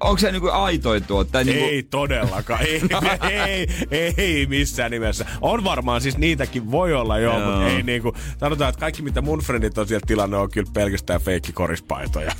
[0.05, 1.44] onko se niinku aitoi tuote?
[1.44, 5.26] Niinku, Ei todellakaan, ei, ei, ei missään nimessä.
[5.40, 7.50] On varmaan siis niitäkin voi olla joo, Joo.
[7.50, 11.20] mutta ei niinku, sanotaan, että kaikki mitä mun frendit on sieltä tilannut on kyllä pelkästään
[11.20, 12.32] feikkikorispaitoja.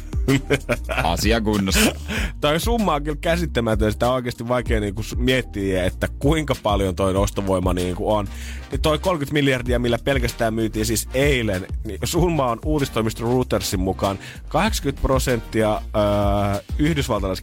[1.05, 1.93] Asia kunnossa.
[2.41, 3.93] Toi summa on kyllä käsittämätön.
[3.93, 8.29] Sitä on oikeasti vaikea niinku miettiä, että kuinka paljon toi ostovoima niinku on.
[8.71, 14.19] Niin toi 30 miljardia, millä pelkästään myytiin siis eilen, niin summa on uutistoimisto Reutersin mukaan
[14.49, 16.61] 80 prosenttia äh,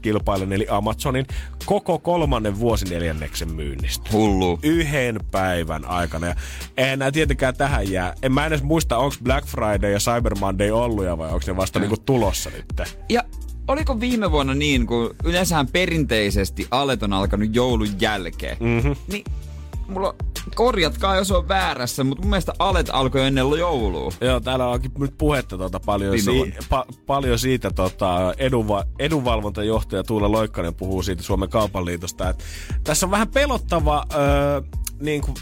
[0.10, 1.26] yhdysvaltalaiskilpailijan eli Amazonin
[1.66, 4.10] koko kolmannen vuosineljänneksen myynnistä.
[4.14, 4.60] Hullu.
[4.64, 6.28] Yhden päivän aikana.
[6.28, 6.36] Ja
[6.78, 8.14] en nää tietenkään tähän jää.
[8.24, 11.58] En mä edes muista, onko Black Friday ja Cyber Monday ollut ja vai onko ne
[11.58, 12.66] vasta niinku tulossa nyt.
[13.10, 13.24] Ja
[13.68, 18.96] oliko viime vuonna niin, kun yleensähän perinteisesti alet on alkanut joulun jälkeen, mm-hmm.
[19.08, 19.24] niin
[19.90, 20.16] mulla
[20.56, 24.12] korjatkaa, jos on väärässä, mutta mun mielestä alet alkoi ennen joulua.
[24.22, 30.04] Joo, täällä onkin nyt puhetta tota paljon, Viime si- pa- paljon siitä tota, edunva- edunvalvontajohtaja
[30.04, 32.44] Tuula Loikkanen puhuu siitä Suomen kaupan liitosta, että
[32.84, 34.62] tässä on vähän pelottava öö,
[35.02, 35.36] niin kuin,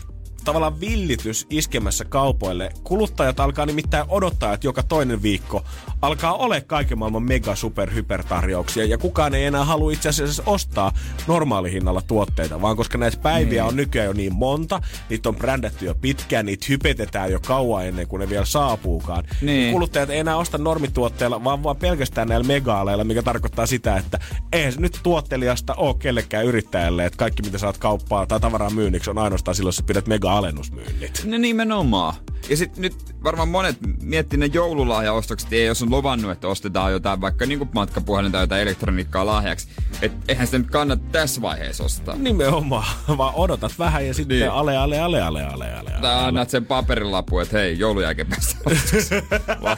[0.45, 2.70] tavallaan villitys iskemässä kaupoille.
[2.84, 5.64] Kuluttajat alkaa nimittäin odottaa, että joka toinen viikko
[6.02, 10.91] alkaa ole kaiken maailman mega super hypertarjouksia ja kukaan ei enää halua itse asiassa ostaa
[11.28, 15.95] normaalihinnalla tuotteita, vaan koska näitä päiviä on nykyään jo niin monta, niitä on brändätty jo
[15.95, 19.24] pitkään, niitä hypetetään jo kauan ennen kuin ne vielä saapuukaan.
[19.41, 19.74] Niin.
[19.74, 24.20] Kuluttajat ei enää osta normituotteilla, vaan, vaan pelkästään näillä megaaleilla, mikä tarkoittaa sitä, että
[24.54, 29.10] eihän se nyt tuottelijasta ole kellekään yrittäjälle, että kaikki mitä saat kauppaa tai tavaraa myynniksi
[29.10, 31.24] on ainoastaan silloin, jos pidät mega-alennusmyynnit.
[31.26, 32.14] No nimenomaan.
[32.50, 37.22] Ja sit nyt varmaan monet miettii ne joululahjaostokset, ei jos on luvannut, että ostetaan jotain
[37.22, 39.68] vaikka niinku matkapuhelin tai jotain elektroniikkaa lahjaksi.
[40.02, 42.16] Et eihän sitä nyt kannata tässä vaiheessa ostaa.
[42.16, 42.86] Nimenomaan,
[43.18, 44.52] vaan odotat vähän ja sitten Niin.
[44.52, 46.02] ale, ale, ale, ale, ale, ale, ale.
[46.02, 48.58] Tai annat sen paperilapun, että hei, joulun jälkeen päästä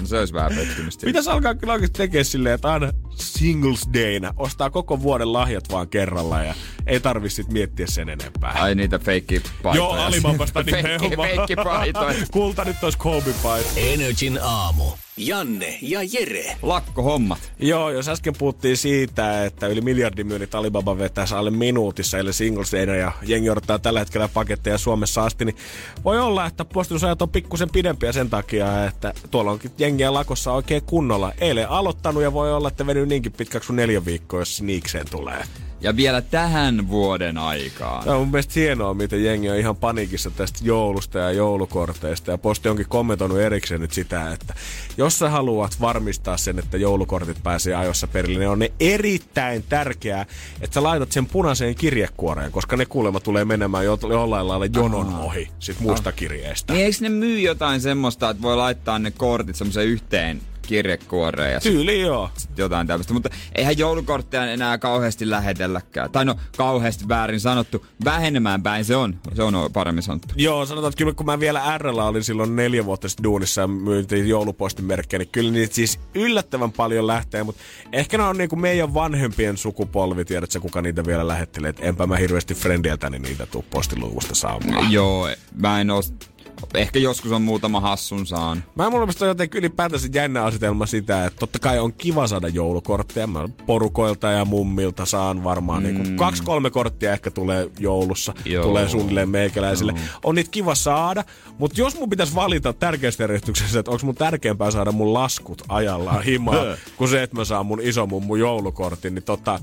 [0.00, 1.06] No se olisi vähän pettymystä.
[1.06, 5.88] Pitäisi alkaa kyllä oikeasti tekemään silleen, että aina Singles Dayna ostaa koko vuoden lahjat vaan
[5.88, 6.54] kerralla ja
[6.86, 8.52] ei tarvi sit miettiä sen enempää.
[8.52, 9.74] Ai niitä feikki paitoja.
[9.84, 11.28] Joo, Alibabasta feikki, nimenomaan.
[11.28, 12.14] feikki paitoja.
[12.30, 13.68] Kulta nyt olisi Kobe paita.
[13.76, 14.84] Energin aamu.
[15.18, 16.56] Janne ja Jere.
[16.62, 17.52] Lakkohommat.
[17.58, 22.72] Joo, jos äsken puhuttiin siitä, että yli miljardin myynnit Alibaba vetäisi alle minuutissa, eli singles
[22.72, 25.56] dayna, ja jengi odottaa tällä hetkellä paketteja Suomessa asti, niin
[26.04, 30.82] voi olla, että postusajat on pikkusen pidempiä sen takia, että tuolla onkin jengiä lakossa oikein
[30.82, 31.32] kunnolla.
[31.40, 35.44] Eilen aloittanut ja voi olla, että venyy niinkin pitkäksi kuin neljä viikkoa, jos niikseen tulee.
[35.80, 38.04] Ja vielä tähän vuoden aikaan.
[38.04, 42.30] Tämä on mun mielestä hienoa, miten jengi on ihan paniikissa tästä joulusta ja joulukorteista.
[42.30, 44.54] Ja Posti onkin kommentoinut erikseen nyt sitä, että
[44.96, 50.26] jos sä haluat varmistaa sen, että joulukortit pääsee ajoissa perille, niin on ne erittäin tärkeää,
[50.60, 55.14] että sä laitat sen punaiseen kirjekuoreen, koska ne kuulemma tulee menemään jo, jollain lailla jonon
[55.14, 56.72] ohi sit muista kirjeistä.
[56.72, 61.60] Niin eikö ne myy jotain semmoista, että voi laittaa ne kortit semmoiseen yhteen kirjekuoreen ja
[61.60, 62.30] Tyyli joo.
[62.36, 63.12] sit jotain tämmöistä.
[63.12, 66.10] Mutta eihän joulukortteja enää kauheasti lähetelläkään.
[66.10, 67.86] Tai no kauheasti väärin sanottu.
[68.04, 69.20] Vähenemään päin se on.
[69.34, 70.34] Se on paremmin sanottu.
[70.36, 73.66] Joo, sanotaan, että kyllä kun mä vielä RL olin silloin neljä vuotta sitten duunissa ja
[73.66, 77.62] myyntiin joulupostimerkkejä, niin kyllä niitä siis yllättävän paljon lähtee, mutta
[77.92, 82.16] ehkä ne on niinku meidän vanhempien sukupolvi, tiedätkö kuka niitä vielä lähettelee, että enpä mä
[82.16, 84.92] hirveästi friendieltäni niitä tuu postiluukusta saamaan.
[84.92, 85.28] Joo,
[85.60, 86.02] mä en oo...
[86.74, 88.64] Ehkä joskus on muutama hassun saan.
[88.74, 92.48] Mä mun mielestä on jotenkin ylipäätänsä jännä asetelma sitä, että totta kai on kiva saada
[92.48, 93.26] joulukortteja.
[93.26, 96.02] Mä porukoilta ja mummilta saan varmaan mm.
[96.02, 98.34] niin kaksi-kolme korttia ehkä tulee joulussa.
[98.44, 98.64] Joo.
[98.64, 99.94] Tulee suunnilleen meikäläisille.
[100.24, 101.24] On niitä kiva saada,
[101.58, 106.24] mutta jos mun pitäisi valita tärkeästä järjestyksessä, että onko mun tärkeämpää saada mun laskut ajallaan
[106.24, 106.64] himaa,
[106.96, 109.60] kuin se, että mä saan mun isomummun joulukortin, niin tota,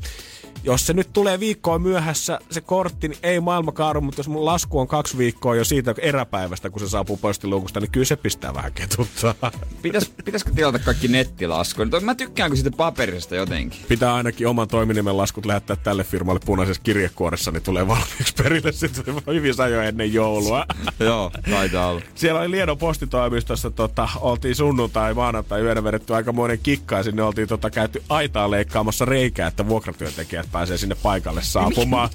[0.63, 4.45] jos se nyt tulee viikkoa myöhässä, se kortti, niin ei maailma kaadu, mutta jos mun
[4.45, 8.53] lasku on kaksi viikkoa jo siitä eräpäivästä, kun se saapuu postiluukusta, niin kyllä se pistää
[8.53, 9.51] vähän ketuttaa.
[9.81, 11.85] Pitäis, pitäisikö tilata kaikki nettilaskuja?
[11.85, 13.79] Nyt Mä tykkään kun siitä paperista jotenkin.
[13.87, 19.05] Pitää ainakin oman toiminimen laskut lähettää tälle firmalle punaisessa kirjekuoressa, niin tulee valmiiksi perille sitten
[19.27, 20.65] hyvin ajoin ennen joulua.
[20.99, 22.01] Joo, taitaa olla.
[22.15, 27.47] Siellä oli Liedon postitoimistossa, tota, oltiin sunnuntai, maanantai yönä vedetty aikamoinen kikka ja sinne oltiin
[27.47, 32.09] tota, käyty aitaa leikkaamassa reikää, että vuokratyöntekijät pääsee sinne paikalle saapumaan.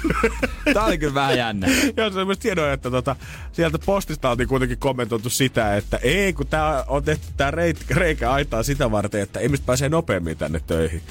[0.74, 1.66] Tää oli kyllä vähän jännä.
[1.96, 3.16] Joo, se myös tiedon, että tota,
[3.52, 8.32] sieltä postista oltiin kuitenkin kommentoitu sitä, että ei, kun tää on tehty tää reit- reikä
[8.32, 11.02] aitaa sitä varten, että ihmiset pääsee nopeammin tänne töihin.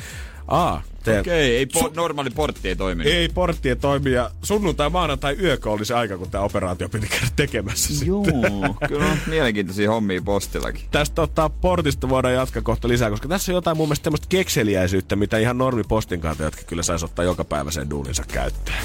[0.48, 0.82] Aa,
[1.20, 3.04] Okei, ei po- normaali portti ei toimi.
[3.04, 4.32] ei porttien toimia.
[4.44, 8.06] Sunnuntai, maanantai, yökö oli se aika, kun tämä operaatio piti käydä tekemässä.
[8.06, 8.88] Joo, sitten.
[8.88, 10.82] kyllä on mielenkiintoisia hommia postillakin.
[10.92, 15.16] Tästä ottaa portista voidaan jatkaa kohta lisää, koska tässä on jotain mun mielestä tämmöistä kekseliäisyyttä,
[15.16, 18.78] mitä ihan normi postin kantajatkin kyllä saisi ottaa joka päivä sen duuninsa käyttöön.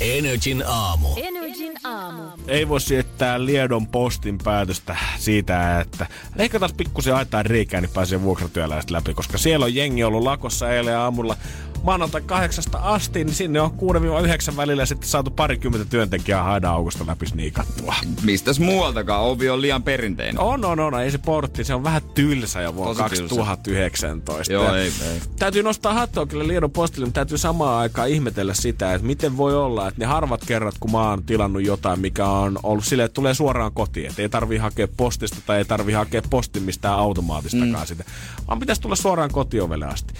[0.00, 1.08] Energin aamu.
[1.16, 2.22] Energin aamu.
[2.48, 8.90] Ei voi sietää Liedon postin päätöstä siitä, että leikataan pikkusen aitaa reikää, niin pääsee vuokratyöläiset
[8.90, 11.36] läpi, koska siellä on jengi ollut lakossa eilen aamulla
[11.86, 13.70] maanantai kahdeksasta asti, niin sinne on
[14.52, 17.94] 6-9 välillä sitten saatu parikymmentä työntekijää haida aukosta läpi sniikattua.
[18.22, 19.22] Mistäs muualtakaan?
[19.22, 20.40] Ovi on liian perinteinen.
[20.40, 21.02] On, on, on.
[21.02, 23.34] Ei se portti, se on vähän tylsä jo vuonna Tosi tylsä.
[23.34, 24.52] 2019.
[24.52, 25.20] Joo, ei, ei.
[25.38, 29.56] Täytyy nostaa hattua kyllä Liedon postille, mutta täytyy samaan aikaan ihmetellä sitä, että miten voi
[29.56, 33.14] olla, että ne harvat kerrat, kun mä oon tilannut jotain, mikä on ollut silleen, että
[33.14, 37.70] tulee suoraan kotiin, että ei tarvi hakea postista tai ei tarvi hakea postin mistään automaatistakaan
[37.70, 37.86] mm.
[37.86, 38.04] sitä,
[38.48, 40.14] vaan pitäisi tulla suoraan kotiovelle asti.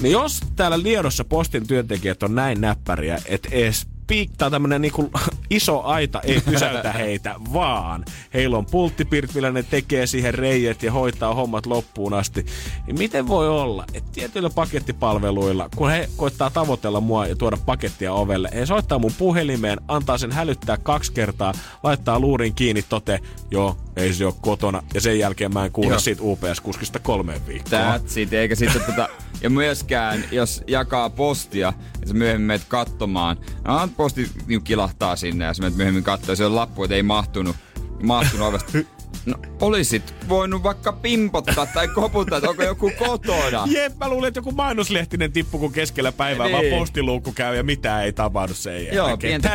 [0.00, 5.10] Niin jos täällä Liedossa postin työntekijät on näin näppäriä, että edes piiktaa tämmönen niinku
[5.50, 8.04] iso aita ei pysäytä heitä, vaan
[8.34, 12.46] heillä on pulttipirt, millä ne tekee siihen reijet ja hoitaa hommat loppuun asti.
[12.86, 18.12] Niin miten voi olla, että tietyillä pakettipalveluilla, kun he koittaa tavoitella mua ja tuoda pakettia
[18.12, 21.52] ovelle, he soittaa mun puhelimeen, antaa sen hälyttää kaksi kertaa,
[21.82, 23.20] laittaa luurin kiinni, tote,
[23.50, 25.98] joo, ei se ole kotona, ja sen jälkeen mä en kuule Joo.
[25.98, 27.82] siitä UPS-kuskista kolmeen viikkoon.
[27.82, 29.08] That's it, eikä sitten tota,
[29.42, 35.44] ja myöskään, jos jakaa postia, ja sä myöhemmin menet katsomaan, no, posti niin kilahtaa sinne,
[35.44, 37.56] ja sä myöhemmin katsoa, se on lappu, että ei mahtunut,
[38.02, 38.78] mahtunut ovesta.
[39.26, 43.64] No, olisit voinut vaikka pimpottaa tai koputtaa, että onko joku kotona.
[43.76, 46.70] Jep, mä luulen, että joku mainoslehtinen tippu, kun keskellä päivää Niin.
[46.70, 48.96] vaan postiluukku käy ja mitään ei tapahdu sen jälkeen.
[48.96, 49.48] Joo, pientä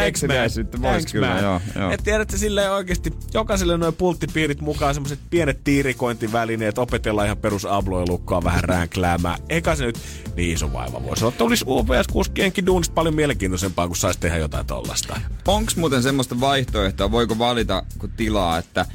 [0.77, 0.93] man.
[0.93, 1.91] vois kyllä, joo, joo.
[1.91, 8.43] Et tiedätte silleen oikeasti, jokaiselle noin pulttipiirit mukaan semmoiset pienet tiirikointivälineet, opetellaan ihan perus abloilukkoa
[8.43, 9.39] vähän ränkläämään.
[9.49, 9.99] Eikä se nyt
[10.35, 11.35] niin iso vaiva voisi olla.
[11.39, 15.21] Olisi UPS-kuskienkin duunista paljon mielenkiintoisempaa, kun saisi tehdä jotain tollasta.
[15.47, 18.85] Onks muuten semmoista vaihtoehtoa, voiko valita kun tilaa, että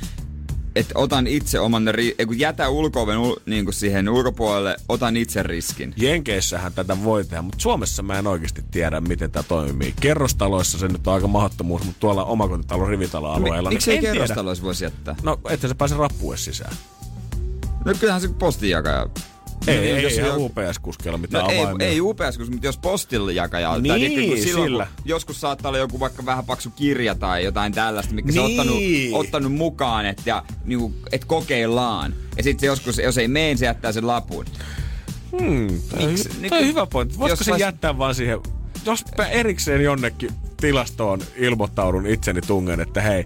[0.76, 5.16] että otan itse oman, ri- ei, kun jätä ulko-oven ul- niin kuin siihen ulkopuolelle, otan
[5.16, 5.94] itse riskin.
[5.96, 9.94] Jenkeissähän tätä voi tehdä, mutta Suomessa mä en oikeasti tiedä, miten tämä toimii.
[10.00, 13.68] Kerrostaloissa se nyt on aika mahdottomuus, mutta tuolla omakotitalon rivitaloalueella...
[13.68, 14.14] Mi- miksi ei niin tiedä.
[14.14, 15.16] kerrostaloissa voisi jättää?
[15.22, 16.76] No, ettei se pääse rappuun sisään.
[17.84, 19.06] No kyllähän se postinjakaja.
[19.66, 21.86] Ei, Niin, ei, jos ei ihan jo- UPS-kuskeilla mitään No ei, avaimia.
[21.88, 24.86] ei UPS, mutta jos postillejakaja Niin, tai tiedätkö, kun silloin, sillä.
[24.96, 28.46] Kun joskus saattaa olla joku vaikka vähän paksu kirja tai jotain tällaista, mikä se on
[28.46, 28.60] Niin.
[28.60, 28.80] ottanut,
[29.26, 32.14] ottanut mukaan, että ja, niinku, et kokeillaan.
[32.36, 34.44] Ja sitten joskus, jos ei mene, se jättää sen lapun.
[35.40, 36.28] Hmm, Miksi?
[36.40, 37.18] Niin toi hyvä pointti.
[37.18, 38.38] Voisiko se vois- jättää vaan siihen,
[38.86, 43.24] jos erikseen jonnekin tilastoon ilmoittaudun itseni tungen, että hei,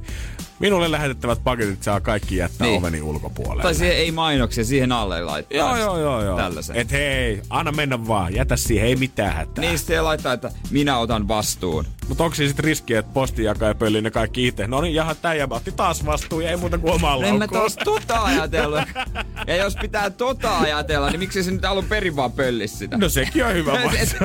[0.58, 2.78] minulle lähetettävät paketit saa kaikki jättää Niin.
[2.78, 3.62] oveni ulkopuolelle.
[3.62, 5.58] Tai siihen ei mainoksia, siihen alle laittaa.
[5.58, 6.36] Joo, joo, joo, joo.
[6.36, 6.76] Tällaisen.
[6.76, 9.64] Et hei, anna mennä vaan, jätä siihen, ei mitään hätää.
[9.64, 11.84] Niin sitten laittaa, että minä otan vastuun.
[12.08, 14.66] Mutta onko sitten riski, että postinjakaja pöllii ne kaikki itse?
[14.66, 17.48] No niin, jaha, tää jäbä otti taas vastuun ja ei muuta kuin omaa en mä
[17.48, 18.80] tos tota ajatellut.
[19.46, 22.96] Ja jos pitää tota ajatella, niin miksi se nyt alun perin vaan pöllis sitä?
[22.98, 24.16] No sekin on hyvä et-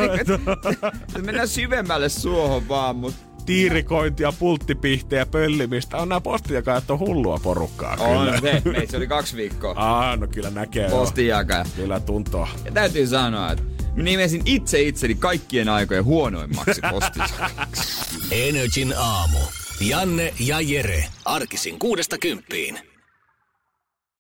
[1.26, 3.15] Mennään syvemmälle suohon vaan, mut
[3.45, 5.98] Tiirikointia, pulttipihtejä, pöllimistä.
[5.98, 8.40] On nämä postijakajat on hullua porukkaa on kyllä.
[8.41, 8.61] se.
[8.70, 10.90] Meissä oli kaksi viikkoa Aa, no kyllä näkee jo.
[10.90, 11.65] postinjakaja.
[11.76, 12.48] Kyllä tuntuu.
[12.65, 13.64] Ja täytyy sanoa, että
[13.95, 18.06] mä nimesin itse itseni kaikkien aikojen huonoimmaksi postinjakajaksi.
[18.48, 19.40] Energin aamu.
[19.82, 21.06] Janne ja Jere.
[21.26, 22.93] Arkisin kuudesta kymppiin.